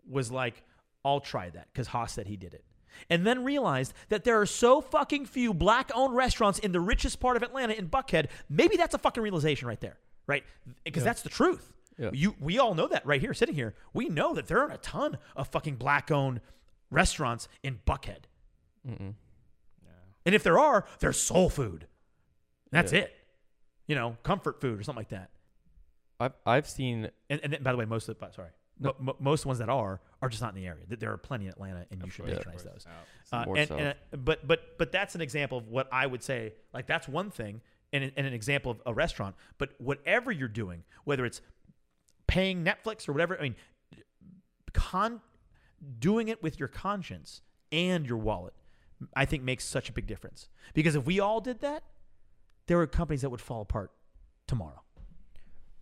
[0.09, 0.63] was like,
[1.07, 2.65] I'll try that because Haas said he did it.
[3.09, 7.21] And then realized that there are so fucking few black owned restaurants in the richest
[7.21, 8.29] part of Atlanta in Buckhead.
[8.49, 10.45] Maybe that's a fucking realization right there, right?
[10.85, 11.73] Because that's the truth.
[11.99, 12.11] Yeah.
[12.13, 13.75] You, we all know that right here, sitting here.
[13.95, 16.41] We know that there aren't a ton of fucking black owned
[16.91, 18.25] restaurants in Buckhead.
[18.87, 19.15] Mm-mm.
[20.27, 21.87] And if there are, they're soul food.
[22.73, 23.15] That's it.
[23.87, 25.31] You know, comfort food or something like that.
[26.19, 28.95] I've I've seen And, and then, by the way, most of the sorry, No.
[28.99, 30.85] mo- mo- most ones that are are just not in the area.
[30.89, 32.39] There are plenty in Atlanta, and you should course.
[32.39, 32.87] patronize those.
[33.33, 33.77] Uh, and, so.
[33.77, 36.53] and, uh, but but but that's an example of what I would say.
[36.75, 37.63] Like that's one thing,
[37.93, 39.35] and, an- and an example of a restaurant.
[39.59, 41.41] But whatever you're doing, whether it's
[42.27, 43.57] paying Netflix or whatever, I mean,
[44.73, 45.21] con
[45.99, 47.43] doing it with your conscience
[47.73, 48.55] and your wallet,
[49.15, 50.49] I think makes such a big difference.
[50.75, 51.83] Because if we all did that,
[52.67, 53.91] there are companies that would fall apart
[54.47, 54.83] tomorrow.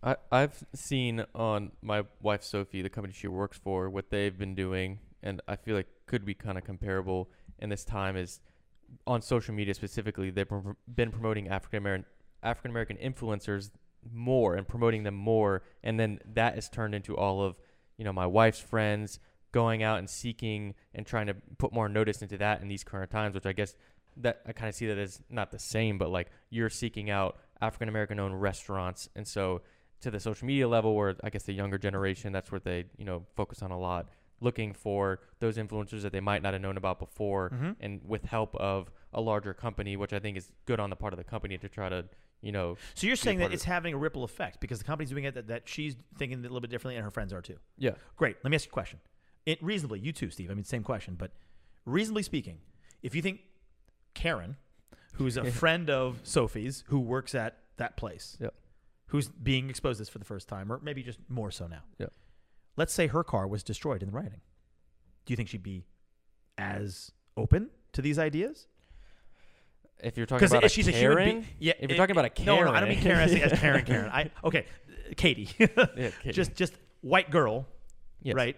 [0.05, 4.53] I, I've seen on my wife Sophie, the company she works for, what they've been
[4.53, 8.39] doing, and I feel like could be kind of comparable in this time is
[9.07, 10.29] on social media specifically.
[10.29, 10.47] They've
[10.93, 12.05] been promoting African American
[12.43, 13.71] African American influencers
[14.13, 17.55] more and promoting them more, and then that has turned into all of
[17.97, 19.19] you know my wife's friends
[19.51, 23.09] going out and seeking and trying to put more notice into that in these current
[23.09, 23.73] times, which I guess
[24.17, 27.39] that I kind of see that as not the same, but like you're seeking out
[27.59, 29.61] African American owned restaurants, and so
[30.05, 33.05] to the social media level, where I guess the younger generation, that's what they you
[33.05, 34.07] know focus on a lot,
[34.39, 37.75] looking for those influencers that they might not have known about before, Mhm.
[37.79, 41.11] and with help of a larger company, which I think is good on the part
[41.13, 42.05] of the company to try to
[42.41, 43.67] you know So you're saying that it's it.
[43.67, 46.59] having a ripple effect because the company's doing it that, that she's thinking a little
[46.61, 47.57] bit differently and her friends are too.
[47.77, 48.37] yeah Great.
[48.43, 48.99] Let me ask you a question.
[49.47, 50.51] It reasonably, you too, Steve.
[50.51, 51.31] I mean, same question, but
[51.85, 52.59] reasonably speaking,
[53.01, 53.39] if you think
[54.13, 54.57] Karen,
[55.13, 58.53] who's a friend of Sophie's, who works at that place, Yep.
[59.07, 61.83] Who's being exposed to this for the first time, or maybe just more so now.
[61.99, 62.13] Yep.
[62.77, 64.41] Let's say her car was destroyed in the rioting.
[65.25, 65.85] Do you think she'd be
[66.57, 68.67] as open to these ideas?
[70.03, 71.45] if you're talking about a she's a human being.
[71.59, 71.73] Yeah.
[71.79, 73.85] if you're talking about a No, no, I don't mean Karen as, as Karen.
[73.85, 74.09] Karen.
[74.11, 74.65] I okay,
[75.15, 75.49] Katie.
[75.57, 76.11] yeah, okay.
[76.31, 77.67] just just white girl
[78.21, 78.35] Yes.
[78.35, 78.57] right?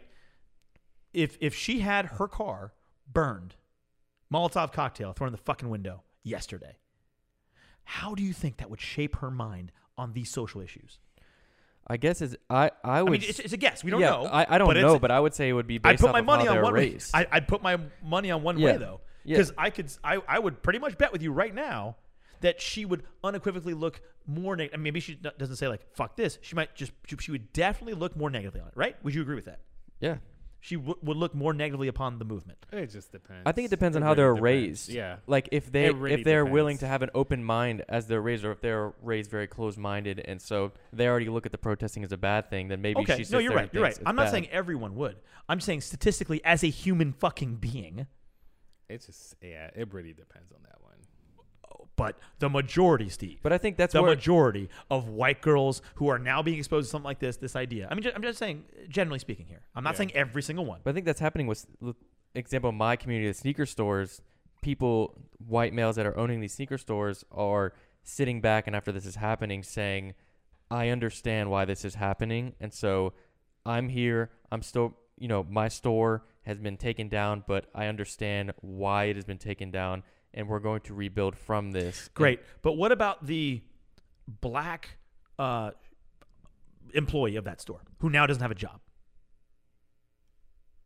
[1.14, 2.74] If if she had her car
[3.12, 3.56] burned,
[4.34, 6.78] Molotov cocktail thrown in the fucking window yesterday,
[7.84, 11.00] how do you think that would shape her mind on these social issues?
[11.90, 13.10] I guess it's I I would.
[13.10, 13.84] I mean, it's, it's a guess.
[13.84, 14.26] We don't yeah, know.
[14.26, 16.22] I, I don't but know, but I would say it would be I'd put my
[16.22, 16.74] money on one.
[16.74, 17.12] raised.
[17.16, 18.66] I, I'd put my money on one Yeah.
[18.74, 19.38] way though, Yeah.
[19.38, 19.92] because I could.
[20.04, 21.96] I, I would pretty much bet with you right now
[22.42, 24.80] that she would unequivocally look more negative.
[24.82, 26.92] Maybe she doesn't say like "fuck this." She might just.
[27.22, 28.74] She would definitely look more negatively on it.
[28.76, 28.96] Right?
[29.06, 29.62] Would you agree with that?
[30.02, 30.18] yeah,
[30.68, 32.66] She w- would look more negatively upon the movement.
[32.74, 33.44] It just depends.
[33.46, 34.42] I think it depends on It how they're depends.
[34.44, 34.90] raised.
[34.90, 35.18] Yeah.
[35.26, 38.44] Like if they really if they're willing to have an open mind as they're raised,
[38.44, 42.04] or if they're raised very closed minded, and so they already look at the protesting
[42.04, 43.70] as a bad thing, then maybe okay, she sits no, you're right.
[43.74, 43.98] You're right.
[44.06, 44.32] I'm not bad.
[44.32, 45.16] saying everyone would.
[45.48, 48.06] I'm saying statistically, as a human fucking being,
[48.90, 49.70] It just yeah.
[49.74, 50.77] It really depends on that one.
[51.98, 56.08] But the majority, Steve, But I think that's the where majority of white girls who
[56.08, 57.90] are now being exposed to something like this, this idea.
[57.92, 59.64] I mean, ju- I'm just saying, generally speaking here.
[59.76, 59.98] I'm not Yeah.
[59.98, 60.80] saying every single one.
[60.86, 61.98] But I think that's happening with, with
[62.36, 64.22] example, my community, the sneaker stores.
[64.62, 65.14] People,
[65.46, 69.16] white males that are owning these sneaker stores, are sitting back and after this is
[69.16, 70.14] happening, saying,
[70.72, 73.14] "I understand why this is happening, and so
[73.66, 74.32] I'm here.
[74.52, 79.16] I'm still, you know, my store has been taken down, but I understand why it
[79.16, 80.04] has been taken down,
[80.38, 82.40] and we're going to rebuild from this." Great.
[82.62, 83.62] But what about the
[84.42, 84.98] black
[85.38, 85.72] uh,
[86.94, 88.80] employee of that store who now doesn't have a job?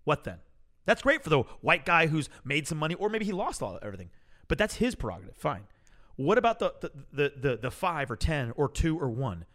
[0.03, 0.39] What then?
[0.85, 3.77] That's great for the white guy who's made some money, or maybe he lost all
[3.83, 4.09] everything.
[4.47, 5.37] But that's his prerogative.
[5.37, 5.67] Fine.
[6.15, 9.45] What about the the, the, the, the five or ten or two or one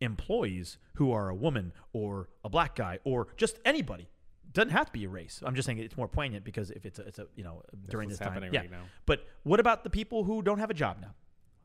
[0.00, 4.08] employees who are a woman or a black guy or just anybody?
[4.52, 5.42] Doesn't have to be a race.
[5.44, 8.08] I'm just saying it's more poignant because if it's a, it's a you know during
[8.08, 8.60] what's this time, yeah.
[8.60, 8.82] right now.
[9.06, 11.14] But what about the people who don't have a job now?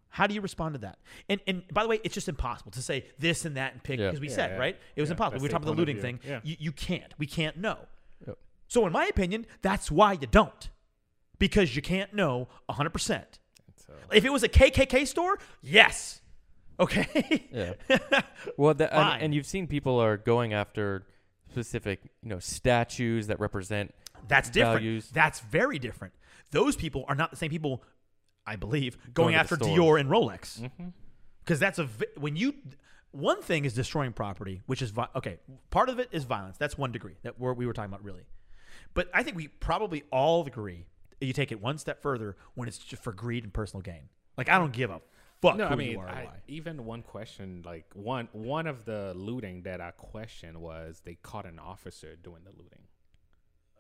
[0.10, 1.00] How do you respond to that?
[1.28, 4.00] And and by the way, it's just impossible to say this and that and pick
[4.00, 4.08] Yeah.
[4.08, 4.58] because we Yeah, said yeah.
[4.58, 4.78] right.
[4.96, 5.32] It was Yeah, impossible.
[5.32, 6.20] that's We were talking about the looting thing.
[6.26, 6.40] Yeah.
[6.44, 7.14] You, you can't.
[7.18, 7.80] We can't know.
[8.28, 8.38] Yep.
[8.68, 10.70] So in my opinion, that's why you don't,
[11.40, 13.40] because you can't know hundred percent.
[13.78, 16.22] So If it was a KKK store, yes,
[16.80, 17.48] Okay.
[17.52, 18.22] Yeah.
[18.58, 19.14] Well, that, Fine.
[19.16, 21.08] and, and you've seen people are going after
[21.56, 23.94] specific, you know, statues that represent.
[24.28, 24.82] That's different.
[24.82, 25.10] Values.
[25.12, 26.14] That's very different.
[26.52, 27.84] Those people are not the same people,
[28.46, 29.56] I believe, going, Going after.
[29.56, 30.60] Dior and Rolex.
[30.60, 30.88] Mm-hmm.
[31.40, 31.88] Because that's a
[32.18, 32.56] when you
[33.12, 35.38] one thing is destroying property, which is vi- okay.
[35.70, 36.58] Part of it is violence.
[36.58, 38.24] That's one degree that we're, we were talking about really.
[38.94, 40.88] But I think we probably all agree.
[41.22, 44.10] You take it one step further when it's just for greed and personal gain.
[44.38, 45.02] Like I don't give a
[45.50, 46.08] fuck No, who I mean, you are.
[46.10, 46.32] I, why.
[46.48, 51.46] even one question, like one one of the looting that I questioned was they caught
[51.46, 52.84] an officer doing the looting,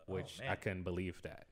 [0.09, 0.57] oh, which I Oh, man.
[0.61, 1.47] couldn't believe that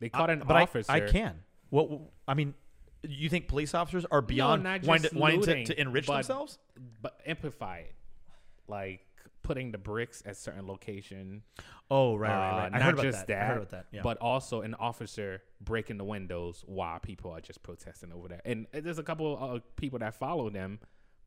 [0.00, 0.90] they caught an but officer.
[0.90, 1.40] I, can.
[1.70, 2.54] Well, I mean,
[3.02, 6.14] you think police officers are beyond not wanting, just to, wanting to, to enrich but-
[6.14, 6.58] themselves?
[7.00, 7.94] but amplify it,
[8.68, 9.00] like
[9.52, 11.42] putting the bricks at certain location.
[11.90, 12.66] Oh, right, uh, right, right.
[12.66, 13.26] I not heard about just that.
[13.28, 13.86] that, I heard about that.
[13.92, 14.00] Yeah.
[14.02, 18.40] but also an officer breaking the windows while people are just protesting over there.
[18.46, 20.78] And uh, there's a couple of people that follow them,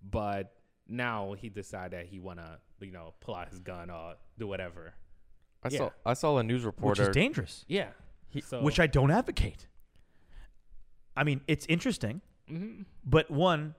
[0.02, 0.56] but
[0.88, 4.94] now he decided that he wanna, you know, pull out his gun or do whatever.
[5.64, 5.78] I Yeah.
[5.78, 7.10] saw I saw a news reporter which reporter.
[7.20, 7.66] is dangerous.
[7.68, 7.90] Yeah.
[8.44, 9.68] so, which I don't advocate.
[11.16, 12.86] I mean, it's interesting, Mhm.
[13.06, 13.76] but one,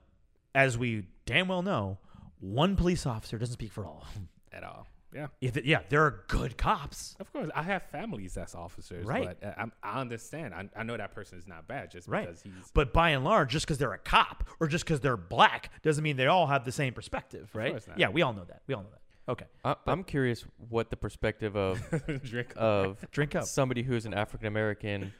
[0.55, 1.99] as we damn well know,
[2.39, 4.05] one police officer doesn't speak for all.
[4.47, 4.63] Of them.
[4.63, 4.87] at all.
[5.15, 5.27] Yeah.
[5.39, 7.15] If it, yeah, there are good cops.
[7.19, 9.37] Of course, I have families that's officers, Right.
[9.41, 10.53] But I'm, I understand.
[10.53, 12.27] I, I know that person is not bad just Right.
[12.27, 12.51] because he's.
[12.73, 16.03] But by and large, just because they're a cop or just because they're black doesn't
[16.03, 17.71] mean they all have the same perspective, right?
[17.71, 17.97] course not.
[17.97, 18.63] Yeah, we all know that.
[18.67, 19.31] We all know that.
[19.31, 21.81] Okay, I, I'm curious what the perspective of
[22.23, 22.53] drink.
[22.57, 23.45] of drink up.
[23.45, 25.13] somebody who's an African American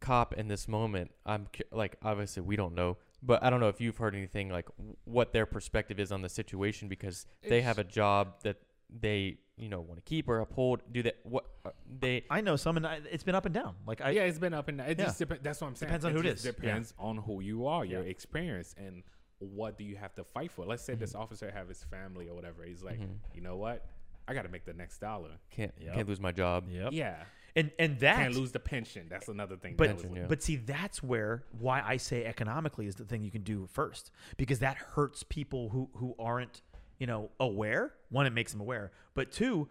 [0.00, 1.10] cop in this moment.
[1.26, 4.68] I'm like, obviously, we don't know, but I don't know if you've heard anything like
[5.04, 8.56] what their perspective is on the situation because they have a job that
[8.90, 10.80] they, you know, want to keep or uphold.
[10.92, 11.70] Do they what uh,
[12.00, 12.24] they?
[12.30, 13.74] I know some, and I, it's been up and down.
[13.86, 14.88] Like I, yeah, it's been up and down.
[14.88, 15.06] It Yeah.
[15.06, 15.42] just depends.
[15.42, 15.88] That's what I'm saying.
[15.88, 16.44] Depends on who it just is.
[16.46, 16.52] Yeah.
[16.52, 18.08] Depends on who you are, your Yeah.
[18.10, 19.02] experience, and
[19.40, 20.64] what do you have to fight for.
[20.64, 21.00] Let's say Mm-hmm.
[21.00, 22.64] this officer have his family or whatever.
[22.64, 23.00] He's like,
[23.34, 23.84] you know what?
[24.26, 25.30] I got to make the next dollar.
[25.50, 25.94] Can't Yep.
[25.94, 26.64] can't lose my job.
[26.70, 26.92] Yep.
[26.92, 27.24] Yeah,
[27.56, 29.06] And and that can't lose the pension.
[29.10, 29.74] That's another thing.
[29.76, 30.26] But Pension, yeah.
[30.28, 34.10] but see, that's where why I say economically is the thing you can do first
[34.38, 36.62] because that hurts people who who aren't
[36.98, 37.92] you know aware.
[38.10, 39.68] One, it makes them aware, but two,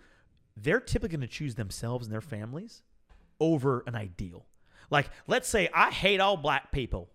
[0.57, 2.81] they're typically going to choose themselves and their families
[3.39, 4.45] over an ideal.
[4.89, 7.09] Like, let's say I hate all black people,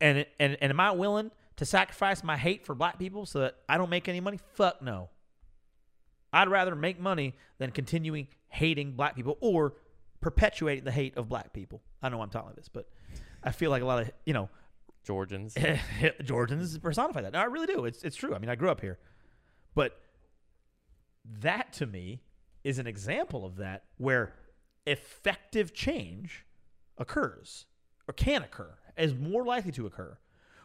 [0.00, 3.56] and and and am I willing to sacrifice my hate for black people so that
[3.68, 4.38] I don't make any money?
[4.54, 5.10] Fuck no.
[6.32, 9.74] I'd rather make money than continuing hating black people or
[10.20, 11.80] perpetuating the hate of black people.
[12.02, 12.88] I know I'm talking like this, but
[13.42, 14.48] I feel like a lot of you know
[15.08, 15.56] Georgians.
[16.22, 17.32] Georgians personify that.
[17.32, 17.86] No, I really do.
[17.86, 18.34] It's it's true.
[18.34, 18.98] I mean, I grew up here,
[19.74, 19.98] but
[21.40, 22.20] that to me
[22.62, 24.34] is an example of that where
[24.86, 26.44] effective change
[26.98, 27.64] occurs
[28.06, 30.18] or can occur is more likely to occur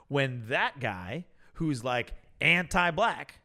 [0.10, 3.40] when that guy who's like anti-black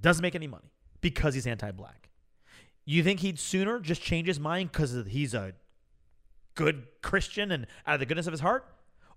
[0.00, 0.72] doesn't make any money
[1.02, 2.08] because he's anti-black.
[2.86, 5.52] You think he'd sooner just change his mind because he's a
[6.54, 8.64] good Christian and out of the goodness of his heart?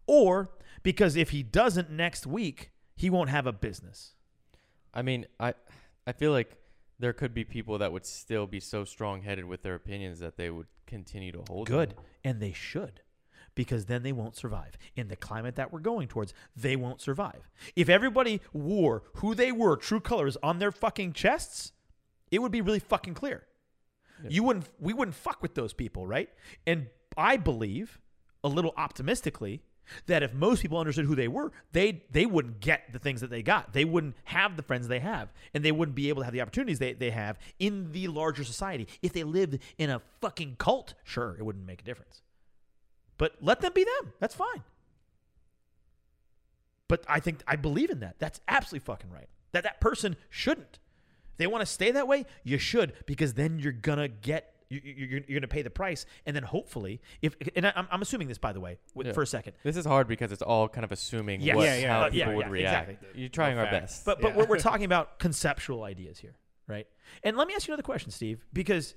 [0.09, 0.49] Or
[0.81, 4.15] because if he doesn't next week, he won't have a business.
[4.91, 5.53] I mean, I
[6.07, 6.57] I feel like
[6.97, 10.49] there could be people that would still be so strong-headed with their opinions that they
[10.49, 11.91] would continue to hold Good.
[11.91, 12.03] them.
[12.23, 13.01] And they should.
[13.53, 14.77] Because then they won't survive.
[14.95, 17.49] In the climate that we're going towards, they won't survive.
[17.75, 21.71] If everybody wore who they were, true colors, on their fucking chests,
[22.31, 23.45] it would be really fucking clear.
[24.27, 26.29] You wouldn't we wouldn't fuck with those people, right?
[26.65, 27.99] And I believe,
[28.43, 29.61] a little optimistically,
[30.07, 33.29] that if most people understood who they were, they they wouldn't get the things that
[33.29, 33.73] they got.
[33.73, 36.41] They wouldn't have the friends they have, and they wouldn't be able to have the
[36.41, 38.87] opportunities they, they have in the larger society.
[39.01, 42.21] If they lived in a fucking cult, sure, it wouldn't make a difference.
[43.17, 44.13] But let them be them.
[44.19, 44.63] That's fine.
[46.87, 48.15] But I think I believe in that.
[48.19, 49.29] That's absolutely fucking right.
[49.51, 50.79] That that person shouldn't.
[51.31, 54.81] If they want to stay that way, you should because then you're gonna get you,
[54.83, 58.01] you- you're, you're gonna pay the price, and then hopefully, if and I- I'm, I'm
[58.01, 59.13] assuming this by the way w- Yeah.
[59.13, 61.55] for a second, This is hard because it's all kind of assuming Yes.
[61.55, 62.89] what, Yeah, yeah, how uh, people yeah, would react.
[62.91, 63.21] exactly.
[63.21, 64.05] You're trying our best.
[64.05, 66.35] But but we're, we're talking about conceptual ideas here,
[66.67, 66.87] right?
[67.23, 68.93] And let me ask you another question, Steve, because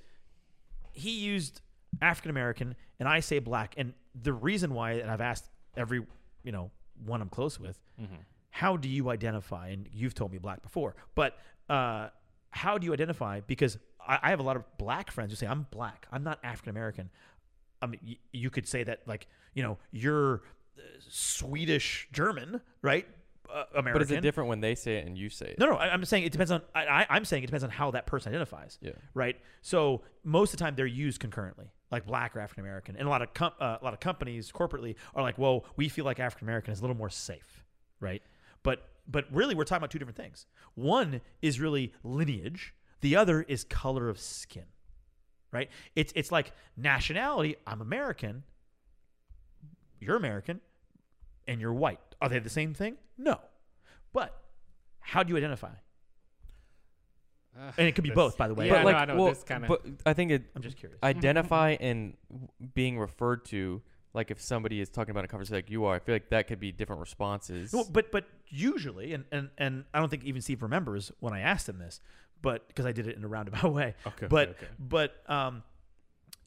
[0.91, 1.61] he used
[2.01, 5.45] African American and I say black, and the reason why, and I've asked
[5.75, 6.05] every
[6.43, 6.71] you know
[7.05, 7.79] one I'm close with,
[8.51, 9.69] how do you identify?
[9.69, 11.37] And you've told me black before, but
[11.69, 12.09] uh,
[12.51, 13.39] how do you identify?
[13.39, 16.07] Because I, I have a lot of black friends who say I'm black.
[16.11, 17.09] I'm not African American.
[17.81, 20.41] I mean, y- you could say that like you know you're
[20.77, 23.07] uh, Swedish German, right?
[23.53, 23.93] Uh, American.
[23.93, 25.59] But is it different when they say it and you say it?
[25.59, 25.75] No, no.
[25.75, 26.61] I, I'm saying it depends on.
[26.73, 28.77] I, I'm saying it depends on how that person identifies.
[28.81, 28.91] Yeah.
[29.13, 29.37] Right.
[29.61, 33.09] So most of the time they're used concurrently, like black or African American, and a
[33.09, 36.19] lot of com- uh, a lot of companies corporately are like, well, we feel like
[36.19, 37.63] African American is a little more safe,
[37.99, 38.21] right?
[38.63, 40.45] But but really, we're talking about two different things.
[40.75, 42.73] One is really lineage.
[43.03, 44.63] The other is color of skin,
[45.51, 45.69] right?
[45.93, 47.57] It's it's like nationality.
[47.67, 48.43] I'm American.
[49.99, 50.61] You're American,
[51.45, 51.99] and you're white.
[52.21, 52.95] Are they the same thing?
[53.17, 53.41] No,
[54.13, 54.41] but
[55.01, 55.71] how do you identify?
[57.57, 58.67] Uh, And it could be this- both, by the way.
[58.67, 59.15] Yeah, But no, I know.
[59.17, 59.67] well, this kind of.
[59.67, 60.97] but I think it I'm just curious.
[61.03, 62.15] identify and
[62.73, 63.81] being referred to
[64.13, 66.45] like if somebody is talking about a conversation like you are i feel like that
[66.47, 70.41] could be different responses Well, but but usually, and, and and I don't think even
[70.41, 71.99] Steve remembers when I asked him this,
[72.43, 73.95] but because I did it in a roundabout way.
[74.05, 74.71] Okay, but okay, okay.
[74.77, 75.63] but um,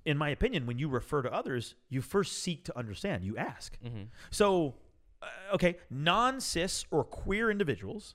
[0.05, 3.25] in my opinion, when you refer to others, you first seek to understand.
[3.25, 3.77] You ask.
[3.85, 4.07] Mhm.
[4.31, 4.77] So,
[5.21, 8.15] uh, okay, non cis or queer individuals,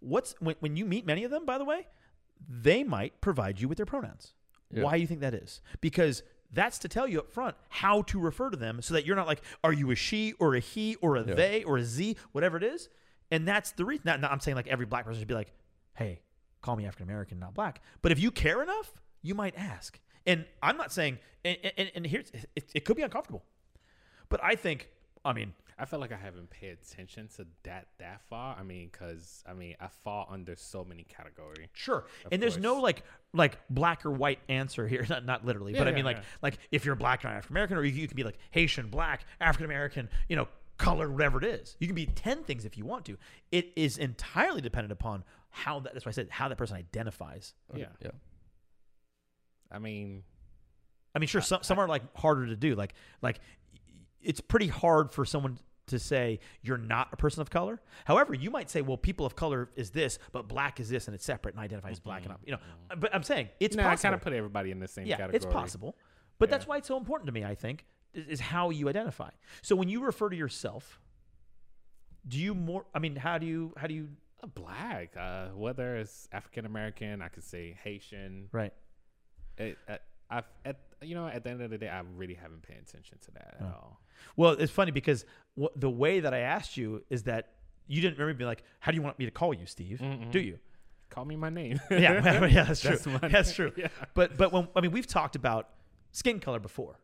[0.00, 1.86] what's when, when you meet many of them, by the way,
[2.48, 4.32] they might provide you with their pronouns.
[4.70, 4.84] Yeah.
[4.84, 5.60] Why do you think that is?
[5.82, 6.22] Because
[6.54, 9.26] that's to tell you up front how to refer to them so that you're not
[9.26, 11.34] like, are you a she or a he or a Yeah.
[11.34, 12.88] they or a z, whatever it is.
[13.30, 14.02] And that's the reason.
[14.06, 15.52] Not, not- I'm saying like every black person should be like,
[15.94, 16.20] hey,
[16.62, 17.82] call me African American, not black.
[18.00, 20.00] But if you care enough, you might ask.
[20.26, 23.44] And I'm not saying, and, and, and here's, it, it could be uncomfortable.
[24.28, 24.88] But I think,
[25.24, 28.56] I mean, I feel like I haven't paid attention to that that far.
[28.58, 31.68] I mean, because I mean, I fall under so many categories.
[31.72, 32.04] Sure.
[32.30, 33.02] And there's no like
[33.32, 35.04] like black or white answer here.
[35.08, 36.22] Not not literally, Yeah, but I mean like yeah.
[36.40, 39.24] like if you're black and African American, or you, you can be like Haitian, black,
[39.40, 40.46] African American, you know,
[40.78, 41.76] color, whatever it is.
[41.80, 43.16] You can be ten things if you want to.
[43.50, 45.92] It is entirely dependent upon how that.
[45.92, 47.54] That's why I said how that person identifies.
[47.74, 47.86] Yeah.
[48.00, 48.10] yeah
[49.70, 50.24] I mean,
[51.14, 52.74] I mean, sure, some some are like harder to do.
[52.74, 53.40] Like like
[54.20, 57.80] it's pretty hard for someone to say you're not a person of color.
[58.04, 61.14] However, you might say, well, people of color is this, but black is this, and
[61.14, 62.34] it's separate and identifies black and mm-hmm.
[62.34, 62.40] up.
[62.44, 62.96] you know.
[62.96, 65.36] But I'm saying it's no, I kind of put everybody in the same yeah, category.
[65.36, 65.96] it's possible.
[66.38, 67.84] But that's why it's so important to me, I think,
[68.14, 69.30] is, is how you identify.
[69.62, 71.00] So when you refer to yourself,
[72.26, 74.08] do you more I mean, how do you how do you
[74.46, 78.48] Black, uh, whether it's African American, I could say Haitian.
[78.52, 78.72] right.
[79.58, 79.96] It, uh,
[80.30, 83.18] I've at you know at the end of the day, I really haven't paid attention
[83.26, 84.00] to that at all.
[84.36, 85.24] Well, it's funny because
[85.60, 87.50] wh- the way that I asked you is that
[87.86, 90.00] you didn't remember being like, "How do you want me to call you, Steve?"
[90.30, 90.58] Do you?
[91.10, 91.78] Call me my name.
[91.90, 92.96] Yeah, yeah, that's true.
[92.96, 93.72] That's That's true.
[93.76, 93.88] Yeah.
[94.14, 95.68] But but when I mean, we've talked about
[96.12, 96.98] skin color before,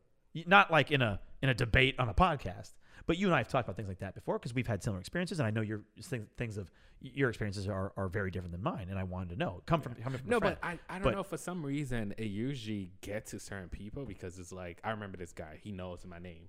[0.46, 2.70] not like in a in a debate on a podcast,
[3.08, 5.00] but you and I have talked about things like that before because we've had similar
[5.00, 6.70] experiences, and I know your things, things of
[7.00, 9.94] your experiences are, are very different than mine, and I wanted to know come from
[9.94, 11.22] coming from No, but I, I don't But- know.
[11.24, 15.32] For some reason, it usually gets to certain people because it's like I remember this
[15.32, 15.58] guy.
[15.62, 16.48] He knows my name,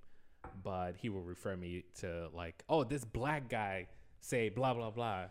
[0.64, 3.88] but he will refer me to like, oh, this black guy
[4.20, 5.26] say blah blah blah,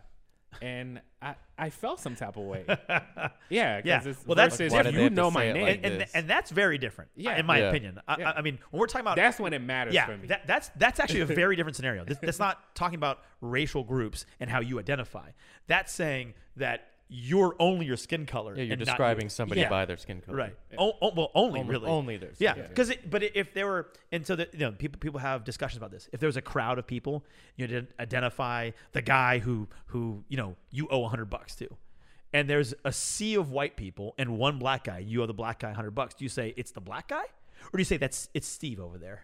[0.61, 2.63] and I I felt some type of way.
[3.49, 4.01] yeah, 'cause Yeah.
[4.05, 5.61] It's Well, that's versus Why if you know my name.
[5.63, 7.37] like and, and, and that's very different, Yeah.
[7.37, 7.69] in my Yeah.
[7.69, 7.99] opinion.
[8.07, 8.29] I, Yeah.
[8.31, 10.27] I, I mean, when we're talking about that's when it matters yeah, for me.
[10.27, 12.05] that, that's that's actually a very different scenario.
[12.05, 15.29] This, that's not talking about racial groups and how you identify.
[15.67, 18.55] That's saying that you're only your skin color.
[18.55, 19.69] yeah you're and not describing somebody Yeah.
[19.69, 20.55] by their skin color Right.
[20.77, 21.87] Oh, oh, well, only, only, really.
[21.87, 22.67] only theirs Yeah, Yeah.
[22.67, 25.89] because but if there were, and so that you know, people people have discussions about
[25.91, 26.07] this.
[26.13, 27.25] If there was a crowd of people,
[27.55, 31.55] you know, to identify the guy who who you know you owe a hundred bucks
[31.55, 31.67] to,
[32.31, 35.59] and there's a sea of white people and one black guy, you owe the black
[35.59, 36.13] guy a hundred bucks.
[36.13, 38.97] Do you say it's the black guy, or do you say that's it's Steve over
[38.99, 39.23] there?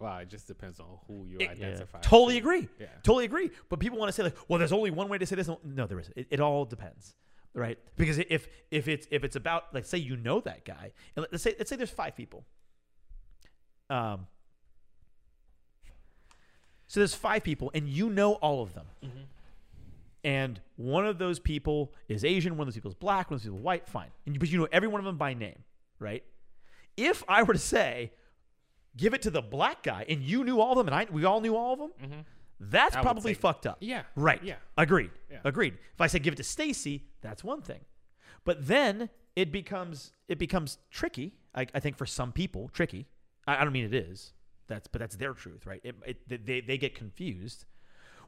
[0.00, 2.00] Wow, it just depends on who you It- identify.
[2.00, 2.38] Totally to.
[2.40, 2.68] agree.
[2.80, 2.86] Yeah.
[3.02, 3.50] Totally agree.
[3.68, 5.48] But people want to say like, well, there's only one way to say this.
[5.64, 6.16] No, there isn't.
[6.16, 7.14] It, it all depends,
[7.54, 7.78] right?
[7.96, 11.32] Because if if it's if it's about like say you know that guy, and let-
[11.32, 12.44] let's say let's say there's five people.
[13.88, 14.26] Um.
[16.86, 18.86] So there's five people, and you know all of them.
[20.22, 23.40] And one of those people is Asian, one of those people is black, one of
[23.42, 23.86] those people is white.
[23.86, 25.62] Fine, and you, but you know every one of them by name,
[25.98, 26.24] right?
[26.96, 28.12] If I were to say,
[28.96, 31.24] give it to the black guy, and you knew all of them, and I we
[31.24, 32.20] all knew all of them, mm-hmm.
[32.60, 33.78] that's I probably fucked up.
[33.80, 34.02] Yeah.
[34.16, 34.42] Right.
[34.42, 34.56] Yeah.
[34.76, 35.10] Agreed.
[35.30, 35.38] Yeah.
[35.44, 35.74] Agreed.
[35.94, 37.80] If I say give it to Stacy, that's one thing.
[38.44, 41.34] But then it becomes it becomes tricky.
[41.54, 43.06] I, I think for some people, tricky.
[43.46, 44.32] I, I don't mean it is.
[44.66, 45.80] That's but that's their truth, right?
[45.84, 47.64] It, it, they they get confused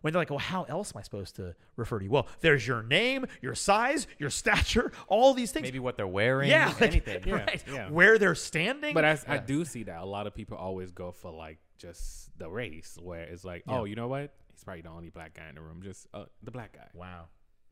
[0.06, 2.10] when they're like, well, how else am I supposed to refer to you?
[2.12, 5.64] Well, there's your name, your size, your stature, all these things.
[5.64, 7.64] maybe what they're wearing yeah, like, anything Yeah, right?
[7.70, 7.90] yeah.
[7.90, 8.94] Where they're standing.
[8.94, 12.30] But I, I do see that a lot of people always go for like just
[12.38, 13.80] the race, where it's like, Yeah.
[13.80, 14.32] oh, you know what?
[14.54, 16.86] He's probably the only black guy in the room, just uh, the black guy.
[16.94, 17.24] wow,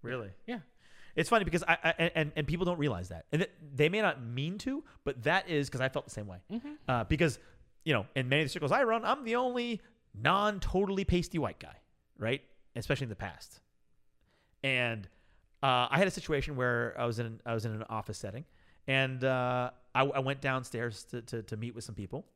[0.02, 0.30] really?
[0.46, 0.58] Yeah.
[1.16, 4.20] It's funny because I, I and, and people don't realize that, and they may not
[4.20, 6.38] mean to, but that is because I felt the same way.
[6.88, 7.38] Uh, because
[7.84, 9.80] you know, in many of the circles I run, I'm the only
[10.28, 11.76] non-totally pasty white guy,
[12.18, 12.42] right?
[12.76, 13.60] Especially in the past.
[14.62, 15.08] And
[15.62, 18.44] uh, I had a situation where I was in I was in an office setting,
[18.86, 22.26] and uh, I, I went downstairs to, to to meet with some people,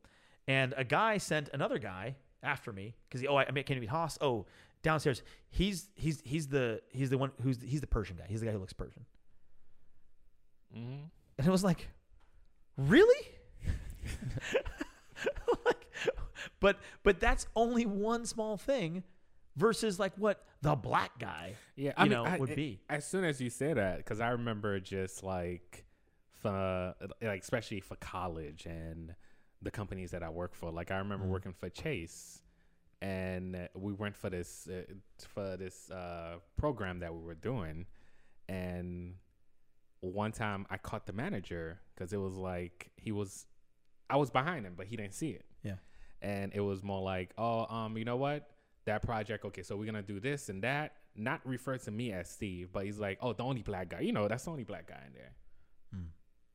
[0.46, 4.18] and a guy sent another guy after me because oh I, I can't meet Haas.
[4.20, 4.46] Oh,
[4.82, 8.24] downstairs he's he's he's the he's the one who's he's the Persian guy.
[8.28, 9.04] He's the guy who looks Persian.
[10.76, 11.04] Mm-hmm.
[11.38, 11.88] And it was like,
[12.76, 13.26] really?
[15.66, 15.86] like,
[16.60, 19.02] but but that's only one small thing
[19.58, 22.80] versus like what the black guy Yeah, you I mean, know I- would be.
[22.88, 25.84] As soon as you say that, because I remember just like
[26.32, 29.14] for like especially for college and
[29.60, 30.70] the companies that I work for.
[30.70, 31.30] Like I remember Mhm.
[31.30, 32.40] working for Chase,
[33.02, 34.82] and we went for this uh,
[35.34, 37.86] for this uh, program that we were doing,
[38.48, 39.16] and
[40.00, 43.46] one time I caught the manager because it was like he was,
[44.08, 45.44] I was behind him, but he didn't see it.
[45.64, 45.74] Yeah.
[46.22, 48.48] and it was more like, oh, um, you know what?
[48.86, 50.94] That project, okay, so we're gonna do this and that.
[51.14, 54.00] Not refer to me as Steve, but he's like, oh, the only black guy.
[54.00, 55.32] You know, that's the only black guy in there.
[55.92, 56.06] Hmm.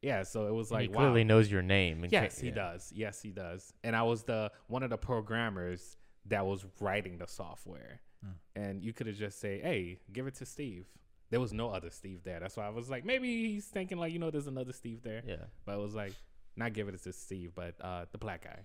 [0.01, 1.27] Yeah, so it was like, he clearly wow.
[1.27, 2.01] knows your name.
[2.01, 2.53] ca- Yes, he yeah.
[2.55, 2.91] does.
[2.95, 3.73] Yes, he does.
[3.83, 5.97] And I was the one of the programmers
[6.27, 7.99] that was writing the software.
[8.23, 8.31] Hmm.
[8.55, 10.87] And you could have just say, "Hey, give it to Steve."
[11.29, 12.39] There was no other Steve there.
[12.39, 15.23] That's why I was like, maybe he's thinking like, you know, there's another Steve there.
[15.25, 16.13] Yeah, But it was like,
[16.55, 18.59] not give it to Steve, but uh, the black guy.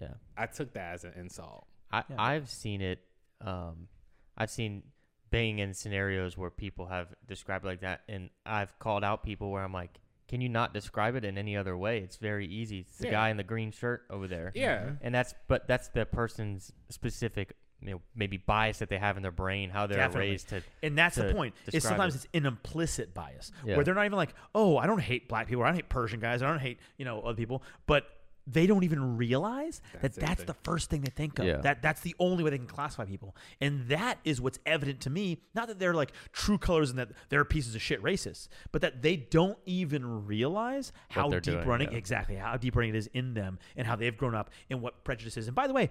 [0.00, 0.14] yeah.
[0.36, 1.66] I took that as an insult.
[1.92, 2.16] I Yeah.
[2.18, 3.00] I've seen it.
[3.40, 3.88] Um,
[4.36, 4.82] I've seen
[5.30, 9.50] being in scenarios where people have described it like that, and I've called out people
[9.50, 9.98] where I'm like,
[10.28, 11.98] "Can you not describe it in any other way?
[11.98, 12.80] It's very easy.
[12.80, 13.10] It's the Yeah.
[13.12, 14.92] guy in the green shirt over there." Yeah.
[15.02, 19.22] and that's but that's the person's specific, you know, maybe bias that they have in
[19.22, 20.30] their brain, how they're Definitely.
[20.30, 20.62] raised to.
[20.82, 21.54] And that's the point.
[21.72, 22.18] Is sometimes it.
[22.18, 23.74] it's an implicit bias Yeah.
[23.76, 25.88] where they're not even like, oh, I don't hate black people, or I don't hate
[25.88, 28.06] Persian guys, or I don't hate you know other people, but
[28.46, 31.46] they don't even realize That's that that's They- the first thing they think of.
[31.46, 31.58] Yeah.
[31.58, 35.10] That that's the only way they can classify people, and that is what's evident to
[35.10, 35.40] me.
[35.54, 39.02] Not that they're like true colors and that they're pieces of shit racists, but that
[39.02, 41.98] they don't even realize how deep doing, running yeah.
[41.98, 45.04] exactly how deep running it is in them and how they've grown up and what
[45.04, 45.46] prejudice is.
[45.46, 45.90] And by the way,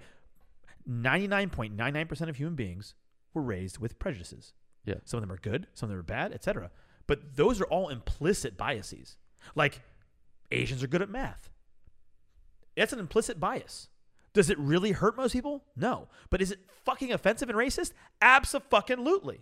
[0.86, 2.94] ninety nine point nine nine percent of human beings
[3.32, 4.52] were raised with prejudices.
[4.84, 4.96] Yeah.
[5.04, 6.70] Some of them are good, some of them are bad, etc.
[7.06, 9.16] But those are all implicit biases.
[9.54, 9.80] Like
[10.52, 11.50] Asians are good at math.
[12.76, 13.88] That's an implicit bias.
[14.32, 15.62] Does it really hurt most people?
[15.76, 16.08] No.
[16.28, 17.92] But is it fucking offensive and racist?
[18.20, 19.40] Absolutely.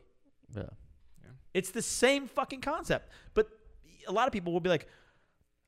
[0.55, 0.65] Yeah.
[1.55, 3.11] It's the same fucking concept.
[3.35, 3.49] But
[4.07, 4.89] a lot of people will be like,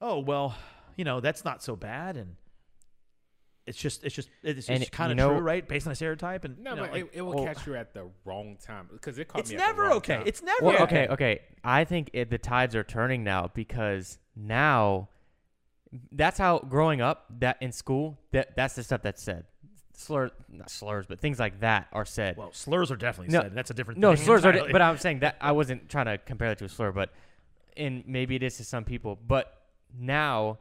[0.01, 0.55] "Oh, well,
[0.97, 2.37] you know, that's not so bad," and
[3.67, 5.67] it's just, it's just, it's just kind you of know- true, right?
[5.67, 7.67] Based on a stereotype, and No, you know, but like, it, it will well- catch
[7.67, 9.57] you at the wrong time because it caught it's me.
[9.57, 10.17] at the never wrong okay.
[10.17, 10.27] time.
[10.27, 11.05] It's never Well, okay.
[11.05, 11.41] okay, okay.
[11.63, 15.09] I think it, the tides are turning now because now
[16.13, 19.45] that's how growing up that in school that that's the stuff that's said.
[19.97, 22.37] Slurs, not slurs, but things like that are said.
[22.37, 23.55] Well, slurs are definitely No, said.
[23.55, 24.01] That's a different.
[24.01, 24.53] no, slurs are.
[24.73, 27.11] But I'm saying that I wasn't trying to compare that to a slur, but
[27.77, 29.17] and maybe it is to some people.
[29.27, 29.57] But
[29.97, 30.59] now,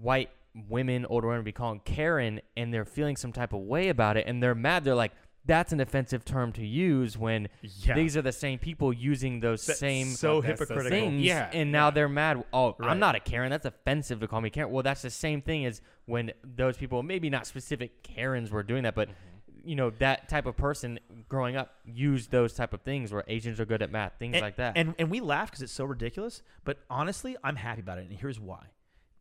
[0.00, 0.30] white
[0.68, 4.26] women, older women, be calling Karen, and they're feeling some type of way about it,
[4.26, 4.84] and they're mad.
[4.84, 5.12] They're like,
[5.46, 9.64] "That's an offensive term to use when yeah, these are the same people using those
[9.66, 10.90] That's same so hypocritical.
[10.90, 11.90] things, Yeah, and now yeah.
[11.90, 12.44] they're mad.
[12.52, 12.90] Oh, Right.
[12.90, 13.50] I'm not a Karen.
[13.50, 14.70] That's offensive to call me Karen.
[14.72, 18.82] Well, that's the same thing as when those people, maybe not specific Karens, were doing
[18.84, 19.68] that, but Mm-hmm.
[19.68, 20.98] you know that type of person
[21.28, 24.42] growing up used those type of things where Asians are good at math, things and,
[24.42, 24.76] like that.
[24.76, 26.42] And and we laugh because it's so ridiculous.
[26.64, 28.66] But honestly, I'm happy about it, and here's why.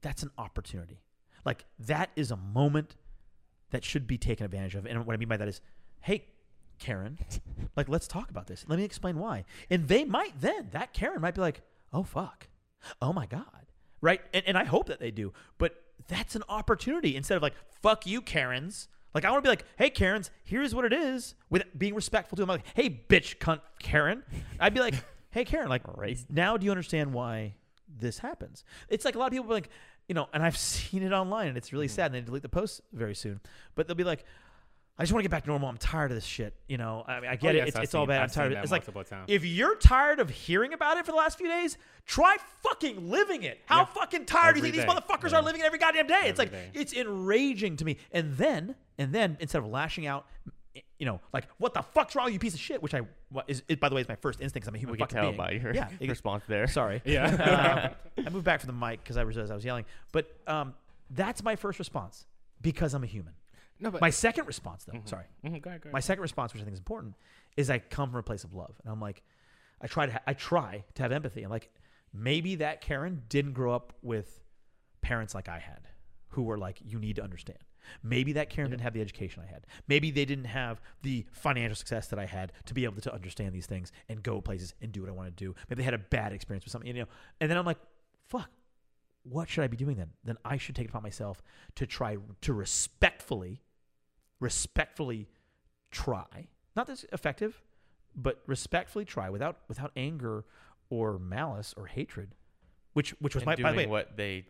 [0.01, 0.99] That's an opportunity.
[1.45, 2.95] Like that is a moment
[3.71, 4.85] that should be taken advantage of.
[4.85, 5.59] And what I mean by that is,
[6.03, 6.25] hey,
[6.79, 7.17] Karen,
[7.75, 8.65] like let's talk about this.
[8.67, 9.45] Let me explain why.
[9.69, 11.61] And they might then that Karen might be like,
[11.91, 12.47] oh fuck,
[13.01, 13.67] oh my god,
[14.01, 14.21] right?
[14.33, 15.33] And and I hope that they do.
[15.57, 15.75] But
[16.07, 18.89] that's an opportunity instead of like fuck you, Karens.
[19.13, 22.35] Like I want to be like, hey Karens, here's what it is, with being respectful
[22.35, 22.49] to them.
[22.49, 24.23] Like, hey bitch, cunt, Karen.
[24.59, 24.95] I'd be like,
[25.31, 26.25] hey Karen, like Racist.
[26.29, 27.55] now do you understand why
[27.87, 28.65] this happens?
[28.89, 29.69] It's like a lot of people like,
[30.09, 31.91] you know, and I've seen it online, and it's really mm.
[31.91, 32.07] sad.
[32.07, 33.39] And they delete the posts very soon,
[33.75, 34.25] but they'll be like,
[34.97, 35.69] I just want to get back to normal.
[35.69, 36.53] I'm tired of this shit.
[36.67, 37.65] You know, I, mean, I get Oh, it.
[37.65, 38.17] yes, it's I've all bad.
[38.17, 38.61] I'm I've tired of it.
[38.61, 39.25] It's like multiple times.
[39.27, 43.41] if you're tired of hearing about it for the last few days, try fucking living
[43.41, 43.59] it.
[43.65, 43.85] How Yeah.
[43.85, 45.39] fucking tired do you Every think these motherfuckers Yeah.
[45.39, 46.23] are living it every goddamn day?
[46.25, 46.69] it's like day.
[46.75, 47.97] it's enraging to me.
[48.11, 50.27] And then and then instead of lashing out,
[50.99, 52.83] you know, like what the fuck's wrong, you piece of shit?
[52.83, 54.67] Which I what is it, by the way is my first instinct.
[54.67, 55.37] I'm a human we can fucking tell being.
[55.37, 56.67] by your yeah, response there.
[56.67, 57.01] Sorry.
[57.05, 57.95] Yeah.
[58.17, 59.85] Um, I moved back from the mic because I realized I was yelling.
[60.11, 60.75] But um,
[61.09, 62.27] that's my first response
[62.61, 63.33] because I'm a human.
[63.83, 65.93] No, but My second response, though, sorry, Mhm, go ahead, go ahead.
[65.93, 67.15] my second response, which I think is important,
[67.57, 69.21] is I come from a place of love, and I'm like,
[69.81, 71.43] I try to, ha- I try to have empathy.
[71.43, 71.69] I'm like,
[72.13, 74.41] maybe that Karen didn't grow up with
[75.01, 75.89] parents like I had,
[76.29, 77.59] who were like, you need to understand.
[78.01, 79.67] Maybe that Karen didn't have the education I had.
[79.89, 83.53] Maybe they didn't have the financial success that I had to be able to understand
[83.53, 85.53] these things and go places and do what I want to do.
[85.69, 87.09] Maybe they had a bad experience with something, you know.
[87.41, 87.79] And then I'm like,
[88.29, 88.49] fuck,
[89.23, 90.11] what should I be doing then?
[90.23, 91.43] Then I should take it upon myself
[91.75, 93.61] to try to respectfully
[94.39, 95.27] respectfully
[95.91, 97.61] try, not this effective,
[98.15, 100.45] but respectfully try without without anger
[100.89, 102.35] or malice or hatred,
[102.93, 104.45] which which was and my doing by the way what they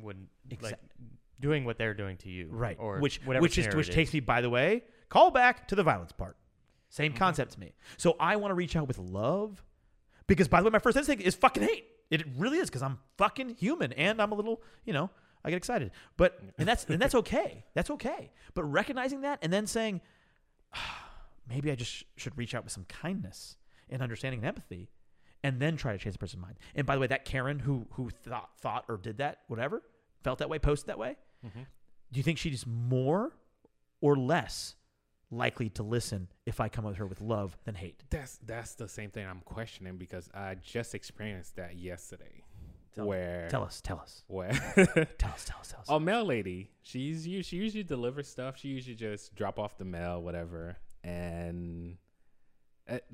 [0.00, 0.28] wouldn't
[0.60, 0.78] like
[1.40, 4.12] doing what they're doing to you, right, Or which whatever which is which it takes
[4.12, 6.36] me by the way, call back to the violence part.
[6.88, 7.16] Same Mhm.
[7.16, 7.72] concept to me.
[7.96, 9.64] So I want to reach out with love,
[10.26, 11.86] because by the way, my first instinct is fucking hate.
[12.10, 15.10] It really is because I'm fucking human and I'm a little, you know,
[15.44, 15.90] I get excited.
[16.16, 17.64] But and that's and that's okay.
[17.74, 18.32] That's okay.
[18.54, 20.00] But recognizing that and then saying,
[20.74, 21.08] "Ah,
[21.48, 23.56] maybe I just should reach out with some kindness
[23.88, 24.88] and understanding and empathy,
[25.42, 26.58] and then try to change the person's mind.
[26.74, 29.82] And by the way, that Karen who who thought thought or did that, whatever,
[30.22, 31.16] felt that way, posted that way.
[31.44, 31.66] Mhm.
[32.12, 33.32] Do you think she's more
[34.00, 34.76] or less
[35.30, 38.04] likely to listen if I come at her with love than hate?
[38.10, 42.44] That's that's the same thing I'm questioning because I just experienced that yesterday.
[42.94, 44.50] Tell- where Tell us, tell us, where
[45.18, 45.86] tell us, tell us, tell us.
[45.88, 48.58] a mail lady, she's she usually delivers stuff.
[48.58, 51.96] She usually just drop off the mail, whatever, and
[52.86, 53.04] at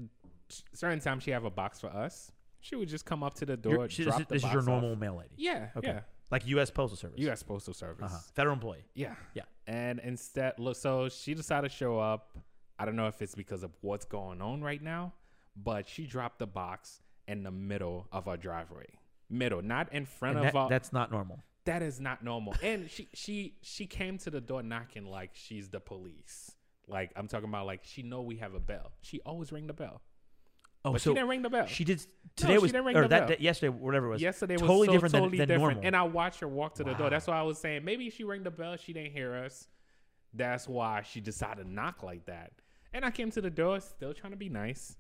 [0.72, 2.32] certain times she have a box for us.
[2.60, 4.42] She would just come up to the door, she- this drop is, the this is
[4.44, 4.66] box your off.
[4.68, 5.88] normal mail lady, Yeah, Okay.
[5.88, 6.00] yeah.
[6.30, 6.70] like U.S.
[6.70, 7.42] Postal Service, U.S.
[7.44, 8.06] Postal Service.
[8.06, 8.18] uh-huh.
[8.34, 8.84] federal employee.
[8.94, 9.14] Yeah.
[9.34, 9.42] Yeah.
[9.68, 12.36] And instead, look, so she decided to show up.
[12.80, 15.12] I don't know if it's because of what's going on right now,
[15.56, 18.86] but she dropped the box in the middle of our driveway.
[19.30, 20.68] Middle, not in front And of that- our.
[20.68, 21.42] that's not normal.
[21.64, 22.54] that is not normal.
[22.62, 26.52] And she she she came to the door knocking like she's the police.
[26.86, 28.92] Like I'm talking about like she know we have a bell.
[29.02, 30.00] She always ring the bell.
[30.84, 31.66] Oh, But so she didn't ring the bell.
[31.66, 32.00] she did
[32.36, 33.36] today she was didn't ring or the that bell.
[33.36, 34.22] day, yesterday, whatever it was.
[34.22, 35.62] Yesterday was totally so different totally than different.
[35.74, 35.86] normal.
[35.86, 37.10] And I watched her walk to the door.
[37.10, 38.76] That's why I was saying maybe she rang the bell.
[38.76, 39.66] She didn't hear us.
[40.32, 42.52] That's why she decided to knock like that.
[42.94, 44.96] And I came to the door, still trying to be nice,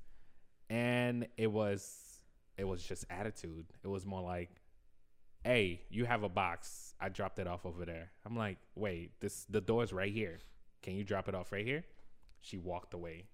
[0.68, 1.96] and it was
[2.58, 3.66] it was just attitude.
[3.82, 4.50] It was more like,
[5.44, 6.94] "Hey, you have a box.
[7.00, 10.40] I dropped it off over there." I'm like, "Wait, this the door's right here.
[10.82, 11.84] Can you drop it off right here?"
[12.40, 13.28] She walked away.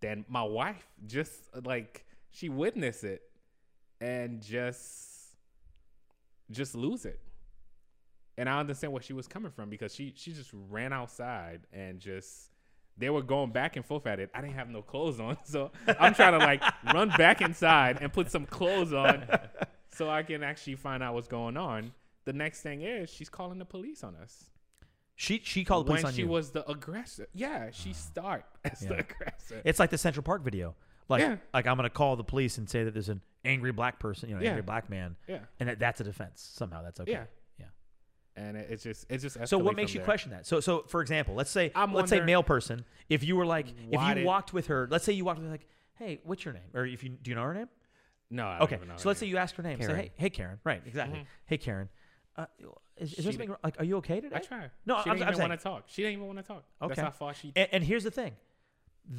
[0.00, 3.22] Then my wife just like she witnessed it
[4.00, 5.36] and just
[6.50, 7.20] just lose it.
[8.36, 12.00] And I understand where she was coming from because she she just ran outside and
[12.00, 12.50] just
[12.96, 14.30] they were going back and forth at it.
[14.34, 16.62] I didn't have no clothes on, so I'm trying to like
[16.92, 19.26] run back inside and put some clothes on
[19.90, 21.92] so I can actually find out what's going on.
[22.24, 24.44] The next thing is she's calling the police on us.
[25.16, 26.28] She she called the police on when on she you.
[26.28, 27.28] was the aggressor.
[27.34, 27.94] Yeah, she ah.
[27.94, 29.62] start as the aggressor.
[29.64, 30.74] it's like the Central Park video.
[31.08, 31.36] Like Yeah.
[31.52, 34.34] like I'm gonna call the police and say that there's an angry black person, you
[34.34, 34.50] know, Yeah.
[34.50, 36.82] angry black man, yeah, and that that's a defense somehow.
[36.82, 37.12] That's okay.
[37.12, 37.24] Yeah.
[38.36, 39.48] And it, it's just it's just.
[39.48, 40.04] So what makes you there.
[40.04, 40.46] question that?
[40.46, 43.68] So so for example, let's say I'm let's say male person, if you were like
[43.90, 46.44] if you did- walked with her, let's say you walked with her like, hey, what's
[46.44, 46.62] your name?
[46.74, 47.68] Or if you do you know her name?
[48.30, 49.80] No, I don't Okay, so let's say you ask her name.
[49.80, 50.58] Say, hey, hey, Karen.
[50.64, 51.20] Right, exactly.
[51.20, 51.26] Mhm.
[51.46, 51.88] Hey, Karen.
[52.36, 52.46] Uh,
[52.96, 53.78] is, is there something wrong- like?
[53.80, 54.34] Are you okay today?
[54.34, 54.70] I try.
[54.86, 55.84] No, she I'm- didn't I'm even want to talk.
[55.86, 56.64] She didn't even want to talk.
[56.82, 56.94] Okay.
[56.94, 57.52] That's how far she.
[57.54, 58.32] And, and here's the thing,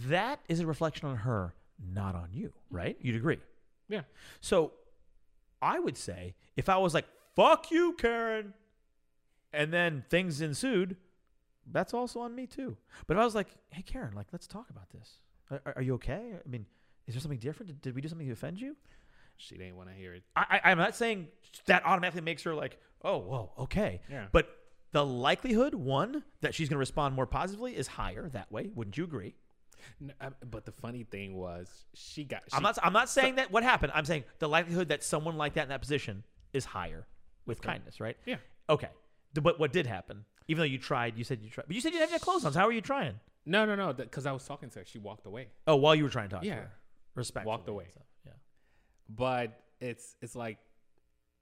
[0.07, 2.97] that is a reflection on her, not on you, right?
[2.99, 3.37] You'd agree.
[3.87, 4.01] Yeah.
[4.41, 4.73] So,
[5.61, 7.05] I would say if I was like,
[7.35, 8.53] "Fuck you, Karen,"
[9.55, 10.97] and then things ensued,
[11.71, 12.77] that's also on me too.
[13.07, 15.19] But if I was like, "Hey, Karen, like, let's talk about this.
[15.51, 16.33] Are, are you okay?
[16.45, 16.65] I mean,
[17.07, 17.67] is there something different?
[17.67, 18.75] Did, did we do something to offend you?"
[19.37, 20.23] She didn't want to hear it.
[20.35, 21.27] I, I, I'm not saying
[21.65, 24.27] that automatically makes her like, "Oh, whoa, okay." Yeah.
[24.31, 24.47] But
[24.91, 28.69] the likelihood, one, that she's going to respond more positively is higher that way.
[28.73, 29.35] Wouldn't you agree?
[30.01, 32.43] N- uh, but the funny thing was, she got.
[32.49, 32.77] She, I'm not.
[32.81, 33.91] I'm not saying that what happened.
[33.95, 36.23] I'm saying the likelihood that someone like that in that position
[36.53, 37.05] is higher
[37.45, 37.69] with Okay.
[37.69, 38.15] kindness, right?
[38.25, 38.37] Yeah.
[38.69, 38.89] Okay.
[39.41, 40.25] But what did happen?
[40.47, 42.19] Even though you tried, you said you tried, but you said you didn't have your
[42.19, 42.53] clothes on.
[42.53, 43.19] So how are you trying?
[43.45, 43.93] No, no, no.
[43.93, 44.85] Because I was talking to her.
[44.85, 45.47] She walked away.
[45.67, 46.55] Oh, while you were trying to talk to her.
[46.55, 46.67] Yeah.
[47.15, 47.45] respect.
[47.45, 47.87] Walked away.
[48.25, 48.31] Yeah.
[49.09, 50.57] But it's it's like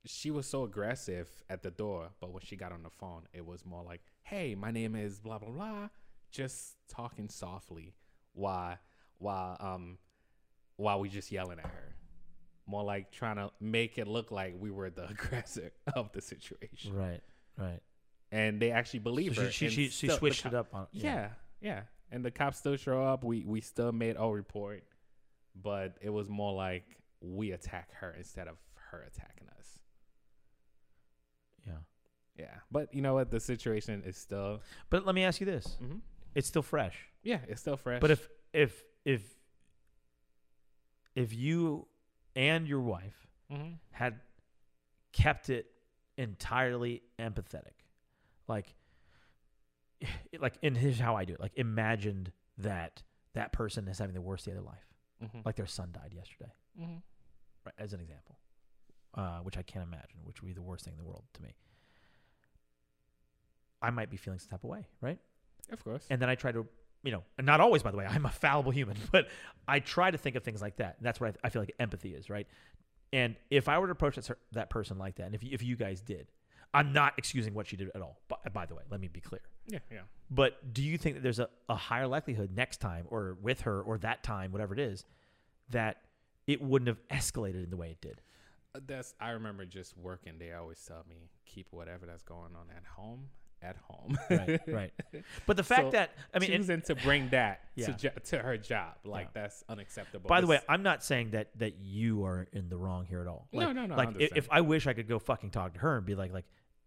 [0.06, 3.46] she was so aggressive at the door, but when she got on the phone, it
[3.46, 5.90] was more like, "Hey, my name is blah blah blah,"
[6.32, 7.94] just talking softly
[8.34, 8.78] while
[9.18, 9.98] while um
[10.76, 11.96] while we just yelling at her.
[12.66, 16.94] More like trying to make it look like we were the aggressor of the situation,
[16.94, 17.22] Right.
[17.58, 17.82] Right.
[18.32, 19.52] and they actually believe So her.
[19.52, 20.88] she she, she, she switched it up on.
[20.92, 21.30] Yeah,
[21.62, 21.82] yeah.
[22.12, 23.24] And the cops still show up.
[23.24, 24.84] We we still made our report,
[25.56, 26.86] but it was more like
[27.22, 28.56] we attack her instead of
[28.92, 29.80] her attacking us.
[31.68, 31.74] Yeah.
[32.38, 33.30] Yeah, but you know what?
[33.30, 34.62] The situation is still.
[34.90, 36.02] But let me ask you this: mhm.
[36.36, 36.98] It's still fresh.
[37.22, 38.02] Yeah, it's still fresh.
[38.02, 39.22] But if if if
[41.16, 41.88] if you
[42.36, 43.78] and your wife Mhm.
[43.92, 44.20] had
[45.12, 45.68] kept it
[46.18, 47.74] entirely empathetic,
[48.48, 48.76] like
[50.40, 51.40] like and here's how I do it.
[51.40, 53.02] Like imagined that
[53.34, 54.88] that person is having the worst day of their life,
[55.24, 55.46] Mhm.
[55.46, 57.02] like their son died yesterday, Mhm.
[57.66, 57.76] right?
[57.78, 58.38] As an example,
[59.16, 61.42] uh, which I can't imagine, which would be the worst thing in the world to
[61.42, 61.56] me.
[63.82, 65.20] I might be feeling some type of way, right?
[65.72, 66.06] Of course.
[66.10, 66.68] and then I try to,
[67.04, 69.30] you know, not always, by the way, I'm a fallible human, but
[69.68, 70.98] I try to think of things like that.
[70.98, 72.48] And that's what I, I feel like empathy is, right?
[73.14, 75.62] And if I were to approach that, that person like that, and if you, if
[75.64, 76.28] you guys did,
[76.74, 78.18] I'm not excusing what she did at all.
[78.28, 79.42] By, by the way, let me be clear.
[79.68, 80.00] yeah, yeah.
[80.32, 83.82] But do you think that there's a, a higher likelihood next time, or with her,
[83.82, 85.06] or that time, whatever it is,
[85.70, 85.98] that
[86.48, 88.20] it wouldn't have escalated in the way it did?
[88.76, 90.34] Uh, That's I remember just working.
[90.40, 93.30] They always tell me keep whatever that's going on at home
[93.64, 94.18] at home.
[94.30, 94.92] Right, right.
[95.48, 97.86] But the fact So, that I mean, choosing to bring that Yeah.
[97.88, 99.42] to, jo- to her job, like Yeah.
[99.44, 100.28] that's unacceptable.
[100.28, 103.28] By the way, I'm not saying that that you are in the wrong here at
[103.28, 103.48] all.
[103.52, 104.48] No, Like, no, no, I Like if, if.
[104.52, 106.46] I wish I could go fucking talk to her and be like, like,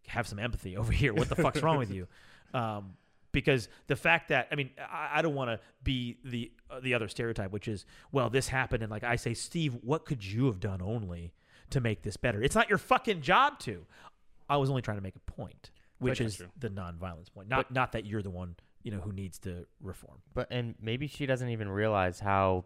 [0.09, 1.13] have some empathy over here.
[1.15, 2.07] What the fuck's wrong with you?
[2.55, 2.93] Um,
[3.33, 6.95] because the fact that I mean, I, I don't want to be the uh, the
[6.95, 10.47] other stereotype, which is, well, this happened, and like I say, Steve, what could you
[10.47, 11.35] have done only
[11.71, 12.41] to make this better?
[12.43, 13.85] It's not your fucking job to.
[14.49, 16.47] I was only trying to make a point, which That's is true.
[16.59, 17.49] the nonviolence point.
[17.49, 20.19] Not not that you're the one you know who needs to reform.
[20.35, 22.65] But and maybe she doesn't even realize how,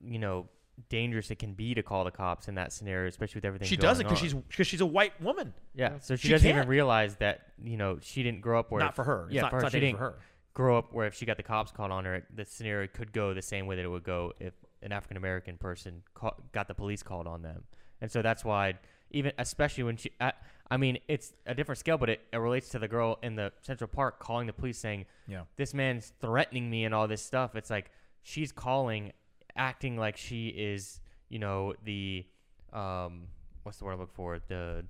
[0.00, 0.48] you know,
[0.88, 3.66] dangerous it can be to call the cops in that scenario, especially with everything.
[3.68, 5.54] She going doesn't because she's because she's a white woman.
[5.74, 5.98] yeah.
[6.00, 6.58] So she, she doesn't can't.
[6.58, 9.24] even realize that you know she didn't grow up where Not for her.
[9.26, 9.66] It's Yeah, not, for it's her.
[9.66, 10.18] not She didn't for her.
[10.52, 13.34] grow up where if she got the cops called on her, the scenario could go
[13.34, 16.74] the same way that it would go if an African American person ca- got the
[16.74, 17.64] police called on them.
[18.00, 18.74] And so that's why,
[19.10, 20.32] even especially when she, I,
[20.74, 23.52] I mean, it's a different scale, but it, it relates to the girl in the
[23.62, 25.42] Central Park calling the police saying, Yeah.
[25.56, 27.54] this man's threatening me and all this stuff.
[27.54, 27.90] It's like
[28.22, 29.12] she's calling,
[29.54, 32.26] acting like she is, you know, the,
[32.72, 33.28] um,
[33.62, 34.40] what's the word I look for?
[34.48, 34.84] The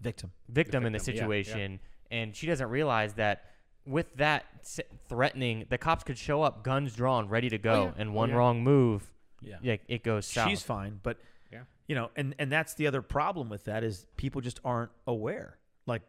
[0.00, 0.30] Victim.
[0.48, 1.24] victim in the victim, yeah, yeah.
[1.42, 1.80] situation,
[2.12, 3.42] and she doesn't realize that
[3.84, 4.44] with that
[5.08, 8.00] threatening, the cops could show up, guns drawn, ready to go, yeah.
[8.00, 8.36] and Oh, one yeah.
[8.36, 9.10] wrong move,
[9.42, 9.56] Yeah.
[9.62, 10.48] yeah, it goes south.
[10.48, 11.16] She's fine, but
[11.52, 11.62] Yeah.
[11.86, 15.58] you know, and and that's the other problem with that is people just aren't aware.
[15.86, 16.02] Like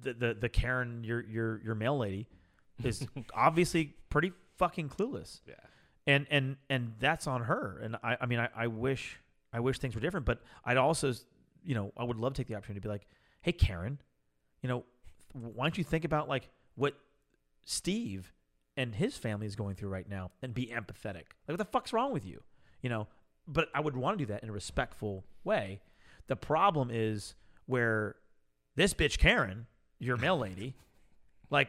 [0.00, 2.26] the the the Karen, your your your mail lady,
[2.82, 5.54] is obviously pretty fucking clueless, yeah.
[6.06, 7.80] and and and that's on her.
[7.82, 9.18] And I I mean I, I wish
[9.52, 11.12] I wish things were different, but I'd also
[11.64, 13.06] you know I would love to take the opportunity to be like,
[13.42, 14.00] hey Karen,
[14.62, 14.84] you know,
[15.32, 16.94] why don't you think about like what
[17.64, 18.32] Steve
[18.76, 21.26] and his family is going through right now and be empathetic.
[21.46, 22.42] Like, what the fuck's wrong with you?
[22.80, 23.08] You know,
[23.46, 25.80] but I would want to do that in a respectful way.
[26.26, 27.34] The problem is
[27.66, 28.16] where
[28.76, 29.66] this bitch Karen,
[29.98, 30.74] your mail lady,
[31.50, 31.68] like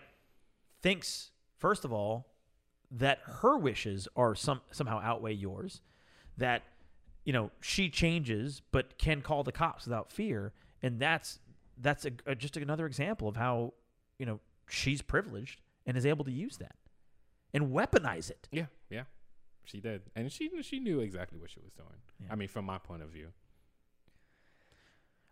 [0.81, 2.27] thinks first of all
[2.91, 5.81] that her wishes are some somehow outweigh yours.
[6.37, 6.63] That
[7.25, 11.39] you know she changes but can call the cops without fear, and that's
[11.79, 13.73] that's a, a- just another example of how
[14.19, 16.75] you know she's privileged and is able to use that
[17.53, 18.47] and weaponize it.
[18.51, 18.65] Yeah, yeah,
[19.71, 21.89] she did, and she she knew exactly what she was doing.
[22.19, 22.27] Yeah.
[22.31, 23.29] I mean, from my point of view,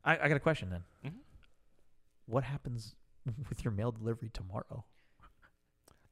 [0.04, 0.84] I, I got a question then.
[1.06, 1.18] Mhm.
[2.26, 2.96] What happens
[3.50, 4.86] with your mail delivery tomorrow?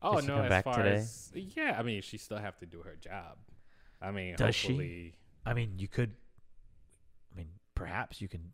[0.01, 0.95] oh no, as far today?
[0.97, 3.37] as yeah, I mean, she still have to do her job.
[4.01, 5.13] I mean, Does she?
[5.45, 6.13] I mean, you could.
[7.33, 8.53] I mean, perhaps you can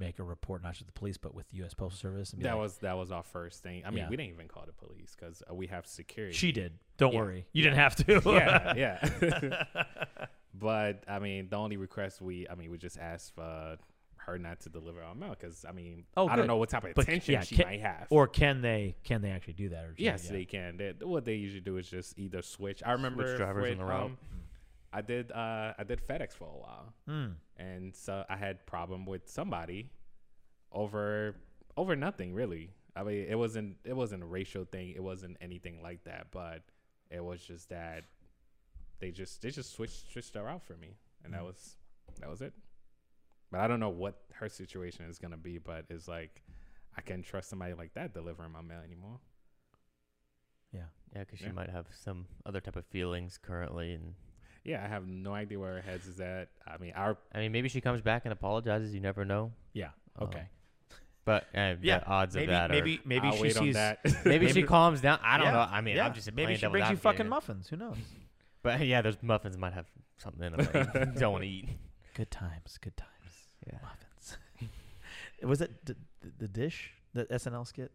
[0.00, 1.74] make a report not just the police but with the U.S.
[1.74, 2.32] Postal Service.
[2.32, 3.82] And that like, was that was our first thing.
[3.86, 4.08] I mean, Yeah.
[4.08, 6.34] we didn't even call the police because uh, we have security.
[6.34, 6.72] She did.
[6.96, 7.18] Don't Yeah.
[7.20, 7.46] worry.
[7.52, 8.22] You didn't have to.
[8.26, 8.74] yeah,
[9.20, 9.64] yeah.
[10.54, 13.76] but I mean, the only request we, I mean, we just asked for
[14.16, 16.40] her not to deliver our mail because I mean, Oh, I good.
[16.42, 18.06] don't know what type of But, attention yeah, she can- might have.
[18.10, 18.96] or can they?
[19.04, 19.84] Can they actually do that?
[19.84, 20.32] Or yes, yeah.
[20.32, 20.76] they can.
[20.76, 22.82] They, what they usually do is just either switch.
[22.84, 24.04] I remember drivers with, on the route.
[24.06, 24.18] um,
[24.92, 25.30] I did.
[25.32, 27.32] Uh, I did FedEx for a while, Hmm.
[27.56, 29.90] and so I had problem with somebody
[30.72, 31.36] over
[31.76, 32.70] over nothing really.
[32.96, 34.90] I mean, it wasn't it wasn't a racial thing.
[34.90, 36.32] It wasn't anything like that.
[36.32, 36.62] But
[37.10, 38.04] it was just that
[38.98, 41.46] they just they just switched switched her out for me, and that Mm.
[41.46, 41.76] was
[42.18, 42.52] that was it.
[43.52, 45.58] But I don't know what her situation is gonna be.
[45.58, 46.42] But it's like
[46.96, 49.20] I can't trust somebody like that delivering my mail anymore.
[50.72, 50.86] Yeah.
[51.14, 54.14] yeah, because she might have some other type of feelings currently, and
[54.64, 56.48] Yeah, I have no idea where her heads is at.
[56.66, 58.94] I mean, our I mean, maybe she comes back and apologizes.
[58.94, 59.52] You never know.
[59.72, 59.90] Yeah.
[60.18, 60.44] Um, Okay.
[61.24, 63.64] But uh, Yeah, the odds maybe of that maybe are maybe I'll she wait on
[63.64, 63.74] sees.
[63.74, 63.98] that.
[64.24, 65.18] maybe, she calms down.
[65.22, 65.58] I don't Yeah, know.
[65.60, 67.30] I mean, yeah, I'm just maybe playing she devil's brings you advocate fucking here.
[67.30, 67.68] muffins.
[67.68, 67.96] Who knows?
[68.62, 69.86] But yeah, those muffins might have
[70.18, 71.68] something in them that you don't want to eat.
[72.14, 72.76] Good times.
[72.78, 73.08] Good times.
[73.66, 73.78] Yeah.
[73.82, 74.36] Muffins.
[75.42, 77.90] Was it d- d- the dish the SNL skit?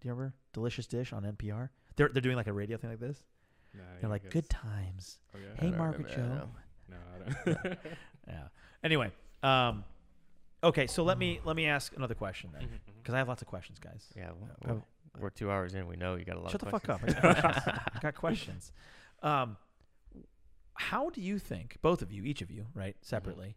[0.00, 1.68] Do you remember Delicious Dish on NPR?
[1.96, 3.18] They're they're doing like a radio thing like this.
[4.00, 5.18] They're like guess- good times.
[5.34, 5.60] Oh, yeah?
[5.60, 6.48] Hey, Margaret remember, Joe.
[6.88, 7.78] No, I don't.
[8.28, 8.42] Yeah.
[8.82, 9.10] Anyway,
[9.42, 9.84] um,
[10.64, 10.86] okay.
[10.86, 12.66] So let me let me ask another question then,
[13.02, 14.06] because I have lots of questions, guys.
[14.16, 14.68] Yeah, well, Oh.
[14.68, 14.86] well,
[15.18, 15.86] we're two hours in.
[15.86, 16.50] We know you got a lot.
[16.50, 17.00] Shut the fuck up.
[17.06, 17.66] I got questions.
[17.94, 18.72] I got questions.
[19.22, 19.56] Um,
[20.74, 23.56] how do you think, both of you, each of you, right, separately,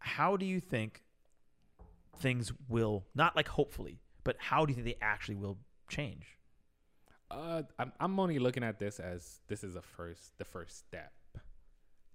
[0.00, 1.02] how do you think
[2.18, 5.58] things will, not like hopefully, but how do you think they actually will
[5.88, 6.37] change?
[7.30, 11.12] Uh, I'm I'm only looking at this as this is a first the first step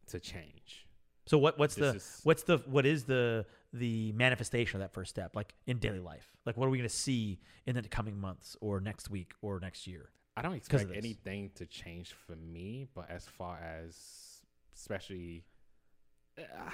[0.07, 0.87] to change.
[1.25, 4.93] So what what's This the is- what's the what is the the manifestation of that
[4.93, 6.27] first step like in daily life?
[6.45, 9.59] Like what are we going to see in the coming months or next week or
[9.59, 10.09] next year?
[10.35, 13.95] I don't expect anything to change for me, but as far as
[14.75, 15.45] especially,
[16.39, 16.71] I,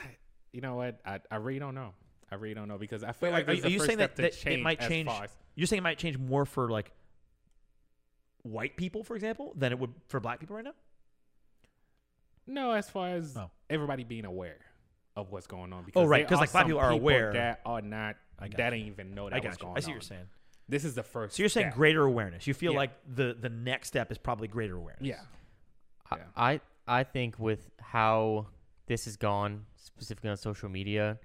[0.53, 1.01] you know what?
[1.05, 1.93] I, I really don't know.
[2.31, 4.45] I really don't know because I feel Wait, like are- are you saying that- that
[4.47, 6.93] it might as change- far as- You're saying it might change more for like
[8.43, 10.73] white people, for example, than it would for black people right now?
[12.47, 13.51] No, as far as Oh.
[13.69, 14.57] everybody being aware
[15.15, 15.81] of what's going on.
[15.81, 17.33] Oh, because right, there 'cause, are like, black some people are aware.
[17.33, 18.79] that are not I got that you.
[18.79, 19.65] didn't even know that I was got you.
[19.65, 20.29] going I see what you're saying.
[20.67, 21.35] This is the first.
[21.35, 21.75] So you're saying step.
[21.75, 22.47] greater awareness.
[22.47, 22.77] You feel Yeah.
[22.79, 25.05] like the the next step is probably greater awareness.
[25.05, 25.21] Yeah.
[26.11, 26.23] I- Yeah.
[26.35, 28.47] I I think with how
[28.87, 31.19] this has gone, specifically on social media,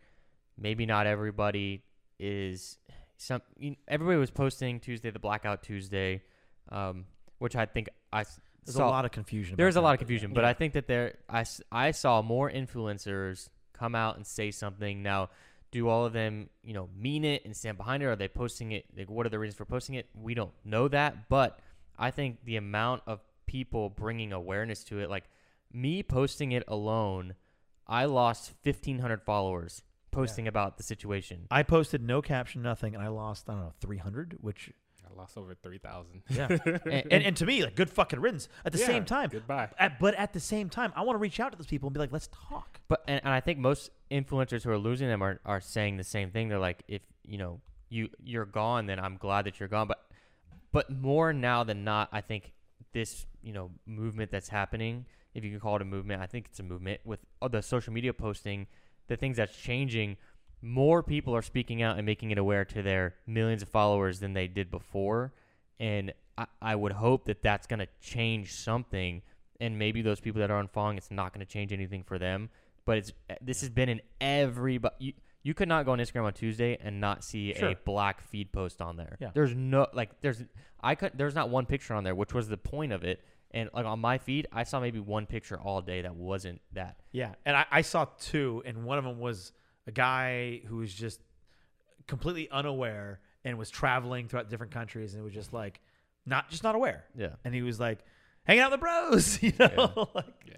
[0.59, 1.85] maybe not everybody
[2.19, 2.79] is
[3.17, 3.41] some.
[3.59, 6.23] You everybody was posting Tuesday, the Blackout Tuesday,
[6.71, 7.07] um,
[7.39, 8.25] which I think I
[8.65, 8.89] There's saw.
[8.89, 9.57] a lot of confusion.
[9.57, 10.35] there's a lot of confusion, yeah.
[10.35, 15.03] but I think that there I I saw more influencers come out and say something.
[15.03, 15.31] Now,
[15.71, 18.07] do all of them you know mean it and stand behind it?
[18.07, 18.87] Are they posting it?
[18.97, 20.09] Like, what are the reasons for posting it?
[20.15, 21.59] We don't know that, but
[21.99, 25.25] I think the amount of people bringing awareness to it, like
[25.73, 27.35] me posting it alone,
[27.87, 31.47] I lost 1,500 followers posting about the situation.
[31.51, 34.71] I posted no caption, nothing, and I lost I don't know 300, which
[35.11, 36.23] I lost over three thousand.
[36.31, 38.49] yeah, And- and, and to me like good fucking riddance.
[38.65, 39.69] At the Yeah, same time, Goodbye.
[39.79, 41.95] at, but at the same time, I want to reach out to those people and
[41.95, 42.81] be like, let's talk.
[42.89, 46.05] But and, and I think most influencers who are losing them are, are saying the
[46.05, 46.49] same thing.
[46.49, 49.89] They're like, if you know you you're gone, then I'm glad that you're gone.
[49.89, 50.01] But
[50.73, 52.53] but more now than not, I think
[52.93, 56.47] this you know movement that's happening, if you can call it a movement, I think
[56.51, 58.67] it's a movement with all the social media posting,
[59.09, 60.17] the things that's changing.
[60.65, 64.33] More people are speaking out and making it aware to their millions of followers than
[64.33, 65.33] they did before,
[65.79, 69.23] and I, I would hope that that's going to change something.
[69.61, 72.51] And maybe those people that are unfollowing, it's not going to change anything for them
[72.85, 75.13] but it's eh, this has been in every you
[75.43, 78.81] you could not go on Instagram on Tuesday and not see a black feed post
[78.81, 79.19] on there.
[79.21, 79.31] Yeah.
[79.35, 80.43] There's no like there's
[80.83, 83.23] I could there's not one picture on there, which was the point of it.
[83.51, 86.97] And like on my feed, I saw maybe one picture all day that wasn't that.
[87.13, 89.53] Yeah, and I, I saw two, and one of them was
[89.87, 91.21] a guy who was just
[92.07, 95.81] completely unaware and was traveling throughout different countries, and it was just like
[96.27, 97.31] not just not aware, Yeah.
[97.45, 97.99] and he was like
[98.45, 100.09] hanging out with the bros, you know.
[100.15, 100.57] like, Yeah.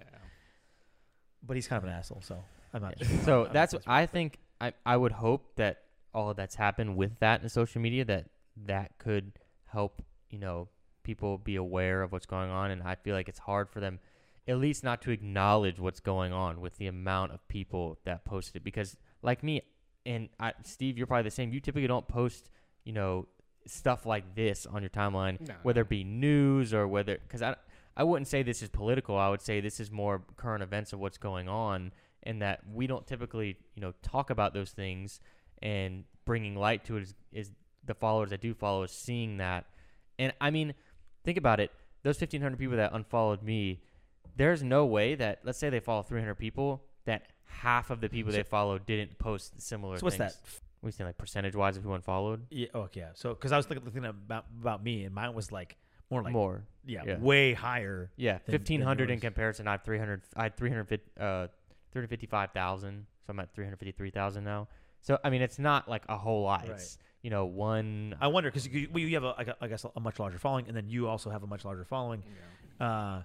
[1.43, 2.43] but he's kind of an asshole, so
[2.73, 2.95] I'm not.
[3.23, 5.83] So I'm that's not I think I I would hope that
[6.13, 8.25] all of that's happened with that in social media that
[8.65, 9.33] that could
[9.65, 10.67] help you know
[11.03, 13.99] people be aware of what's going on and I feel like it's hard for them
[14.47, 18.55] at least not to acknowledge what's going on with the amount of people that posted
[18.57, 18.97] it because
[19.27, 19.61] like me
[20.05, 22.49] and I, Steve you're probably the same you typically don't post
[22.83, 23.27] you know
[23.67, 27.55] stuff like this on your timeline No, whether it be news or whether because I
[27.97, 29.17] I wouldn't say this is political.
[29.17, 31.91] I would say this is more current events of what's going on,
[32.21, 35.19] and that we don't typically you know talk about those things
[35.63, 37.51] and bringing light to it is, is
[37.83, 39.65] the followers that do follow is seeing that.
[40.19, 40.75] And I mean,
[41.23, 41.71] think about it.
[42.03, 43.81] Those 1,500 people that unfollowed me,
[44.35, 48.31] there's no way that let's say they follow 300 people that half of the people
[48.31, 49.97] So- they followed didn't post similar.
[49.97, 50.33] So what's things.
[50.35, 50.61] that?
[50.81, 52.45] We saying like percentage wise of who unfollowed?
[52.51, 52.67] Yeah.
[52.75, 53.09] Oh, yeah.
[53.15, 55.75] So because I was looking, looking about about me, and mine was like
[56.11, 56.63] more like More.
[56.85, 57.17] yeah, yeah.
[57.17, 58.11] way higher.
[58.15, 59.67] Yeah, than- than fifteen hundred in comparison.
[59.67, 60.21] I have three hundred.
[60.35, 61.47] I had three hundred uh,
[61.91, 63.07] three hundred fifty-five thousand.
[63.25, 64.67] So I'm at three hundred fifty-three thousand now.
[65.01, 66.61] So I mean, it's not like a whole lot.
[66.61, 66.71] Right.
[66.71, 68.15] It's you know one.
[68.21, 70.37] I wonder because you, well, you have a, like a, I guess a much larger
[70.37, 72.23] following, and then you also have a much larger following.
[72.79, 72.87] Yeah.
[72.87, 73.23] Uh,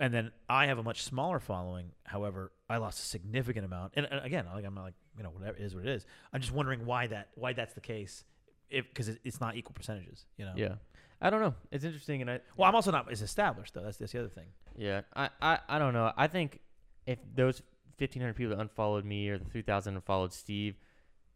[0.00, 1.90] and then I have a much smaller following.
[2.04, 3.94] However, I lost a significant amount.
[3.96, 6.04] And, and again, like I'm not like you know whatever it is what it is.
[6.32, 8.24] I'm just wondering why that why that's the case,
[8.70, 10.26] if because it, it's not equal percentages.
[10.36, 10.52] You know.
[10.56, 10.74] yeah,
[11.20, 11.54] I don't know.
[11.70, 13.82] It's interesting, and I Well, I'm also not as established though.
[13.82, 14.48] That's that's the other thing.
[14.76, 16.12] yeah, I I, I don't know.
[16.16, 16.60] I think
[17.06, 17.62] if those
[17.96, 20.76] fifteen hundred people that unfollowed me or the three thousand unfollowed Steve,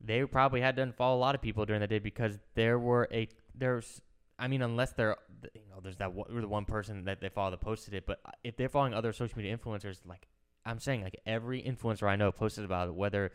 [0.01, 3.09] they probably had to unfollow a lot of people during the day because there were
[3.13, 4.01] a there's.
[4.39, 5.17] I mean, unless they're,
[5.55, 8.07] you know, there's that one, the one person that they follow that posted it.
[8.07, 10.27] But if they're following other social media influencers, like
[10.65, 12.95] I'm saying, like every influencer I know posted about it.
[12.95, 13.33] Whether,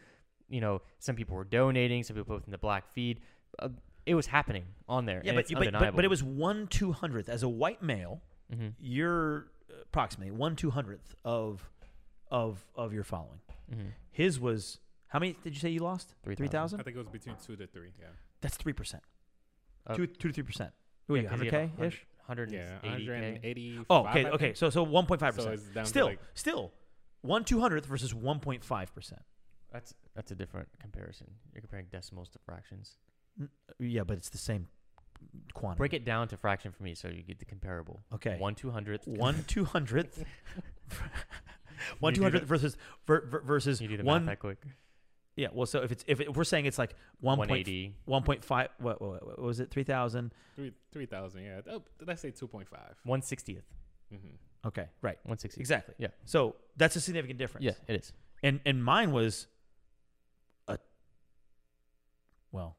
[0.50, 3.20] you know, some people were donating, some people posting the black feed.
[3.60, 3.70] Uh,
[4.06, 5.22] it was happening on there.
[5.24, 7.82] Yeah, and but, it's but, but but it was one two hundredth as a white
[7.84, 8.22] male.
[8.54, 9.48] hmm You're
[9.84, 11.70] approximately one two hundredth of
[12.32, 13.40] of of your following.
[13.70, 16.14] hmm His was how many did you say you lost?
[16.26, 16.80] 3,000.
[16.80, 17.92] I think it was between two to three.
[18.00, 18.08] Yeah.
[18.42, 19.04] That's three percent.
[19.86, 20.72] Uh, two two to three percent.
[21.08, 22.06] What are you, hundred k ish?
[22.28, 22.78] Hundred Yeah.
[22.84, 23.12] eighty k.
[23.12, 23.80] 180.
[23.90, 24.54] Oh, okay, okay.
[24.54, 25.62] So so one point five percent.
[25.76, 26.72] it's Still, like- still,
[27.22, 29.22] one two hundredth versus one point five percent.
[29.72, 31.28] That's that's a different comparison.
[31.54, 32.98] You're comparing decimals to fractions.
[33.80, 34.68] Yeah, but it's the same
[35.54, 35.78] quantity.
[35.80, 38.02] Break it down to fraction for me so you get the comparable.
[38.14, 38.38] Okay.
[38.40, 39.08] One two hundredth.
[39.08, 40.24] one two hundredth.
[42.00, 44.26] one You two do hundredth the- versus ver, ver- versus You do the one.
[44.26, 44.58] math that quick.
[45.36, 45.50] Yeah.
[45.54, 47.94] Well, so if it's if, it, if we're saying it's like one One point eighty.
[48.06, 48.70] one point five.
[48.80, 49.70] What, what, what was it?
[49.70, 50.34] Three thousand.
[50.56, 51.44] Three three thousand.
[51.44, 51.62] Yeah.
[51.70, 52.96] Oh, let's say two point five.
[53.04, 53.66] One sixtieth.
[54.14, 54.36] Mm-hmm.
[54.66, 54.88] Okay.
[55.02, 55.18] Right.
[55.24, 55.60] 160.
[55.62, 55.96] Exactly.
[55.98, 56.08] Yeah.
[56.26, 57.64] So that's a significant difference.
[57.66, 58.12] Yeah, it is.
[58.44, 59.48] And and mine was
[60.68, 60.78] a
[62.52, 62.78] well.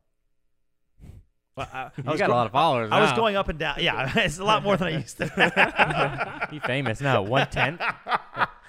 [1.56, 2.90] Well, I, I was got go- a lot of followers.
[2.92, 3.78] I was going up and down.
[3.80, 6.48] Yeah, it's a lot more than I used to.
[6.52, 7.22] you famous now.
[7.22, 7.80] One tenth.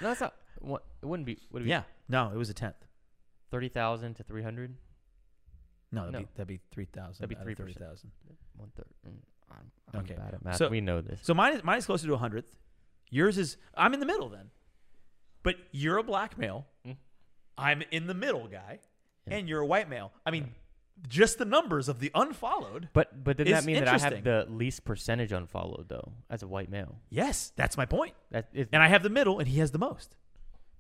[0.02, 0.34] no, it's not.
[0.58, 1.38] What, it wouldn't be.
[1.52, 1.84] Would it be yeah.
[2.08, 2.74] No, it was a tenth.
[3.52, 4.76] thirty thousand to three hundred.
[5.92, 6.20] No, that'd, No.
[6.22, 7.30] be, that'd be three thousand.
[7.30, 7.58] That'd be 3%.
[7.58, 8.10] thirty thousand.
[8.56, 8.86] One third.
[9.08, 9.14] Mm,
[9.52, 10.16] I'm, I'm Okay.
[10.16, 10.56] bad at math.
[10.58, 11.20] So- we know this.
[11.22, 12.56] So mine is mine is closer to a hundredth.
[13.10, 14.50] Yours is I'm in the middle then.
[15.44, 16.68] But you're a black male.
[16.86, 16.98] Mm.
[17.58, 18.80] I'm in the middle guy,
[19.28, 19.36] Yeah.
[19.38, 20.12] and you're a white male.
[20.26, 20.54] I mean,
[21.08, 22.90] just the numbers of the unfollowed.
[22.94, 26.48] But but doesn't that mean that I have the least percentage unfollowed though, as a
[26.48, 26.98] white male?
[27.10, 28.14] Yes, that's my point.
[28.32, 28.68] That is.
[28.74, 30.16] And I have the middle, and he has the most.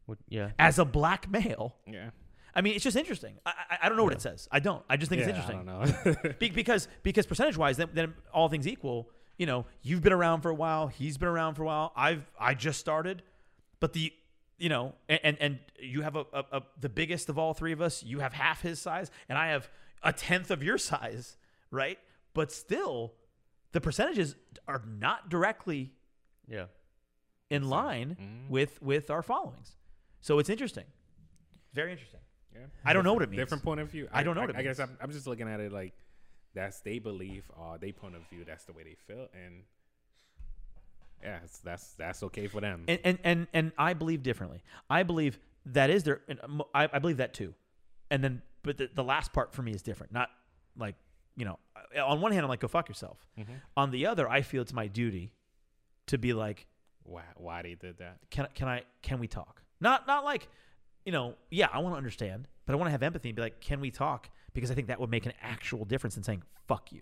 [0.07, 0.51] would- yeah.
[0.59, 2.09] As a black male, Yeah.
[2.55, 3.35] I mean, it's just interesting.
[3.45, 4.47] I, I, I don't know what it says.
[4.51, 4.83] I don't.
[4.89, 5.69] I just think yeah, it's interesting.
[5.69, 6.31] I don't know.
[6.39, 9.09] Be- because because percentage wise, then, then all things equal,
[9.39, 10.85] you know, you've been around for a while.
[10.87, 11.91] He's been around for a while.
[11.95, 13.23] I've I just started,
[13.79, 14.13] but the
[14.59, 17.71] you know, and and, and you have a, a, a the biggest of all three
[17.71, 18.03] of us.
[18.03, 19.69] You have half his size, and I have
[20.03, 21.37] a tenth of your size,
[21.71, 21.97] right?
[22.33, 23.13] But still,
[23.71, 24.35] the percentages
[24.67, 25.93] are not directly
[26.47, 26.65] Yeah.
[27.49, 28.49] in line Mhm.
[28.49, 29.75] with with our followings.
[30.21, 30.85] So it's interesting,
[31.73, 32.19] very interesting.
[32.53, 32.65] Yeah.
[32.83, 33.39] I don't know what it means.
[33.39, 34.09] Different point of view.
[34.11, 34.79] I don't know what it I, guess.
[34.79, 35.93] I'm, I'm just looking at it like
[36.53, 38.43] that's they believe or they point of view.
[38.45, 39.63] That's the way they feel, and
[41.23, 42.85] yeah, it's, that's that's okay for them.
[42.87, 44.63] and and and, and I believe differently.
[44.89, 47.53] I believe that is and, um, I, I believe that too.
[48.09, 50.13] And then, but the, the last part for me is different.
[50.13, 50.29] Not
[50.77, 50.95] like
[51.35, 51.59] you know,
[52.01, 53.25] on one hand, I'm like, go fuck yourself.
[53.37, 53.45] Mhm.
[53.77, 55.31] On the other, I feel it's my duty
[56.07, 56.67] to be like,
[57.03, 58.17] Why why they did that?
[58.29, 59.61] can can I can we talk?
[59.81, 60.47] Not not like,
[61.05, 63.41] you know, yeah, I want to understand, but I want to have empathy and be
[63.41, 64.29] like, can we talk?
[64.59, 67.01] Because I think that would make an actual difference in saying fuck you.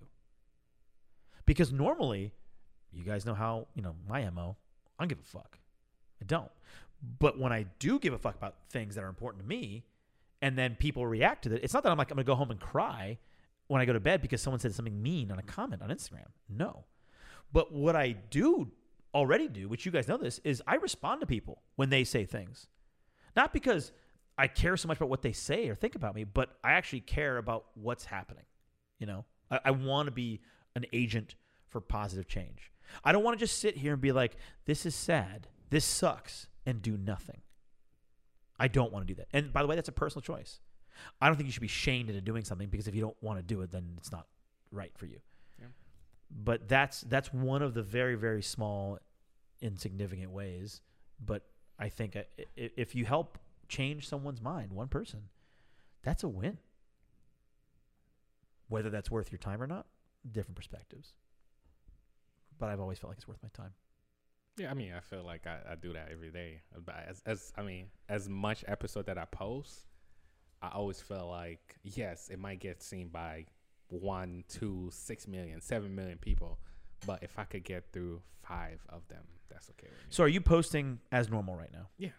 [1.46, 2.34] Because normally,
[2.92, 4.58] you guys know how you know my mo.
[4.98, 5.58] I don't give a fuck.
[6.22, 6.52] I don't.
[7.20, 9.84] But when I do give a fuck about things that are important to me,
[10.42, 12.52] and then people react to it, it's not that I'm like I'm gonna go home
[12.52, 13.18] and cry
[13.68, 16.28] when I go to bed because someone said something mean on a comment on Instagram.
[16.50, 16.86] No.
[17.52, 18.72] But what I do
[19.14, 22.26] already do, which you guys know this, is I respond to people when they say
[22.26, 22.68] things.
[23.36, 23.92] Not because
[24.38, 27.02] I care so much about what they say or think about me, but I actually
[27.02, 28.44] care about what's happening.
[29.00, 30.42] You know, I, I want to be
[30.76, 31.36] an agent
[31.70, 32.72] for positive change.
[33.04, 36.48] I don't want to just sit here and be like, this is sad, this sucks,
[36.66, 37.42] and do nothing.
[38.60, 39.28] I don't want to do that.
[39.34, 40.60] And by the way, that's a personal choice.
[41.22, 43.40] I don't think you should be shamed into doing something because if you don't want
[43.40, 44.28] to do it, then it's not
[44.72, 45.20] right for you.
[45.60, 45.68] Yeah.
[46.32, 48.98] But that's that's one of the very very small,
[49.62, 50.82] insignificant ways.
[51.24, 51.44] But
[51.78, 52.18] I think
[52.56, 53.38] if you help
[53.68, 55.30] change someone's mind, one person,
[56.04, 56.58] that's a win.
[58.70, 59.86] Whether that's worth your time or not,
[60.30, 61.14] different perspectives.
[62.60, 63.72] But I've always felt like it's worth my time.
[64.58, 66.62] Yeah, I mean, I feel like I, I do that every day.
[66.86, 69.86] But as, as I mean, as much episode that I post,
[70.62, 73.46] I always feel like yes, it might get seen by
[73.90, 76.60] one, two, six million, seven million people,
[77.06, 79.92] but if I could get through five of them, that's okay.
[80.10, 81.88] So are you posting as normal right now?
[81.98, 82.10] Yeah.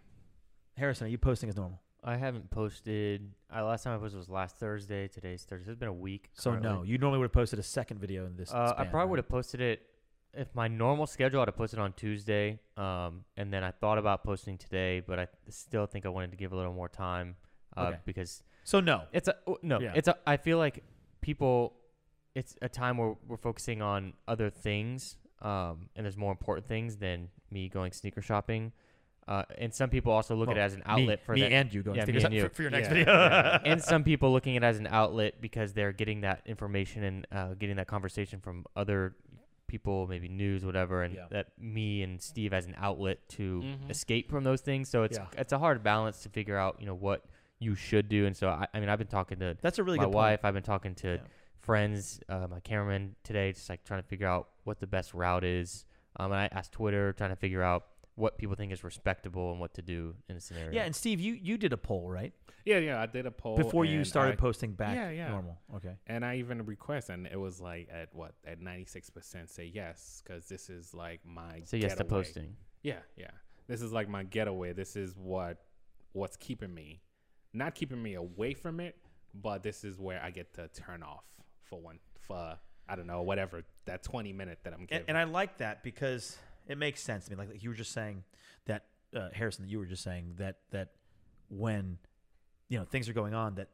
[0.79, 1.81] Harrison, are you posting as normal?
[2.05, 3.33] I haven't posted.
[3.55, 5.09] Uh, last time I posted was last Thursday.
[5.09, 5.73] Today's Thursday.
[5.73, 6.31] It's been a week.
[6.35, 8.53] So no, you normally would have posted a second video in this.
[8.53, 9.09] Uh, I probably right?
[9.11, 9.83] would have posted it
[10.33, 11.41] if my normal schedule.
[11.41, 12.61] I'd have posted on Tuesday.
[12.77, 16.37] Um, and then I thought about posting today, but I still think I wanted to
[16.37, 17.35] give a little more time.
[17.77, 17.99] Uh, Okay.
[18.07, 19.03] because So no.
[19.13, 19.81] it's a no.
[19.81, 19.93] Yeah.
[19.97, 20.17] It's a.
[20.27, 20.85] I feel like
[21.21, 21.75] people.
[22.35, 26.97] It's a time where we're focusing on other things, um, and there's more important things
[26.99, 28.71] than me going sneaker shopping.
[29.29, 31.53] Uh, and some people also look at it as an outlet me, for me that.
[31.53, 32.43] and you going yeah, to me and you.
[32.49, 33.13] for, for your next Yeah, video.
[33.13, 33.59] yeah.
[33.65, 37.27] and some people looking at it as an outlet because they're getting that information and
[37.31, 39.15] uh, getting that conversation from other
[39.67, 41.27] people, maybe news, whatever, and Yeah.
[41.31, 43.91] that me and Steve as an outlet to Mhm.
[43.91, 44.89] escape from those things.
[44.89, 47.27] So it's it's a hard balance to figure out, you know, what
[47.59, 48.25] you should do.
[48.25, 50.41] And so I, I mean, I've been talking to That's a really my good wife.
[50.41, 50.49] point.
[50.49, 51.21] I've been talking to
[51.61, 55.45] friends, uh, my cameraman today, just like trying to figure out what the best route
[55.45, 55.85] is.
[56.17, 57.85] Um, and I asked Twitter, trying to figure out
[58.19, 60.73] what people think is respectable and what to do in a scenario.
[60.73, 62.33] Yeah, and Steve, you you did a poll right
[62.65, 65.29] Yeah, yeah, I did a poll before you started I- posting back Yeah, yeah.
[65.29, 65.59] normal.
[65.77, 65.95] Okay.
[66.07, 69.71] and I even request, and it was like at what at ninety six percent say
[69.73, 72.57] yes, because this is like my so yes to posting.
[72.83, 73.31] Yeah, yeah.
[73.69, 74.73] This is like my getaway.
[74.73, 75.59] This is what
[76.13, 77.03] what's keeping me,
[77.53, 78.97] not keeping me away from it,
[79.35, 81.25] but this is where I get to turn off
[81.63, 82.59] for one for
[82.91, 86.39] I don't know, whatever that 20 minute that I'm and, and I like that because
[86.69, 87.37] it makes sense to me.
[87.37, 88.25] Like, like you were just saying
[88.67, 88.85] that
[89.17, 90.91] uh, Harrison, that you were just saying that that
[91.49, 91.99] when
[92.69, 93.69] you know things are going on, that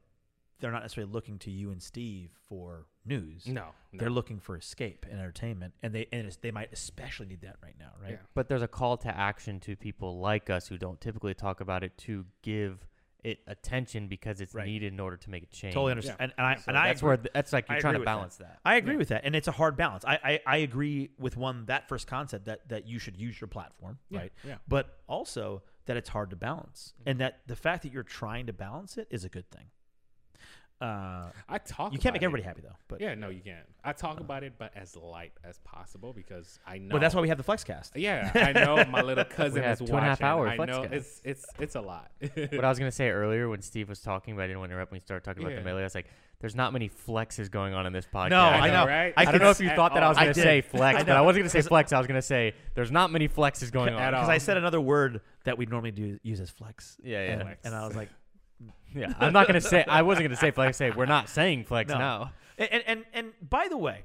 [0.61, 3.47] they're not necessarily looking to you and Steve for news.
[3.47, 3.99] no, no.
[3.99, 7.57] They're looking for escape and entertainment, and they and it's- they might especially need that
[7.63, 8.13] right now, right?
[8.13, 8.17] Yeah.
[8.35, 11.83] But there's a call to action to people like us who don't typically talk about
[11.83, 12.87] it to give
[13.25, 14.67] it attention because it's Right.
[14.67, 15.75] needed in order to make a change.
[15.75, 16.17] Totally understand.
[16.21, 16.25] Yeah.
[16.25, 17.99] And, and I So and I that's agree- where th- that's like you're trying to
[18.01, 18.15] with that.
[18.15, 18.61] balance that.
[18.65, 18.99] I agree Yeah.
[18.99, 20.05] with that, and it's a hard balance.
[20.05, 23.49] I, I I agree with one that first concept that that you should use your
[23.49, 24.33] platform, Yeah, right?
[24.45, 24.57] Yeah.
[24.69, 28.53] But also that it's hard to balance, and that the fact that you're trying to
[28.53, 29.67] balance it is a good thing.
[30.81, 31.93] Uh, I talk.
[31.93, 32.47] you can't make everybody it.
[32.47, 33.65] happy though, but Yeah, no, you can't.
[33.83, 36.93] I talk about it, but as light as possible because I know.
[36.93, 37.93] but that's why we have the Flexcast.
[37.95, 40.27] Yeah, I know my little cousin have is two and a half watching.
[40.27, 40.93] hour I know Flexcast.
[40.93, 42.11] it's it's it's a lot.
[42.21, 44.75] what I was gonna say earlier when Steve was talking, but I didn't want to
[44.75, 45.81] interrupt when he started talking about the melee.
[45.81, 46.07] I was like,
[46.41, 48.85] "There's not many flexes going on in this podcast." No, I know.
[48.87, 49.15] right?
[49.17, 50.43] I I, don't know if you at thought that I was gonna did.
[50.43, 51.93] say flex, I but I wasn't gonna say flex.
[51.93, 54.13] I was gonna say there's not many flexes going on.
[54.13, 57.33] Because I said another word that we normally do use as flex, Yeah, yeah.
[57.33, 57.61] and, Flex.
[57.65, 58.09] and I was like,
[58.95, 59.85] Yeah, I'm not gonna say.
[59.89, 60.77] I wasn't gonna say flex.
[60.77, 61.99] Say we're not saying flex No.
[61.99, 62.33] now.
[62.59, 64.05] And and and, by the way,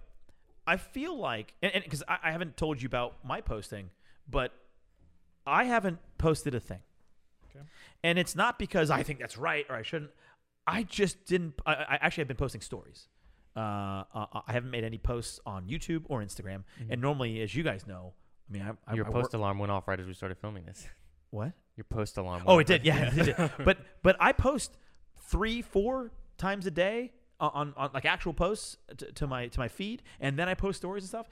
[0.65, 3.91] I feel like and because I, I haven't told you about my posting,
[4.29, 4.51] but
[5.45, 6.79] I haven't posted a thing,
[7.49, 7.63] Okay.
[8.03, 10.11] and it's not because I think that's right or I shouldn't.
[10.65, 11.53] I just didn't.
[11.65, 13.07] I, I actually have been posting stories.
[13.55, 17.63] Uh, uh, I haven't made any posts on YouTube or Instagram, and normally, as you
[17.63, 18.13] guys know,
[18.49, 20.65] I mean, I, I, Your post work- alarm went off right as we started filming
[20.65, 20.87] this.
[21.31, 21.53] What?
[21.75, 22.43] Your post alarm.
[22.45, 22.85] Oh, it did.
[22.85, 23.51] Yeah, it did.
[23.65, 24.77] But but I post
[25.21, 29.67] three, four times a day on, on, like actual posts to, to my to my
[29.67, 31.29] feed, and then I post stories and stuff.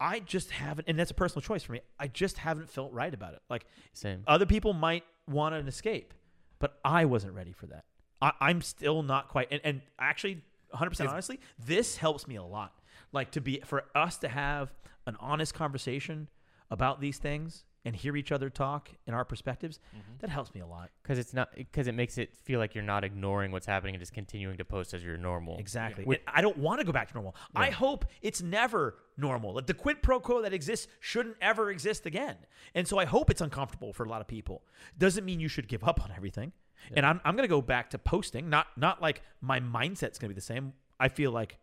[0.00, 1.80] I just haven't, and that's a personal choice for me.
[1.98, 3.40] I just haven't felt right about it.
[3.50, 4.22] Like Same.
[4.26, 6.14] other people might want an escape,
[6.58, 7.84] but I wasn't ready for that.
[8.22, 9.48] I, I'm still not quite.
[9.50, 12.72] And, and actually, 100 percent honestly, this helps me a lot.
[13.12, 14.72] Like to be for us to have
[15.06, 16.28] an honest conversation
[16.70, 19.78] about these things and hear each other talk and our perspectives.
[19.96, 20.14] Mm-hmm.
[20.20, 20.90] That helps me a lot.
[21.02, 24.02] Because it's not because it makes it feel like you're not ignoring what's happening and
[24.02, 25.56] just continuing to post as you're normal.
[25.58, 26.04] Exactly.
[26.04, 27.34] With- And I don't want to go back to normal.
[27.54, 29.54] I hope it's never normal.
[29.54, 32.36] Like the quid pro quo that exists shouldn't ever exist again.
[32.74, 34.64] And so I hope it's uncomfortable for a lot of people.
[34.98, 36.52] Doesn't mean you should give up on everything.
[36.94, 38.48] And I'm, I'm going to go back to posting.
[38.48, 40.74] Not not like my mindset's going to be the same.
[41.00, 41.58] I feel like,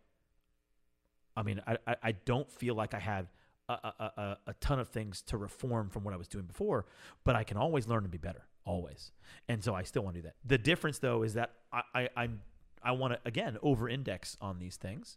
[1.36, 3.26] I mean, I, I, I don't feel like I had
[3.68, 6.86] a, a, a, a ton of things to reform from what I was doing before,
[7.24, 9.12] but I can always learn and be better, always.
[9.48, 10.34] And so I still want to do that.
[10.44, 12.40] The difference, though, is that I, I, I'm
[12.82, 15.16] I want to again over index on these things,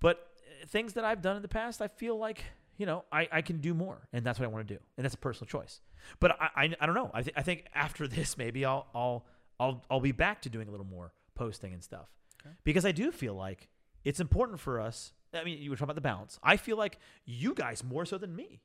[0.00, 0.28] but
[0.62, 2.44] uh, things that I've done in the past, I feel like
[2.78, 5.04] you know I, I can do more, and that's what I want to do, and
[5.04, 5.80] that's a personal choice.
[6.20, 7.10] But I I, I don't know.
[7.12, 9.26] I, th- I think after this, maybe I'll I'll
[9.58, 12.08] I'll I'll be back to doing a little more posting and stuff
[12.46, 12.54] Okay.
[12.64, 13.68] because I do feel like
[14.04, 15.12] it's important for us.
[15.34, 16.38] I mean, you were talking about the balance.
[16.42, 18.60] I feel like you guys more so than me.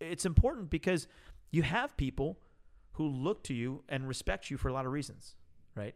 [0.00, 1.06] It's important because
[1.50, 2.38] you have people
[2.92, 5.34] who look to you and respect you for a lot of reasons,
[5.74, 5.94] right?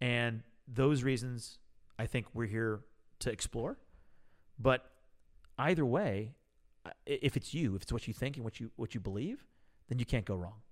[0.00, 1.58] And those reasons,
[1.98, 2.80] I think we're here
[3.20, 3.78] to explore.
[4.58, 4.90] But
[5.58, 6.34] either way,
[7.06, 9.44] if it's you, if it's what you think and what you what you believe,
[9.88, 10.62] then you can't go wrong.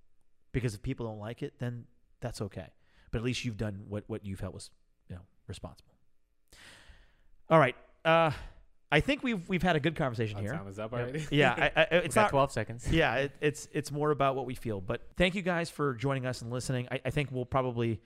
[0.52, 1.84] Because if people don't like it, then
[2.20, 2.66] that's okay.
[3.10, 4.70] But at least you've done what what you felt was,
[5.08, 5.94] you know, responsible.
[7.48, 7.76] All right.
[8.04, 8.30] Uh,
[8.92, 10.52] I think we've we've had a good conversation Our here.
[10.52, 11.24] time is up already.
[11.30, 12.88] Yeah, I, I, got not 12 seconds.
[12.90, 14.80] yeah, it, it's it's more about what we feel.
[14.80, 16.88] But thank you guys for joining us and listening.
[16.90, 18.00] I, I think we'll probably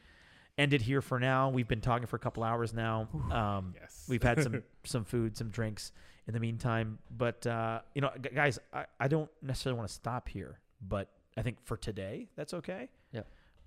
[0.59, 1.49] end it here for now.
[1.49, 3.09] We've been talking for a couple hours now.
[3.33, 4.07] Um, Yes.
[4.09, 5.93] we've had some some food, some drinks
[6.27, 6.99] in the meantime.
[7.17, 10.59] But uh, you know, guys, I, I don't necessarily want to stop here.
[10.87, 12.91] But I think for today, that's okay.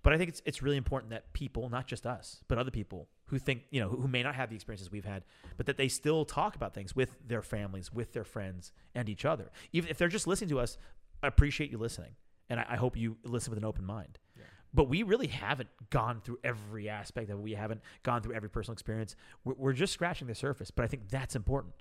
[0.07, 3.09] But I think it's it's really important that people, not just us, but other people
[3.25, 5.25] who think you know who, who may not have the experiences we've had,
[5.57, 9.25] but that they still talk about things with their families, with their friends, and each
[9.25, 9.51] other.
[9.73, 10.77] Even if they're just listening to us,
[11.21, 12.11] I appreciate you listening,
[12.49, 14.17] and I, I hope you listen with an open mind.
[14.37, 14.43] Yeah.
[14.73, 17.41] But we really haven't gone through every aspect of it.
[17.41, 19.17] We haven't gone through every personal experience.
[19.43, 20.71] We're, we're just scratching the surface.
[20.71, 21.73] But I think that's important.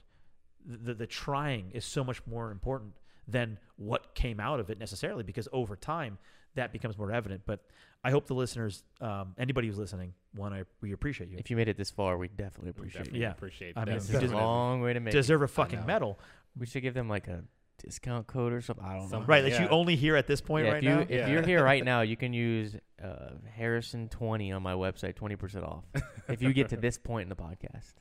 [0.65, 2.95] The, the trying is so much more important
[3.29, 6.19] than what came out of it necessarily, because over time
[6.57, 7.43] that becomes more evident.
[7.47, 7.61] But
[8.05, 11.39] I hope the listeners, um, anybody who's listening, one, I we appreciate you.
[11.39, 13.23] If you made it this far, we definitely We appreciate definitely it.
[13.23, 13.31] Yeah.
[13.31, 13.97] appreciate I mean, that.
[13.97, 15.13] it's This is a long way to make.
[15.13, 15.87] Deserve a fucking know.
[15.87, 16.19] medal,
[16.59, 17.43] We should give them like a
[17.83, 18.85] discount code or something.
[18.85, 19.09] I don't know.
[19.09, 19.29] Something.
[19.29, 19.43] right?
[19.43, 21.01] That you only hear at this point yeah, right if you now.
[21.03, 21.29] if Yeah.
[21.29, 25.65] you're here right now, you can use uh, Harrison twenty on my website, twenty percent
[25.65, 25.85] off.
[26.29, 27.95] if you get to this point in the podcast,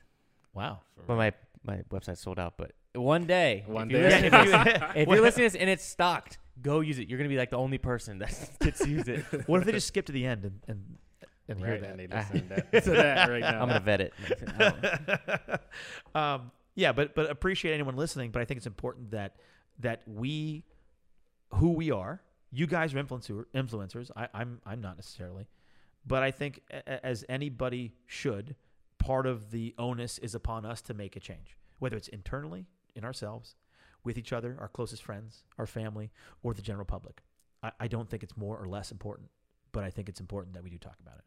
[0.54, 0.80] Wow.
[1.06, 2.54] but my my website's sold out.
[2.56, 4.04] But one day, One if you day.
[4.08, 6.80] listen to Yeah, this- if you- if you're listening to this and it's stocked, go
[6.80, 7.08] use it.
[7.08, 9.24] You're gonna be like the only person that gets to use it.
[9.46, 10.98] what if they just skip to the end and and,
[11.48, 11.90] and hear Right, that?
[11.90, 13.60] and they listen to that, to that right now.
[13.62, 15.60] I'm gonna vet it.
[16.14, 18.30] Um, Yeah, but but appreciate anyone listening.
[18.30, 19.36] But I think it's important that
[19.80, 20.64] that we,
[21.54, 24.10] who we are, you guys are influencer, influencers.
[24.16, 25.46] I, I'm I'm not necessarily,
[26.06, 28.56] but I think a- a- as anybody should,
[28.98, 32.66] part of the onus is upon us to make a change, whether it's internally
[32.96, 33.54] in ourselves,
[34.02, 36.10] with each other, our closest friends, our family,
[36.42, 37.22] or the general public.
[37.62, 39.30] I, I don't think it's more or less important,
[39.72, 41.24] but I think it's important that we do talk about it.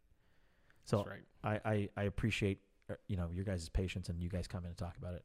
[0.86, 1.62] So That's right.
[1.66, 2.60] I, I, I appreciate
[2.90, 5.24] uh, you know your guys' patience and you guys come in and talk about it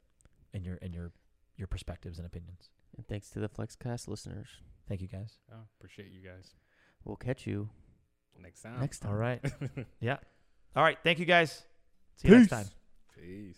[0.52, 1.10] and your and your
[1.56, 2.70] your perspectives and opinions.
[2.96, 4.48] And thanks to the Flexcast listeners.
[4.88, 5.38] Thank you guys.
[5.52, 6.50] Oh, appreciate you guys.
[7.04, 7.70] We'll catch you
[8.40, 8.80] Next time.
[8.80, 9.12] next time.
[9.12, 9.40] All right.
[10.00, 10.18] yeah.
[10.76, 10.98] All right.
[11.02, 11.64] Thank you guys.
[12.16, 12.66] See you next time.
[13.16, 13.56] Peace.